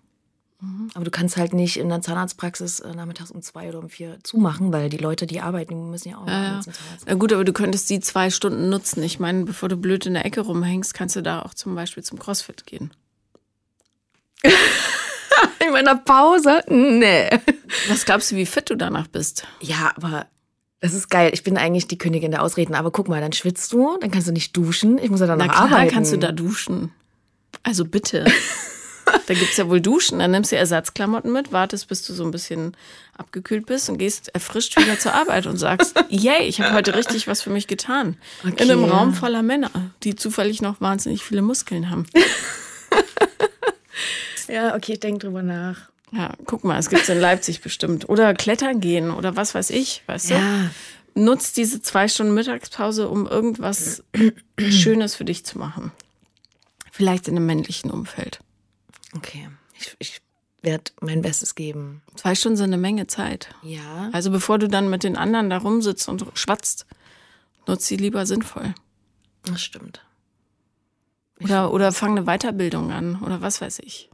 Aber 0.95 1.05
du 1.05 1.11
kannst 1.11 1.37
halt 1.37 1.53
nicht 1.53 1.77
in 1.77 1.91
der 1.91 2.01
Zahnarztpraxis 2.01 2.81
äh, 2.81 2.95
nachmittags 2.95 3.31
um 3.31 3.43
zwei 3.43 3.69
oder 3.69 3.79
um 3.79 3.91
vier 3.91 4.19
zumachen, 4.23 4.73
weil 4.73 4.89
die 4.89 4.97
Leute, 4.97 5.27
die 5.27 5.41
arbeiten, 5.41 5.75
die 5.75 5.91
müssen 5.91 6.09
ja 6.09 6.17
auch 6.17 6.27
Ja, 6.27 6.61
ja. 7.07 7.15
gut, 7.15 7.31
aber 7.35 7.45
du 7.45 7.53
könntest 7.53 7.91
die 7.91 8.01
zwei 8.01 8.31
Stunden 8.31 8.71
nutzen. 8.71 9.03
Ich 9.03 9.21
meine, 9.21 9.45
bevor 9.45 9.69
du 9.69 9.77
blöd 9.77 10.07
in 10.07 10.15
der 10.15 10.25
Ecke 10.25 10.41
rumhängst, 10.41 10.95
kannst 10.95 11.15
du 11.15 11.23
da 11.23 11.43
auch 11.43 11.53
zum 11.53 11.75
Beispiel 11.75 12.03
zum 12.03 12.19
Crossfit 12.19 12.65
gehen. 12.67 12.91
In 15.67 15.73
meiner 15.73 15.97
Pause? 15.97 16.63
Nee. 16.69 17.29
Was 17.89 18.05
glaubst 18.05 18.31
du, 18.33 18.37
wie 18.37 18.47
fit 18.47 18.71
du 18.71 18.77
danach 18.77 19.09
bist? 19.09 19.47
Ja, 19.61 19.93
aber 19.97 20.27
das 20.81 20.95
ist 20.95 21.11
geil. 21.11 21.31
Ich 21.35 21.43
bin 21.43 21.59
eigentlich 21.59 21.89
die 21.89 21.99
Königin 21.99 22.31
der 22.31 22.43
Ausreden. 22.43 22.75
Aber 22.75 22.91
guck 22.91 23.09
mal, 23.09 23.21
dann 23.21 23.33
schwitzt 23.33 23.73
du, 23.73 23.99
dann 24.01 24.11
kannst 24.11 24.29
du 24.29 24.33
nicht 24.33 24.57
duschen. 24.57 24.99
Ich 24.99 25.11
muss 25.11 25.21
ja 25.21 25.27
danach 25.27 25.47
Na 25.47 25.53
klar 25.53 25.65
arbeiten. 25.73 25.93
kannst 25.93 26.13
du 26.13 26.19
da 26.19 26.33
duschen. 26.33 26.93
Also 27.67 27.85
bitte. 27.85 28.25
da 29.27 29.35
gibt 29.35 29.51
es 29.51 29.57
ja 29.57 29.69
wohl 29.69 29.81
Duschen. 29.81 30.21
Dann 30.21 30.31
nimmst 30.31 30.53
du 30.53 30.57
Ersatzklamotten 30.57 31.33
mit, 31.33 31.51
wartest, 31.51 31.89
bis 31.89 32.07
du 32.07 32.15
so 32.15 32.25
ein 32.25 32.31
bisschen 32.31 32.77
abgekühlt 33.19 33.67
bist 33.67 33.91
und 33.91 33.99
gehst 33.99 34.33
erfrischt 34.35 34.79
wieder 34.79 35.01
zur 35.01 35.15
Arbeit 35.15 35.47
und 35.47 35.57
sagst, 35.57 35.97
yay, 36.09 36.45
ich 36.47 36.61
habe 36.61 36.75
heute 36.75 36.95
richtig 36.95 37.27
was 37.27 37.43
für 37.43 37.51
mich 37.51 37.67
getan. 37.67 38.17
Okay. 38.47 38.63
In 38.63 38.71
einem 38.71 38.85
Raum 38.85 39.15
voller 39.15 39.43
Männer, 39.43 39.71
die 40.05 40.15
zufällig 40.15 40.63
noch 40.63 40.81
wahnsinnig 40.81 41.25
viele 41.25 41.43
Muskeln 41.43 41.91
haben. 41.91 42.07
Ja, 44.49 44.77
okay, 44.77 44.93
ich 44.93 45.01
denke 45.01 45.27
drüber 45.27 45.43
nach. 45.43 45.89
Ja, 46.13 46.35
guck 46.45 46.63
mal, 46.63 46.79
es 46.79 46.89
gibt's 46.89 47.09
in 47.09 47.19
Leipzig 47.19 47.63
bestimmt. 47.63 48.09
Oder 48.09 48.33
klettern 48.33 48.81
gehen 48.81 49.11
oder 49.11 49.35
was 49.35 49.57
weiß 49.57 49.71
ich, 49.71 50.05
weißt 50.07 50.31
du? 50.31 50.35
Ja. 50.35 50.71
Nutz 51.17 51.53
diese 51.53 51.83
zwei 51.83 52.07
Stunden 52.07 52.33
Mittagspause, 52.33 53.09
um 53.09 53.27
irgendwas 53.27 54.05
Schönes 54.71 55.17
für 55.17 55.25
dich 55.25 55.45
zu 55.45 55.59
machen. 55.59 55.91
Vielleicht 56.97 57.29
in 57.29 57.37
einem 57.37 57.45
männlichen 57.45 57.91
Umfeld. 57.91 58.39
Okay, 59.15 59.51
ich, 59.79 59.95
ich 59.99 60.23
werde 60.63 60.93
mein 61.03 61.21
Bestes 61.21 61.55
geben. 61.55 62.01
Zwei 62.15 62.35
Stunden 62.35 62.57
sind 62.57 62.73
eine 62.73 62.79
Menge 62.79 63.07
Zeit. 63.07 63.55
Ja. 63.63 64.09
Also 64.15 64.31
bevor 64.31 64.59
du 64.59 64.67
dann 64.67 64.89
mit 64.89 65.05
den 65.05 65.15
anderen 65.15 65.51
da 65.51 65.59
rumsitzt 65.59 66.09
und 66.09 66.25
schwatzt, 66.33 66.87
nutz 67.67 67.87
sie 67.87 67.99
lieber 67.99 68.25
sinnvoll. 68.25 68.75
Das 69.45 69.61
stimmt. 69.61 70.07
Oder, 71.43 71.71
oder 71.71 71.93
fang 71.93 72.17
eine 72.17 72.25
Weiterbildung 72.25 72.91
an 72.91 73.21
oder 73.21 73.43
was 73.43 73.61
weiß 73.61 73.81
ich. 73.81 74.09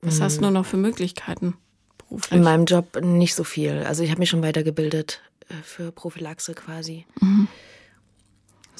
Was 0.00 0.22
hast 0.22 0.38
du 0.38 0.40
nur 0.40 0.52
noch 0.52 0.64
für 0.64 0.78
Möglichkeiten 0.78 1.58
beruflich? 1.98 2.38
In 2.38 2.42
meinem 2.42 2.64
Job 2.64 2.98
nicht 3.02 3.34
so 3.34 3.44
viel. 3.44 3.84
Also 3.86 4.02
ich 4.02 4.10
habe 4.10 4.20
mich 4.20 4.30
schon 4.30 4.42
weitergebildet 4.42 5.20
äh, 5.50 5.62
für 5.62 5.92
Prophylaxe 5.92 6.54
quasi. 6.54 7.04
Mhm. 7.20 7.46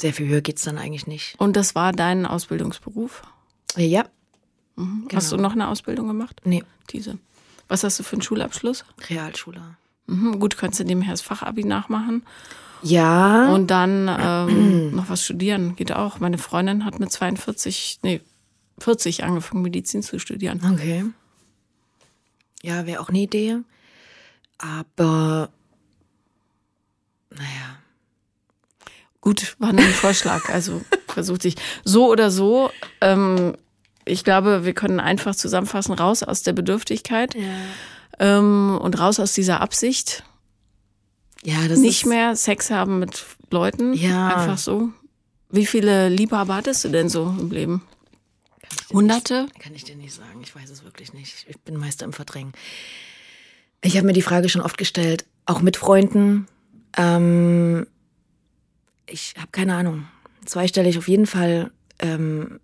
Sehr 0.00 0.14
viel 0.14 0.28
höher 0.28 0.40
geht's 0.40 0.62
dann 0.64 0.78
eigentlich 0.78 1.06
nicht. 1.06 1.34
Und 1.38 1.56
das 1.56 1.74
war 1.74 1.92
dein 1.92 2.24
Ausbildungsberuf? 2.26 3.22
Ja, 3.76 4.04
Hast 5.14 5.30
du 5.32 5.36
noch 5.36 5.52
eine 5.52 5.68
Ausbildung 5.68 6.08
gemacht? 6.08 6.40
nee, 6.44 6.64
Diese. 6.90 7.18
Was 7.68 7.84
hast 7.84 7.98
du 7.98 8.02
für 8.02 8.14
einen 8.14 8.22
Schulabschluss? 8.22 8.84
Realschule. 9.10 9.60
Mhm, 10.06 10.40
gut, 10.40 10.56
kannst 10.56 10.80
du 10.80 10.84
nebenher 10.84 11.12
das 11.12 11.20
Fachabi 11.20 11.64
nachmachen 11.64 12.22
Ja, 12.82 13.52
und 13.52 13.66
dann 13.70 14.08
ähm, 14.08 14.90
noch 14.96 15.08
was 15.10 15.22
studieren. 15.24 15.76
Geht 15.76 15.92
auch. 15.92 16.18
Meine 16.18 16.38
Freundin 16.38 16.84
hat 16.86 16.98
mit 16.98 17.12
42, 17.12 18.00
nee, 18.02 18.20
40 18.78 19.22
angefangen, 19.22 19.62
Medizin 19.62 20.02
zu 20.02 20.18
studieren. 20.18 20.60
okay. 20.72 21.04
Ja, 22.62 22.86
wäre 22.86 23.00
auch 23.00 23.08
eine 23.10 23.18
Idee. 23.20 23.58
Aber, 24.58 25.48
naja, 27.30 27.76
Gut, 29.20 29.56
war 29.58 29.72
nur 29.72 29.84
ein 29.84 29.90
Vorschlag. 29.92 30.48
Also 30.48 30.80
versucht 31.08 31.42
sich 31.42 31.56
so 31.84 32.10
oder 32.10 32.30
so. 32.30 32.70
Ähm, 33.00 33.54
ich 34.04 34.24
glaube, 34.24 34.64
wir 34.64 34.72
können 34.72 35.00
einfach 35.00 35.34
zusammenfassen, 35.34 35.94
raus 35.94 36.22
aus 36.22 36.42
der 36.42 36.52
Bedürftigkeit 36.52 37.36
ähm, 38.18 38.78
und 38.80 38.98
raus 38.98 39.20
aus 39.20 39.32
dieser 39.32 39.60
Absicht. 39.60 40.24
ja, 41.44 41.68
das 41.68 41.78
Nicht 41.78 42.06
mehr 42.06 42.34
Sex 42.34 42.70
haben 42.70 42.98
mit 42.98 43.24
Leuten. 43.50 43.92
Ja. 43.92 44.28
Einfach 44.36 44.58
so. 44.58 44.90
Wie 45.50 45.66
viele 45.66 46.08
Liebhaber 46.08 46.54
hattest 46.54 46.84
du 46.84 46.88
denn 46.88 47.08
so 47.08 47.34
im 47.38 47.50
Leben? 47.50 47.82
Hunderte? 48.92 49.46
Kann 49.58 49.74
ich 49.74 49.84
dir 49.84 49.96
nicht 49.96 50.14
sagen. 50.14 50.40
Ich 50.42 50.54
weiß 50.54 50.70
es 50.70 50.84
wirklich 50.84 51.12
nicht. 51.12 51.46
Ich 51.48 51.58
bin 51.60 51.76
Meister 51.76 52.04
im 52.04 52.12
Verdrängen. 52.12 52.52
Ich 53.82 53.96
habe 53.96 54.06
mir 54.06 54.12
die 54.12 54.22
Frage 54.22 54.48
schon 54.48 54.62
oft 54.62 54.78
gestellt, 54.78 55.24
auch 55.46 55.60
mit 55.60 55.76
Freunden. 55.76 56.46
Ähm, 56.96 57.86
ich 59.10 59.34
habe 59.36 59.48
keine 59.52 59.74
Ahnung. 59.74 60.06
Zweistellig 60.46 60.96
auf 60.98 61.08
jeden 61.08 61.26
Fall. 61.26 61.70
Ähm, 61.98 62.60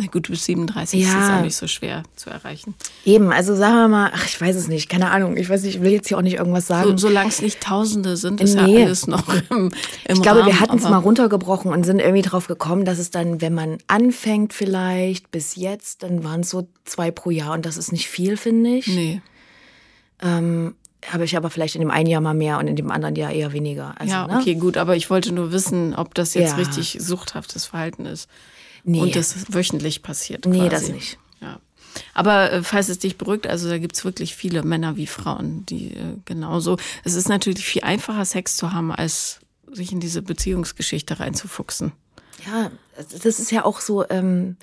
Na 0.00 0.06
gut, 0.06 0.28
bis 0.30 0.44
37 0.44 1.00
ist 1.00 1.08
Ja. 1.12 1.24
es 1.24 1.30
auch 1.38 1.42
nicht 1.42 1.56
so 1.56 1.66
schwer 1.66 2.04
zu 2.14 2.30
erreichen. 2.30 2.76
eben, 3.04 3.32
also 3.32 3.56
sagen 3.56 3.74
wir 3.74 3.88
mal, 3.88 4.12
ach, 4.14 4.26
ich 4.26 4.40
weiß 4.40 4.54
es 4.54 4.68
nicht, 4.68 4.88
keine 4.88 5.10
Ahnung. 5.10 5.36
Ich 5.36 5.48
weiß 5.50 5.64
nicht, 5.64 5.74
ich 5.74 5.82
will 5.82 5.90
jetzt 5.90 6.06
hier 6.06 6.16
auch 6.18 6.22
nicht 6.22 6.34
irgendwas 6.36 6.68
So, 6.68 6.74
sagen. 6.74 6.98
solange 6.98 7.28
es 7.30 7.42
nicht 7.42 7.60
Tausende 7.60 8.16
sind, 8.16 8.40
ist 8.40 8.54
ja 8.54 8.62
Nee. 8.64 8.84
alles 8.84 9.08
noch 9.08 9.28
im, 9.28 9.42
im 9.50 9.70
ich 10.06 10.22
glaube, 10.22 10.38
Rahmen, 10.42 10.52
wir 10.52 10.60
hatten 10.60 10.76
es 10.76 10.84
mal 10.84 10.98
runtergebrochen 10.98 11.72
und 11.72 11.82
sind 11.82 11.98
irgendwie 11.98 12.22
drauf 12.22 12.46
gekommen, 12.46 12.84
dass 12.84 13.00
es 13.00 13.10
dann, 13.10 13.40
wenn 13.40 13.54
man 13.54 13.78
anfängt 13.88 14.52
vielleicht 14.52 15.32
bis 15.32 15.56
jetzt, 15.56 16.04
dann 16.04 16.22
waren 16.22 16.42
es 16.42 16.50
so 16.50 16.68
zwei 16.84 17.10
pro 17.10 17.30
Jahr 17.30 17.54
und 17.54 17.66
das 17.66 17.76
ist 17.76 17.90
nicht 17.90 18.06
viel, 18.06 18.36
finde 18.36 18.76
ich. 18.76 18.86
Nee. 18.86 19.20
Ähm, 20.22 20.76
habe 21.12 21.24
ich 21.24 21.36
aber 21.36 21.50
vielleicht 21.50 21.74
in 21.74 21.80
dem 21.80 21.90
einen 21.90 22.08
Jahr 22.08 22.20
mal 22.20 22.34
mehr 22.34 22.58
und 22.58 22.66
in 22.68 22.76
dem 22.76 22.90
anderen 22.90 23.16
Jahr 23.16 23.32
eher 23.32 23.52
weniger. 23.52 23.94
Also, 23.98 24.12
ja, 24.12 24.26
ne? 24.26 24.38
okay, 24.38 24.54
gut, 24.54 24.76
aber 24.76 24.96
ich 24.96 25.10
wollte 25.10 25.32
nur 25.32 25.52
wissen, 25.52 25.94
ob 25.94 26.14
das 26.14 26.34
jetzt 26.34 26.50
Ja. 26.50 26.56
richtig 26.56 26.98
suchthaftes 27.00 27.66
Verhalten 27.66 28.06
ist. 28.06 28.28
Nee. 28.84 29.00
Und 29.00 29.16
das 29.16 29.52
wöchentlich 29.52 30.02
passiert. 30.02 30.46
Nee, 30.46 30.58
quasi. 30.58 30.70
das 30.70 30.88
nicht. 30.88 31.18
Ja. 31.40 31.60
Aber 32.14 32.52
äh, 32.52 32.62
falls 32.62 32.88
es 32.88 32.98
dich 32.98 33.18
beruhigt, 33.18 33.46
also 33.46 33.68
da 33.68 33.78
gibt's 33.78 34.04
wirklich 34.04 34.34
viele 34.34 34.62
Männer 34.62 34.96
wie 34.96 35.06
Frauen, 35.06 35.66
die 35.66 35.94
äh, 35.94 36.16
genauso. 36.24 36.76
Es 37.04 37.14
ist 37.14 37.28
natürlich 37.28 37.64
viel 37.64 37.82
einfacher, 37.82 38.24
Sex 38.24 38.56
zu 38.56 38.72
haben, 38.72 38.92
als 38.92 39.40
sich 39.70 39.92
in 39.92 40.00
diese 40.00 40.22
Beziehungsgeschichte 40.22 41.20
reinzufuchsen. 41.20 41.92
Ja, 42.46 42.70
das 42.96 43.38
ist 43.40 43.50
ja 43.50 43.64
auch 43.64 43.80
so, 43.80 44.08
ähm, 44.08 44.56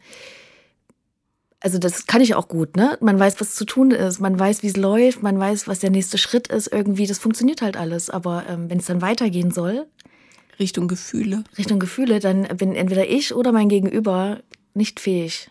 also 1.60 1.80
das 1.80 2.06
kann 2.06 2.22
ich 2.22 2.36
auch 2.36 2.48
gut, 2.48 2.76
ne? 2.76 2.98
Man 3.02 3.20
weiß, 3.20 3.40
was 3.40 3.56
zu 3.56 3.66
tun 3.66 3.92
ist, 3.92 4.20
man 4.20 4.40
weiß, 4.40 4.62
wie 4.62 4.68
es 4.68 4.78
läuft, 4.78 5.24
man 5.24 5.40
weiß, 5.40 5.68
was 5.68 5.80
der 5.80 5.90
nächste 5.90 6.18
Schritt 6.18 6.48
ist, 6.48 6.68
irgendwie, 6.68 7.08
das 7.08 7.20
funktioniert 7.20 7.62
halt 7.62 7.78
alles. 7.78 8.10
Aber 8.10 8.44
ähm, 8.48 8.70
wenn 8.70 8.80
es 8.80 8.86
dann 8.86 9.02
weitergehen 9.02 9.52
soll, 9.52 9.88
Richtung 10.60 10.88
Gefühle. 10.88 11.44
Richtung 11.58 11.80
Gefühle, 11.80 12.20
dann 12.20 12.44
bin 12.58 12.76
entweder 12.76 13.10
ich 13.10 13.34
oder 13.34 13.52
mein 13.52 13.70
Gegenüber 13.70 14.40
nicht 14.74 15.00
fähig. 15.00 15.50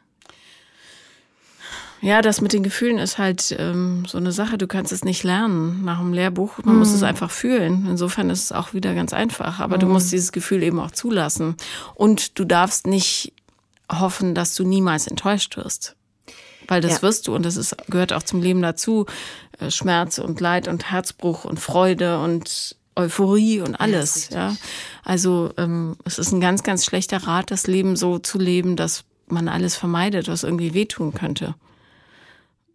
Ja, 2.01 2.21
das 2.21 2.43
mit 2.43 2.53
den 2.53 2.63
Gefühlen 2.63 2.99
ist 2.99 3.17
halt 3.17 3.57
ähm, 3.59 4.05
so 4.07 4.19
eine 4.19 4.31
Sache. 4.31 4.59
Du 4.59 4.67
kannst 4.67 4.93
es 4.93 5.05
nicht 5.05 5.23
lernen 5.25 5.85
nach 5.85 6.01
dem 6.01 6.13
Lehrbuch. 6.13 6.59
Man 6.63 6.75
mhm. 6.75 6.81
muss 6.81 6.93
es 6.93 7.03
einfach 7.03 7.31
fühlen. 7.31 7.87
Insofern 7.89 8.29
ist 8.29 8.45
es 8.45 8.53
auch 8.53 8.75
wieder 8.75 8.95
ganz 8.95 9.15
einfach. 9.15 9.59
Aber 9.59 9.77
mhm. 9.77 9.81
du 9.81 9.87
musst 9.87 10.13
dieses 10.13 10.31
Gefühl 10.31 10.63
eben 10.63 10.79
auch 10.81 10.91
zulassen. 10.91 11.57
Und 11.95 12.39
du 12.39 12.45
darfst 12.45 12.87
nicht 12.87 13.33
hoffen, 14.01 14.35
dass 14.35 14.55
du 14.55 14.65
niemals 14.65 15.07
enttäuscht 15.07 15.57
wirst. 15.57 15.97
Weil 16.67 16.81
das 16.81 16.93
ja. 16.93 17.03
wirst 17.03 17.29
du 17.29 17.35
und 17.35 17.45
das 17.45 17.57
ist, 17.57 17.77
gehört 17.89 18.13
auch 18.13 18.23
zum 18.23 18.41
Leben 18.41 18.63
dazu. 18.63 19.07
Äh, 19.59 19.71
Schmerz 19.71 20.19
und 20.19 20.41
Leid 20.41 20.69
und 20.69 20.91
Herzbruch 20.91 21.45
und 21.45 21.61
Freude 21.61 22.21
und 22.21 22.77
Euphorie 22.97 23.61
und 23.61 23.75
alles. 23.75 24.31
Ja, 24.31 24.51
ja. 24.51 24.57
Also 25.03 25.53
ähm, 25.57 25.97
es 26.05 26.19
ist 26.19 26.33
ein 26.33 26.41
ganz, 26.41 26.63
ganz 26.63 26.85
schlechter 26.85 27.25
Rat, 27.25 27.51
das 27.51 27.67
Leben 27.67 27.97
so 27.97 28.19
zu 28.19 28.39
leben, 28.39 28.77
dass 28.77 29.05
man 29.27 29.49
alles 29.49 29.77
vermeidet, 29.77 30.29
was 30.29 30.45
irgendwie 30.45 30.75
wehtun 30.75 31.13
könnte. 31.13 31.55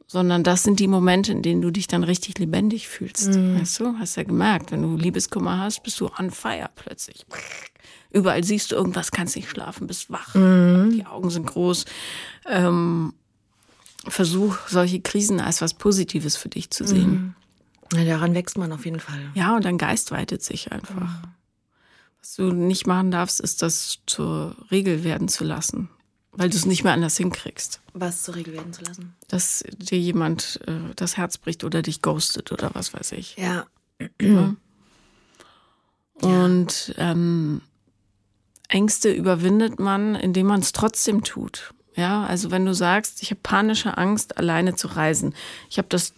Sondern 0.07 0.43
das 0.43 0.63
sind 0.63 0.79
die 0.79 0.87
Momente, 0.87 1.31
in 1.31 1.43
denen 1.43 1.61
du 1.61 1.69
dich 1.69 1.87
dann 1.87 2.03
richtig 2.03 2.39
lebendig 2.39 2.87
fühlst. 2.87 3.29
Mhm. 3.29 3.59
Weißt 3.59 3.79
du, 3.79 3.95
hast 3.99 4.15
ja 4.17 4.23
gemerkt, 4.23 4.71
wenn 4.71 4.81
du 4.81 4.97
Liebeskummer 4.97 5.59
hast, 5.59 5.83
bist 5.83 5.99
du 5.99 6.09
on 6.17 6.31
fire 6.31 6.69
plötzlich. 6.75 7.25
Überall 8.11 8.43
siehst 8.43 8.71
du 8.71 8.75
irgendwas, 8.75 9.11
kannst 9.11 9.35
nicht 9.35 9.49
schlafen, 9.49 9.87
bist 9.87 10.09
wach. 10.09 10.33
Mhm. 10.33 10.91
Die 10.91 11.05
Augen 11.05 11.29
sind 11.29 11.45
groß. 11.45 11.85
Ähm, 12.47 13.13
versuch, 14.07 14.57
solche 14.67 14.99
Krisen 15.01 15.39
als 15.39 15.61
was 15.61 15.73
Positives 15.73 16.35
für 16.35 16.49
dich 16.49 16.71
zu 16.71 16.85
sehen. 16.85 17.35
Mhm. 17.91 17.97
Ja, 17.97 18.05
daran 18.05 18.33
wächst 18.33 18.57
man 18.57 18.71
auf 18.71 18.85
jeden 18.85 18.99
Fall. 18.99 19.19
Ja, 19.33 19.55
und 19.55 19.65
dein 19.65 19.77
Geist 19.77 20.11
weitet 20.11 20.43
sich 20.43 20.71
einfach. 20.71 21.01
Mhm. 21.01 21.23
Was 22.21 22.35
du 22.35 22.51
nicht 22.51 22.85
machen 22.85 23.11
darfst, 23.11 23.39
ist 23.39 23.61
das 23.61 23.99
zur 24.05 24.55
Regel 24.71 25.03
werden 25.03 25.27
zu 25.27 25.43
lassen, 25.43 25.89
weil 26.33 26.49
du 26.49 26.57
es 26.57 26.65
nicht 26.65 26.83
mehr 26.83 26.93
anders 26.93 27.17
hinkriegst. 27.17 27.81
Was 27.93 28.23
zur 28.23 28.35
Regel 28.35 28.53
werden 28.53 28.73
zu 28.73 28.83
lassen? 28.83 29.15
Dass 29.27 29.63
dir 29.77 29.99
jemand 29.99 30.59
äh, 30.67 30.93
das 30.95 31.17
Herz 31.17 31.37
bricht 31.37 31.63
oder 31.63 31.81
dich 31.81 32.01
ghostet 32.01 32.51
oder 32.51 32.71
was 32.73 32.93
weiß 32.93 33.13
ich. 33.13 33.37
Ja. 33.37 33.65
ja. 34.21 34.55
Und 36.21 36.93
ähm, 36.97 37.61
Ängste 38.69 39.11
überwindet 39.11 39.79
man, 39.79 40.15
indem 40.15 40.47
man 40.47 40.61
es 40.61 40.71
trotzdem 40.71 41.23
tut. 41.23 41.73
Ja, 41.95 42.23
also 42.23 42.49
wenn 42.51 42.65
du 42.65 42.73
sagst, 42.73 43.21
ich 43.21 43.31
habe 43.31 43.41
panische 43.43 43.97
Angst, 43.97 44.37
alleine 44.37 44.75
zu 44.75 44.87
reisen. 44.87 45.33
Ich 45.69 45.77
habe 45.77 45.89
das 45.89 46.13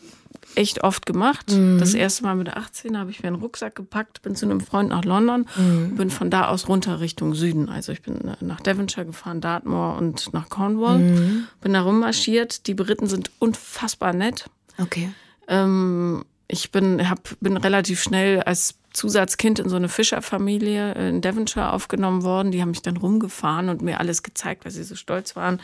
echt 0.56 0.84
oft 0.84 1.06
gemacht. 1.06 1.52
Mhm. 1.52 1.80
Das 1.80 1.94
erste 1.94 2.24
Mal 2.24 2.36
mit 2.36 2.50
18 2.50 2.98
habe 2.98 3.10
ich 3.10 3.24
mir 3.24 3.28
einen 3.28 3.42
Rucksack 3.42 3.76
gepackt, 3.76 4.22
bin 4.22 4.36
zu 4.36 4.46
einem 4.46 4.60
Freund 4.60 4.90
nach 4.90 5.06
London, 5.06 5.48
mhm. 5.56 5.96
bin 5.96 6.10
von 6.10 6.30
da 6.30 6.48
aus 6.48 6.68
runter 6.68 7.00
Richtung 7.00 7.34
Süden. 7.34 7.70
Also 7.70 7.92
ich 7.92 8.02
bin 8.02 8.20
nach 8.42 8.62
Devonshire 8.62 9.06
gefahren, 9.06 9.42
Dartmoor 9.42 9.98
und 9.98 10.34
nach 10.34 10.50
Cornwall. 10.50 11.00
Mhm. 11.00 11.48
Bin 11.62 11.74
da 11.74 11.82
rummarschiert. 11.82 12.68
Die 12.68 12.74
Briten 12.74 13.08
sind 13.08 13.32
unfassbar 13.40 14.14
nett. 14.14 14.50
Okay. 14.78 15.12
Ähm, 15.48 16.26
ich 16.48 16.72
bin, 16.72 17.10
hab, 17.10 17.30
bin 17.40 17.58
relativ 17.58 18.02
schnell 18.02 18.42
als 18.42 18.76
Zusatzkind 18.94 19.60
in 19.60 19.70
so 19.70 19.76
eine 19.76 19.90
Fischerfamilie 19.90 20.94
in 20.94 21.22
Devonshire 21.22 21.72
aufgenommen 21.72 22.24
worden. 22.24 22.52
Die 22.52 22.62
haben 22.62 22.72
mich 22.72 22.82
dann 22.82 22.98
rumgefahren 22.98 23.70
und 23.70 23.82
mir 23.82 24.00
alles 24.00 24.24
gezeigt, 24.24 24.66
weil 24.66 24.72
sie 24.72 24.84
so 24.84 24.96
stolz 24.96 25.36
waren. 25.36 25.62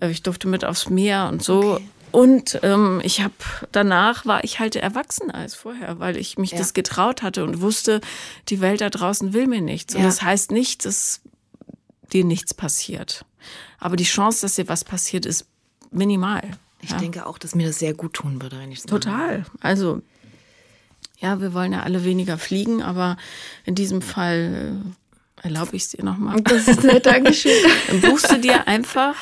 Äh, 0.00 0.10
ich 0.10 0.22
durfte 0.22 0.48
mit 0.48 0.64
aufs 0.64 0.88
Meer 0.88 1.28
und 1.30 1.42
so. 1.42 1.74
Okay. 1.74 1.88
Und 2.12 2.60
ähm, 2.62 3.00
ich 3.02 3.22
habe 3.22 3.32
danach 3.72 4.26
war 4.26 4.44
ich 4.44 4.60
halt 4.60 4.76
erwachsener 4.76 5.34
als 5.34 5.54
vorher, 5.54 5.98
weil 5.98 6.18
ich 6.18 6.36
mich 6.36 6.52
ja. 6.52 6.58
das 6.58 6.74
getraut 6.74 7.22
hatte 7.22 7.42
und 7.42 7.62
wusste, 7.62 8.02
die 8.48 8.60
Welt 8.60 8.82
da 8.82 8.90
draußen 8.90 9.32
will 9.32 9.46
mir 9.46 9.62
nichts. 9.62 9.94
Ja. 9.94 10.00
Und 10.00 10.06
das 10.06 10.20
heißt 10.20 10.50
nicht, 10.50 10.84
dass 10.84 11.22
dir 12.12 12.24
nichts 12.24 12.52
passiert. 12.52 13.24
Aber 13.78 13.96
die 13.96 14.04
Chance, 14.04 14.42
dass 14.42 14.56
dir 14.56 14.68
was 14.68 14.84
passiert, 14.84 15.24
ist 15.24 15.46
minimal. 15.90 16.42
Ich 16.82 16.90
ja. 16.90 16.98
denke 16.98 17.26
auch, 17.26 17.38
dass 17.38 17.54
mir 17.54 17.66
das 17.66 17.78
sehr 17.78 17.94
gut 17.94 18.12
tun 18.12 18.42
würde, 18.42 18.58
wenn 18.58 18.70
ich 18.70 18.80
es 18.80 18.84
Total. 18.84 19.46
Also 19.60 20.02
ja, 21.22 21.40
wir 21.40 21.54
wollen 21.54 21.72
ja 21.72 21.82
alle 21.82 22.04
weniger 22.04 22.36
fliegen, 22.36 22.82
aber 22.82 23.16
in 23.64 23.74
diesem 23.74 24.02
Fall 24.02 24.82
äh, 25.42 25.46
erlaube 25.46 25.76
ich 25.76 25.84
es 25.84 25.88
dir 25.90 26.04
nochmal. 26.04 26.40
Das 26.44 26.66
ist 26.66 26.82
nett, 26.82 27.06
Dankeschön. 27.06 27.52
Dann 27.88 28.00
buchst 28.00 28.30
du 28.30 28.38
dir 28.38 28.66
einfach 28.66 29.14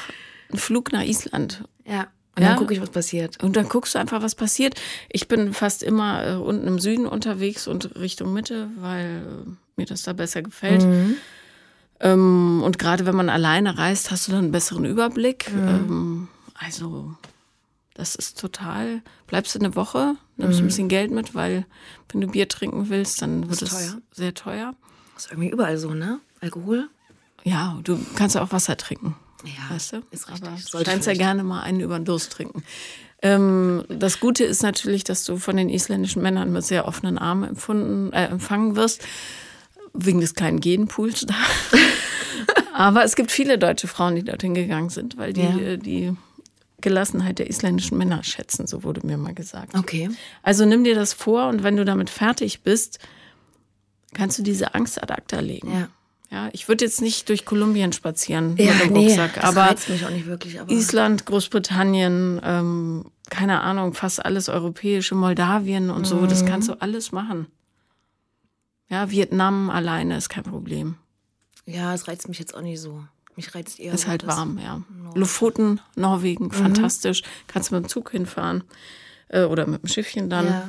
einen 0.48 0.58
Flug 0.58 0.92
nach 0.92 1.04
Island. 1.04 1.64
Ja. 1.84 2.08
Und 2.36 2.44
dann 2.44 2.56
gucke 2.56 2.72
ich, 2.72 2.80
was 2.80 2.90
passiert. 2.90 3.42
Und 3.42 3.56
dann 3.56 3.68
guckst 3.68 3.94
du 3.94 3.98
einfach, 3.98 4.22
was 4.22 4.34
passiert. 4.34 4.80
Ich 5.10 5.28
bin 5.28 5.52
fast 5.52 5.82
immer 5.82 6.26
äh, 6.26 6.34
unten 6.36 6.66
im 6.68 6.78
Süden 6.78 7.06
unterwegs 7.06 7.68
und 7.68 7.96
Richtung 7.96 8.32
Mitte, 8.32 8.70
weil 8.78 9.22
äh, 9.26 9.50
mir 9.76 9.84
das 9.84 10.04
da 10.04 10.14
besser 10.14 10.40
gefällt. 10.40 10.82
Mhm. 10.82 11.16
Ähm, 11.98 12.62
und 12.64 12.78
gerade 12.78 13.04
wenn 13.04 13.16
man 13.16 13.28
alleine 13.28 13.76
reist, 13.76 14.10
hast 14.10 14.26
du 14.26 14.32
dann 14.32 14.44
einen 14.44 14.52
besseren 14.52 14.86
Überblick. 14.86 15.52
Mhm. 15.52 15.68
Ähm, 15.68 16.28
also 16.54 17.14
das 17.92 18.14
ist 18.14 18.40
total. 18.40 19.02
Bleibst 19.26 19.54
du 19.54 19.58
eine 19.58 19.76
Woche, 19.76 20.14
nimmst 20.40 20.58
mhm. 20.58 20.64
ein 20.64 20.68
bisschen 20.68 20.88
Geld 20.88 21.10
mit, 21.10 21.34
weil 21.34 21.66
wenn 22.10 22.20
du 22.20 22.26
Bier 22.26 22.48
trinken 22.48 22.88
willst, 22.88 23.22
dann 23.22 23.48
wird 23.48 23.62
es 23.62 23.96
sehr 24.12 24.34
teuer. 24.34 24.74
Das 25.14 25.26
ist 25.26 25.32
irgendwie 25.32 25.50
überall 25.50 25.78
so, 25.78 25.94
ne? 25.94 26.20
Alkohol? 26.40 26.88
Ja, 27.44 27.78
du 27.84 27.98
kannst 28.16 28.36
auch 28.36 28.52
Wasser 28.52 28.76
trinken. 28.76 29.16
Ja, 29.44 29.74
weißt 29.74 29.94
du? 29.94 29.96
ist 30.10 30.28
richtig. 30.28 30.48
Aber 30.48 30.84
du 30.84 30.90
kannst 30.90 31.06
ja 31.06 31.14
gerne 31.14 31.44
mal 31.44 31.62
einen 31.62 31.80
über 31.80 31.98
den 31.98 32.04
Durst 32.04 32.32
trinken. 32.32 32.62
Ähm, 33.22 33.84
das 33.88 34.20
Gute 34.20 34.44
ist 34.44 34.62
natürlich, 34.62 35.04
dass 35.04 35.24
du 35.24 35.36
von 35.36 35.56
den 35.56 35.68
isländischen 35.68 36.22
Männern 36.22 36.52
mit 36.52 36.64
sehr 36.64 36.88
offenen 36.88 37.18
Armen 37.18 37.50
empfunden, 37.50 38.12
äh, 38.12 38.26
empfangen 38.26 38.76
wirst, 38.76 39.06
wegen 39.92 40.20
des 40.20 40.34
kleinen 40.34 40.60
Genpools 40.60 41.26
da. 41.26 41.34
Aber 42.74 43.04
es 43.04 43.16
gibt 43.16 43.30
viele 43.30 43.58
deutsche 43.58 43.88
Frauen, 43.88 44.14
die 44.14 44.24
dorthin 44.24 44.54
gegangen 44.54 44.88
sind, 44.88 45.18
weil 45.18 45.32
die, 45.32 45.42
ja. 45.42 45.58
Äh, 45.58 45.76
die 45.76 46.16
Gelassenheit 46.80 47.38
der 47.38 47.48
isländischen 47.48 47.98
Männer 47.98 48.22
schätzen, 48.22 48.66
so 48.66 48.82
wurde 48.82 49.06
mir 49.06 49.16
mal 49.16 49.34
gesagt. 49.34 49.74
Okay. 49.76 50.10
Also 50.42 50.64
nimm 50.64 50.84
dir 50.84 50.94
das 50.94 51.12
vor 51.12 51.48
und 51.48 51.62
wenn 51.62 51.76
du 51.76 51.84
damit 51.84 52.10
fertig 52.10 52.62
bist, 52.62 52.98
kannst 54.14 54.38
du 54.38 54.42
diese 54.42 54.74
Angst 54.74 55.02
ad 55.02 55.12
acta 55.12 55.40
legen. 55.40 55.72
Ja. 55.72 55.88
Ja, 56.32 56.48
ich 56.52 56.68
würde 56.68 56.84
jetzt 56.84 57.02
nicht 57.02 57.28
durch 57.28 57.44
Kolumbien 57.44 57.92
spazieren 57.92 58.54
ja, 58.56 58.72
mit 58.72 58.84
dem 58.84 58.92
nee, 58.92 59.08
Rucksack, 59.08 59.34
das 59.34 59.44
aber, 59.44 59.74
mich 59.88 60.06
auch 60.06 60.10
nicht 60.10 60.26
wirklich, 60.26 60.60
aber 60.60 60.70
Island, 60.70 61.26
Großbritannien, 61.26 62.40
ähm, 62.44 63.06
keine 63.30 63.62
Ahnung, 63.62 63.94
fast 63.94 64.24
alles 64.24 64.48
europäische, 64.48 65.16
Moldawien 65.16 65.90
und 65.90 66.06
so, 66.06 66.16
mhm. 66.16 66.28
das 66.28 66.46
kannst 66.46 66.68
du 66.68 66.74
alles 66.74 67.10
machen. 67.10 67.48
Ja, 68.88 69.10
Vietnam 69.10 69.70
alleine 69.70 70.16
ist 70.16 70.28
kein 70.28 70.44
Problem. 70.44 70.96
Ja, 71.66 71.94
es 71.94 72.06
reizt 72.06 72.28
mich 72.28 72.38
jetzt 72.38 72.54
auch 72.54 72.62
nicht 72.62 72.80
so. 72.80 73.02
Mich 73.40 73.54
reizt 73.54 73.80
eher. 73.80 73.94
Ist 73.94 74.06
halt 74.06 74.26
warm, 74.26 74.58
ja. 74.62 74.82
Nord. 75.02 75.16
Lofoten, 75.16 75.80
Norwegen, 75.96 76.48
mhm. 76.48 76.50
fantastisch. 76.50 77.22
Kannst 77.46 77.70
du 77.70 77.76
mit 77.76 77.84
dem 77.84 77.88
Zug 77.88 78.10
hinfahren 78.10 78.64
äh, 79.28 79.44
oder 79.44 79.66
mit 79.66 79.82
dem 79.82 79.88
Schiffchen 79.88 80.28
dann. 80.28 80.46
Ja. 80.46 80.68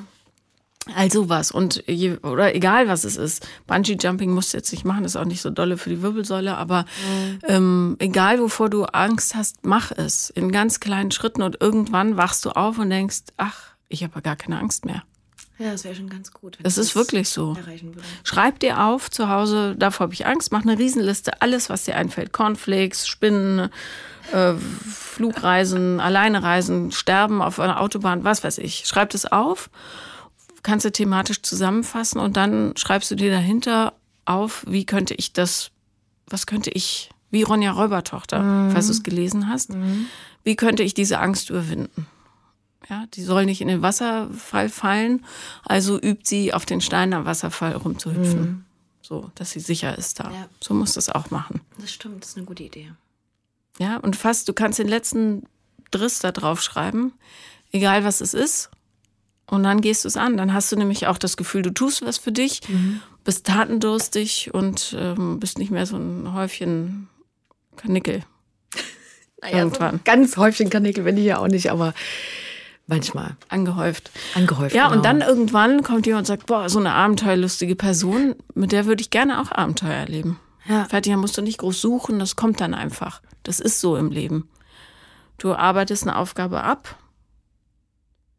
Also 0.95 1.27
was 1.27 1.51
und 1.51 1.83
je, 1.85 2.15
oder 2.23 2.55
egal 2.55 2.87
was 2.87 3.03
es 3.03 3.17
ist. 3.17 3.45
Bungee 3.67 3.97
Jumping 3.99 4.31
musst 4.31 4.53
du 4.53 4.57
jetzt 4.57 4.71
nicht 4.71 4.85
machen, 4.85 5.03
ist 5.03 5.17
auch 5.17 5.25
nicht 5.25 5.41
so 5.41 5.49
dolle 5.49 5.77
für 5.77 5.89
die 5.89 6.01
Wirbelsäule, 6.01 6.55
aber 6.55 6.85
mhm. 6.85 7.39
ähm, 7.49 7.95
egal 7.99 8.39
wovor 8.39 8.69
du 8.69 8.85
Angst 8.85 9.35
hast, 9.35 9.65
mach 9.65 9.91
es 9.91 10.29
in 10.29 10.49
ganz 10.49 10.79
kleinen 10.79 11.11
Schritten 11.11 11.41
und 11.41 11.59
irgendwann 11.59 12.15
wachst 12.15 12.45
du 12.45 12.51
auf 12.51 12.79
und 12.79 12.89
denkst, 12.89 13.23
ach, 13.35 13.73
ich 13.89 14.01
habe 14.03 14.21
gar 14.21 14.37
keine 14.37 14.57
Angst 14.59 14.85
mehr. 14.85 15.03
Ja, 15.57 15.71
das 15.71 15.83
wäre 15.83 15.93
schon 15.93 16.09
ganz 16.09 16.31
gut. 16.31 16.57
das 16.63 16.77
ist 16.77 16.95
wirklich 16.95 17.29
so. 17.29 17.55
Schreib 18.23 18.59
dir 18.59 18.83
auf 18.83 19.11
zu 19.11 19.29
Hause, 19.29 19.75
davor 19.77 20.05
habe 20.05 20.13
ich 20.13 20.25
Angst, 20.25 20.51
mach 20.51 20.63
eine 20.63 20.79
Riesenliste, 20.79 21.41
alles, 21.41 21.69
was 21.69 21.83
dir 21.83 21.95
einfällt. 21.95 22.33
Cornflakes, 22.33 23.05
Spinnen, 23.05 23.69
äh, 24.31 24.53
Flugreisen, 24.55 25.99
alleine 25.99 26.41
reisen, 26.41 26.91
sterben 26.91 27.41
auf 27.41 27.59
einer 27.59 27.79
Autobahn, 27.79 28.23
was 28.23 28.43
weiß 28.43 28.57
ich. 28.57 28.85
Schreib 28.85 29.11
das 29.11 29.25
auf, 29.25 29.69
kannst 30.63 30.85
du 30.85 30.91
thematisch 30.91 31.41
zusammenfassen 31.41 32.19
und 32.19 32.37
dann 32.37 32.73
schreibst 32.75 33.11
du 33.11 33.15
dir 33.15 33.31
dahinter 33.31 33.93
auf, 34.25 34.63
wie 34.67 34.85
könnte 34.85 35.13
ich 35.13 35.33
das, 35.33 35.71
was 36.27 36.47
könnte 36.47 36.71
ich, 36.71 37.11
wie 37.29 37.43
Ronja 37.43 37.71
Räubertochter, 37.71 38.39
mhm. 38.39 38.71
falls 38.71 38.87
du 38.87 38.93
es 38.93 39.03
gelesen 39.03 39.47
hast, 39.47 39.73
mhm. 39.73 40.07
wie 40.43 40.55
könnte 40.55 40.83
ich 40.83 40.93
diese 40.93 41.19
Angst 41.19 41.49
überwinden? 41.49 42.07
Ja, 42.89 43.05
die 43.13 43.23
soll 43.23 43.45
nicht 43.45 43.61
in 43.61 43.67
den 43.67 43.81
Wasserfall 43.81 44.69
fallen, 44.69 45.25
also 45.63 45.99
übt 45.99 46.23
sie 46.25 46.53
auf 46.53 46.65
den 46.65 46.81
Stein 46.81 47.13
am 47.13 47.25
Wasserfall 47.25 47.73
rumzuhüpfen. 47.73 48.41
Mhm. 48.41 48.65
So, 49.01 49.31
dass 49.35 49.51
sie 49.51 49.59
sicher 49.59 49.97
ist 49.97 50.19
da. 50.19 50.31
Ja. 50.31 50.49
So 50.59 50.73
muss 50.73 50.93
das 50.93 51.09
auch 51.09 51.31
machen. 51.31 51.61
Das 51.79 51.91
stimmt, 51.91 52.23
das 52.23 52.29
ist 52.31 52.37
eine 52.37 52.45
gute 52.45 52.63
Idee. 52.63 52.91
Ja, 53.79 53.97
und 53.97 54.15
fast, 54.15 54.47
du 54.47 54.53
kannst 54.53 54.79
den 54.79 54.87
letzten 54.87 55.43
Driss 55.91 56.19
da 56.19 56.31
drauf 56.31 56.61
schreiben, 56.61 57.13
egal 57.71 58.03
was 58.03 58.21
es 58.21 58.33
ist. 58.33 58.69
Und 59.47 59.63
dann 59.63 59.81
gehst 59.81 60.05
du 60.05 60.07
es 60.07 60.15
an. 60.15 60.37
Dann 60.37 60.53
hast 60.53 60.71
du 60.71 60.77
nämlich 60.77 61.07
auch 61.07 61.17
das 61.17 61.35
Gefühl, 61.35 61.61
du 61.61 61.71
tust 61.71 62.05
was 62.05 62.17
für 62.17 62.31
dich, 62.31 62.61
mhm. 62.69 63.01
bist 63.25 63.45
tatendurstig 63.45 64.53
und 64.53 64.95
ähm, 64.97 65.39
bist 65.39 65.57
nicht 65.57 65.71
mehr 65.71 65.85
so 65.85 65.97
ein 65.97 66.33
Häufchen 66.33 67.09
Kanickel. 67.75 68.23
naja, 69.41 69.57
Irgendwann. 69.57 69.97
So 69.97 70.01
ganz 70.05 70.37
Häufchen 70.37 70.69
Kanickel 70.69 71.03
bin 71.03 71.17
ich 71.17 71.25
ja 71.25 71.37
auch 71.39 71.49
nicht, 71.49 71.69
aber 71.69 71.93
Manchmal. 72.91 73.37
Angehäuft. 73.47 74.11
Angehäuft. 74.35 74.75
Ja, 74.75 74.87
genau. 74.89 74.97
und 74.97 75.05
dann 75.05 75.21
irgendwann 75.21 75.81
kommt 75.81 76.05
jemand 76.05 76.23
und 76.23 76.25
sagt, 76.27 76.45
boah, 76.45 76.67
so 76.69 76.77
eine 76.77 76.91
abenteuerlustige 76.93 77.77
Person, 77.77 78.35
mit 78.53 78.73
der 78.73 78.85
würde 78.85 79.01
ich 79.01 79.09
gerne 79.09 79.39
auch 79.41 79.49
Abenteuer 79.49 79.93
erleben. 79.93 80.39
Ja. 80.67 80.83
Fertig, 80.85 81.15
musst 81.15 81.37
du 81.37 81.41
nicht 81.41 81.57
groß 81.59 81.79
suchen, 81.79 82.19
das 82.19 82.35
kommt 82.35 82.59
dann 82.59 82.73
einfach. 82.73 83.21
Das 83.43 83.61
ist 83.61 83.79
so 83.79 83.95
im 83.95 84.11
Leben. 84.11 84.49
Du 85.37 85.53
arbeitest 85.55 86.03
eine 86.03 86.17
Aufgabe 86.17 86.63
ab 86.63 86.97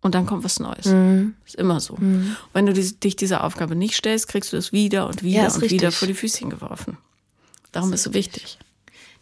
und 0.02 0.14
dann 0.14 0.26
kommt 0.26 0.44
was 0.44 0.60
Neues. 0.60 0.84
Mhm. 0.84 1.34
Ist 1.46 1.54
immer 1.56 1.80
so. 1.80 1.96
Mhm. 1.96 2.36
Wenn 2.52 2.66
du 2.66 2.74
dich 2.74 3.16
dieser 3.16 3.44
Aufgabe 3.44 3.74
nicht 3.74 3.94
stellst, 3.94 4.28
kriegst 4.28 4.52
du 4.52 4.58
es 4.58 4.70
wieder 4.70 5.06
und 5.06 5.22
wieder 5.22 5.44
Ja, 5.44 5.46
und 5.46 5.62
wieder 5.62 5.88
richtig. 5.88 5.94
vor 5.94 6.08
die 6.08 6.14
Füßchen 6.14 6.50
geworfen. 6.50 6.98
Darum 7.72 7.90
ist 7.94 8.00
es 8.00 8.04
so 8.04 8.14
wichtig. 8.14 8.58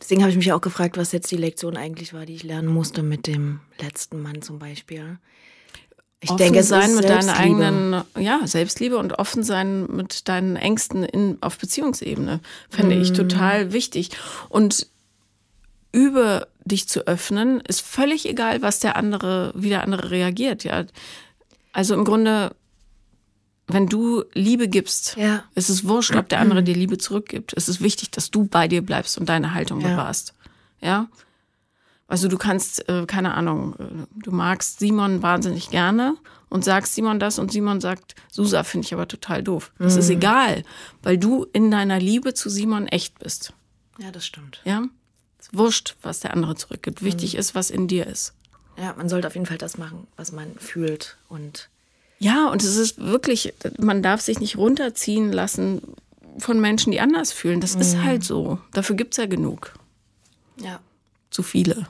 Deswegen 0.00 0.22
habe 0.22 0.30
ich 0.30 0.36
mich 0.36 0.52
auch 0.52 0.60
gefragt, 0.60 0.96
was 0.96 1.12
jetzt 1.12 1.30
die 1.30 1.36
Lektion 1.36 1.76
eigentlich 1.76 2.14
war, 2.14 2.26
die 2.26 2.34
ich 2.34 2.42
lernen 2.42 2.68
musste 2.68 3.02
mit 3.02 3.26
dem 3.26 3.60
letzten 3.80 4.22
Mann 4.22 4.42
zum 4.42 4.58
Beispiel. 4.58 5.18
Ich 6.22 6.30
offen 6.30 6.38
denke, 6.38 6.58
es 6.60 6.68
sein 6.68 6.94
mit 6.94 7.04
deiner 7.04 7.22
Selbstliebe. 7.22 7.64
eigenen, 7.64 8.04
ja, 8.18 8.40
Selbstliebe 8.46 8.98
und 8.98 9.18
offen 9.18 9.42
sein 9.42 9.86
mit 9.86 10.28
deinen 10.28 10.56
Ängsten 10.56 11.02
in, 11.02 11.38
auf 11.40 11.58
Beziehungsebene, 11.58 12.40
fände 12.68 12.96
Mhm. 12.96 13.02
ich 13.02 13.12
total 13.12 13.72
wichtig. 13.72 14.10
Und 14.50 14.86
über 15.92 16.46
dich 16.64 16.88
zu 16.88 17.06
öffnen, 17.06 17.60
ist 17.66 17.80
völlig 17.80 18.28
egal, 18.28 18.62
was 18.62 18.80
der 18.80 18.96
andere, 18.96 19.52
wie 19.54 19.70
der 19.70 19.82
andere 19.82 20.10
reagiert, 20.10 20.62
ja. 20.64 20.84
Also 21.72 21.94
im 21.94 22.04
Grunde, 22.04 22.54
wenn 23.72 23.86
du 23.86 24.24
Liebe 24.34 24.68
gibst, 24.68 25.16
Ja. 25.16 25.44
es 25.54 25.70
ist 25.70 25.86
wurscht, 25.86 26.14
ob 26.16 26.28
der 26.28 26.40
andere 26.40 26.62
dir 26.62 26.74
Liebe 26.74 26.98
zurückgibt. 26.98 27.52
Es 27.56 27.68
ist 27.68 27.80
wichtig, 27.80 28.10
dass 28.10 28.30
du 28.30 28.44
bei 28.46 28.68
dir 28.68 28.82
bleibst 28.82 29.18
und 29.18 29.28
deine 29.28 29.54
Haltung 29.54 29.80
Ja. 29.80 29.88
bewahrst. 29.88 30.34
Ja. 30.80 31.08
Also 32.08 32.26
du 32.26 32.38
kannst, 32.38 32.88
äh, 32.88 33.06
keine 33.06 33.34
Ahnung, 33.34 33.76
äh, 33.78 33.84
du 34.24 34.32
magst 34.32 34.80
Simon 34.80 35.22
wahnsinnig 35.22 35.70
gerne 35.70 36.16
und 36.48 36.64
sagst 36.64 36.94
Simon 36.96 37.20
das 37.20 37.38
und 37.38 37.52
Simon 37.52 37.80
sagt, 37.80 38.16
Susa 38.32 38.64
finde 38.64 38.86
ich 38.86 38.92
aber 38.94 39.06
total 39.06 39.42
doof. 39.44 39.70
Das 39.78 39.94
ist 39.96 40.10
egal, 40.10 40.64
weil 41.02 41.18
du 41.18 41.46
in 41.52 41.70
deiner 41.70 42.00
Liebe 42.00 42.34
zu 42.34 42.50
Simon 42.50 42.88
echt 42.88 43.18
bist. 43.20 43.52
Ja, 43.98 44.10
das 44.10 44.26
stimmt. 44.26 44.60
Ja. 44.64 44.84
Es 45.38 45.46
ist 45.46 45.56
wurscht, 45.56 45.96
was 46.02 46.18
der 46.20 46.34
andere 46.34 46.56
zurückgibt. 46.56 47.02
Wichtig 47.04 47.36
ist, 47.36 47.54
was 47.54 47.70
in 47.70 47.86
dir 47.86 48.06
ist. 48.08 48.34
Ja, 48.76 48.94
man 48.96 49.08
sollte 49.08 49.26
auf 49.28 49.34
jeden 49.34 49.46
Fall 49.46 49.58
das 49.58 49.78
machen, 49.78 50.06
was 50.16 50.32
man 50.32 50.54
fühlt. 50.58 51.16
Und 51.28 51.68
Ja, 52.22 52.48
und 52.48 52.62
es 52.62 52.76
ist 52.76 52.98
wirklich, 53.00 53.54
man 53.78 54.02
darf 54.02 54.20
sich 54.20 54.40
nicht 54.40 54.58
runterziehen 54.58 55.32
lassen 55.32 55.80
von 56.38 56.60
Menschen, 56.60 56.92
die 56.92 57.00
anders 57.00 57.32
fühlen. 57.32 57.60
Das 57.60 57.74
ist 57.74 57.96
halt 58.02 58.22
so. 58.22 58.58
Dafür 58.72 58.94
gibt 58.94 59.14
es 59.14 59.16
ja 59.16 59.26
genug. 59.26 59.72
ja, 60.56 60.80
Zu 61.30 61.42
viele. 61.42 61.86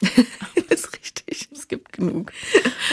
das 0.00 0.80
ist 0.80 0.92
richtig. 0.96 1.48
Es 1.52 1.66
gibt 1.68 1.92
genug. 1.92 2.32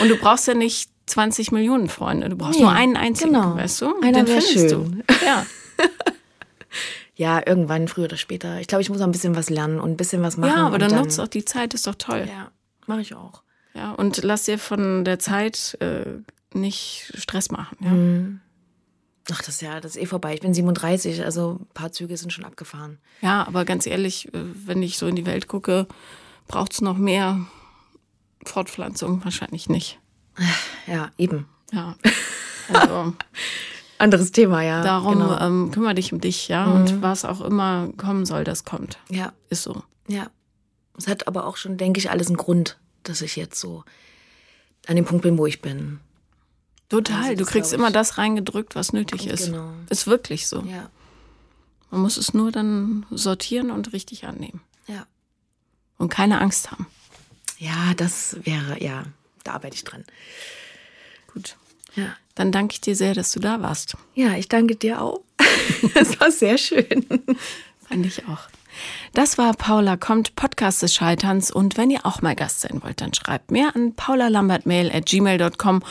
Und 0.02 0.10
du 0.10 0.18
brauchst 0.18 0.48
ja 0.48 0.56
nicht 0.56 0.90
20 1.06 1.52
Millionen 1.52 1.88
Freunde. 1.88 2.30
Du 2.30 2.36
brauchst 2.36 2.60
nur 2.60 2.72
einen 2.72 2.98
einzigen, 2.98 3.34
genau. 3.34 3.56
weißt 3.56 3.82
du? 3.82 3.94
Einer 4.02 4.24
Den 4.24 4.28
findest 4.28 4.52
schön. 4.54 5.04
du. 5.08 5.14
Ja. 5.26 5.46
Ja, 7.16 7.42
irgendwann, 7.46 7.88
früher 7.88 8.06
oder 8.06 8.18
später. 8.18 8.60
Ich 8.60 8.68
glaube, 8.68 8.82
ich 8.82 8.90
muss 8.90 9.00
auch 9.02 9.06
ein 9.06 9.12
bisschen 9.12 9.36
was 9.36 9.52
lernen 9.52 9.80
und 9.80 9.92
ein 9.92 9.98
bisschen 9.98 10.24
was 10.24 10.38
machen. 10.38 10.58
ja, 10.58 10.66
aber 10.66 10.80
dann 10.80 10.96
nutzt 10.96 11.20
auch 11.20 11.28
die 11.28 11.46
Zeit, 11.46 11.76
ist 11.76 11.86
doch 11.86 11.94
toll. 11.94 12.26
Ja, 12.28 12.50
mache 12.88 13.02
ich 13.02 13.14
auch. 13.14 13.44
Ja, 13.74 13.92
und 13.92 14.22
lass 14.24 14.44
dir 14.46 14.58
von 14.60 15.06
der 15.06 15.20
Zeit 15.20 15.78
äh, 15.80 16.06
nicht 16.54 17.12
Stress 17.18 17.52
machen. 17.52 17.78
Ja? 17.82 17.90
Mhm. 17.92 18.42
Ach, 19.32 19.40
das 19.40 19.50
ist 19.50 19.62
ja, 19.62 19.80
das 19.80 19.96
ist 19.96 20.02
eh 20.02 20.06
vorbei. 20.08 20.34
Ich 20.34 20.42
bin 20.42 20.54
37, 20.54 21.24
also 21.24 21.60
ein 21.62 21.68
paar 21.74 21.92
Züge 21.92 22.18
sind 22.18 22.34
schon 22.34 22.44
abgefahren. 22.44 22.98
ja, 23.22 23.46
aber 23.48 23.64
ganz 23.66 23.86
ehrlich, 23.86 24.34
äh, 24.34 24.40
wenn 24.66 24.82
ich 24.84 24.98
so 24.98 25.08
in 25.08 25.16
die 25.16 25.26
Welt 25.26 25.48
gucke, 25.48 25.88
braucht 26.48 26.74
es 26.74 26.82
noch 26.82 26.98
mehr 26.98 27.40
Fortpflanzung? 28.46 29.24
Wahrscheinlich 29.24 29.70
nicht. 29.70 30.00
Ja, 30.88 31.12
eben. 31.18 31.48
Ja. 31.72 31.96
Also 32.74 33.14
Anderes 33.98 34.32
Thema, 34.32 34.64
ja. 34.64 34.82
darum 34.82 35.14
Genau. 35.20 35.40
ähm, 35.40 35.72
kümmere 35.72 35.94
dich 35.94 36.12
um 36.12 36.20
dich, 36.20 36.48
ja. 36.48 36.66
Und 36.66 37.04
was 37.04 37.24
auch 37.24 37.40
immer 37.42 37.90
kommen 37.98 38.26
soll, 38.26 38.44
das 38.44 38.66
kommt. 38.66 38.98
Ja, 39.10 39.32
Ist 39.50 39.64
so. 39.64 39.84
ja. 40.08 40.28
Es 40.98 41.08
hat 41.08 41.28
aber 41.28 41.46
auch 41.46 41.56
schon, 41.56 41.78
denke 41.78 42.00
ich, 42.00 42.10
alles 42.10 42.28
einen 42.28 42.38
Grund, 42.38 42.78
dass 43.04 43.22
ich 43.22 43.36
jetzt 43.36 43.60
so 43.60 43.84
an 44.88 44.96
dem 44.96 45.06
Punkt 45.06 45.24
bin, 45.24 45.38
wo 45.38 45.46
ich 45.46 45.62
bin. 45.62 46.00
Total. 46.90 47.24
Also 47.24 47.36
du 47.36 47.46
kriegst 47.46 47.72
immer 47.74 47.92
das 47.92 48.18
reingedrückt, 48.18 48.76
was 48.76 48.92
nötig 48.94 49.28
ist. 49.28 49.46
Genau. 49.46 49.72
Ist 49.90 50.08
wirklich 50.08 50.48
so. 50.48 50.62
Ja, 50.64 50.90
Man 51.90 52.02
muss 52.02 52.18
es 52.18 52.34
nur 52.34 52.52
dann 52.52 53.06
sortieren 53.12 53.72
und 53.72 53.94
richtig 53.94 54.26
annehmen. 54.26 54.62
ja. 54.88 55.06
Und 55.98 56.10
keine 56.10 56.42
Angst 56.42 56.72
haben. 56.72 56.88
Ja, 57.60 57.94
das 57.96 58.36
wäre, 58.44 58.82
ja, 58.84 59.04
da 59.44 59.52
arbeite 59.54 59.76
ich 59.76 59.84
dran. 59.84 60.04
Gut. 61.32 61.58
Ja. 61.96 62.16
Dann 62.34 62.52
danke 62.52 62.74
ich 62.74 62.82
dir 62.82 62.96
sehr, 62.96 63.14
dass 63.14 63.32
du 63.34 63.40
da 63.40 63.62
warst. 63.62 63.96
Ja, 64.16 64.34
ich 64.36 64.50
danke 64.50 64.76
dir 64.76 65.00
auch. 65.02 65.22
Es 65.94 66.20
war 66.20 66.32
sehr 66.32 66.58
schön. 66.58 67.06
Fand 67.88 68.06
ich 68.06 68.26
auch. 68.28 68.40
Das 69.14 69.38
war 69.38 69.54
Paula 69.54 69.98
kommt, 69.98 70.36
Podcast 70.36 70.82
des 70.82 70.94
Scheiterns. 70.94 71.52
Und 71.52 71.78
wenn 71.78 71.90
ihr 71.90 72.06
auch 72.06 72.22
mal 72.22 72.36
Gast 72.36 72.62
sein 72.62 72.82
wollt, 72.84 73.02
dann 73.02 73.14
schreibt 73.14 73.52
mir 73.52 73.76
an 73.76 73.94
paulalambertmail 73.96 74.92
at 74.92 75.06
gmail.com 75.06 75.84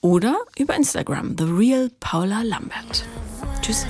oder 0.00 0.38
über 0.56 0.74
Instagram, 0.74 1.36
the 1.38 1.44
real 1.44 1.90
Paula 2.00 2.42
Lambert. 2.42 3.04
Tschüss. 3.60 3.86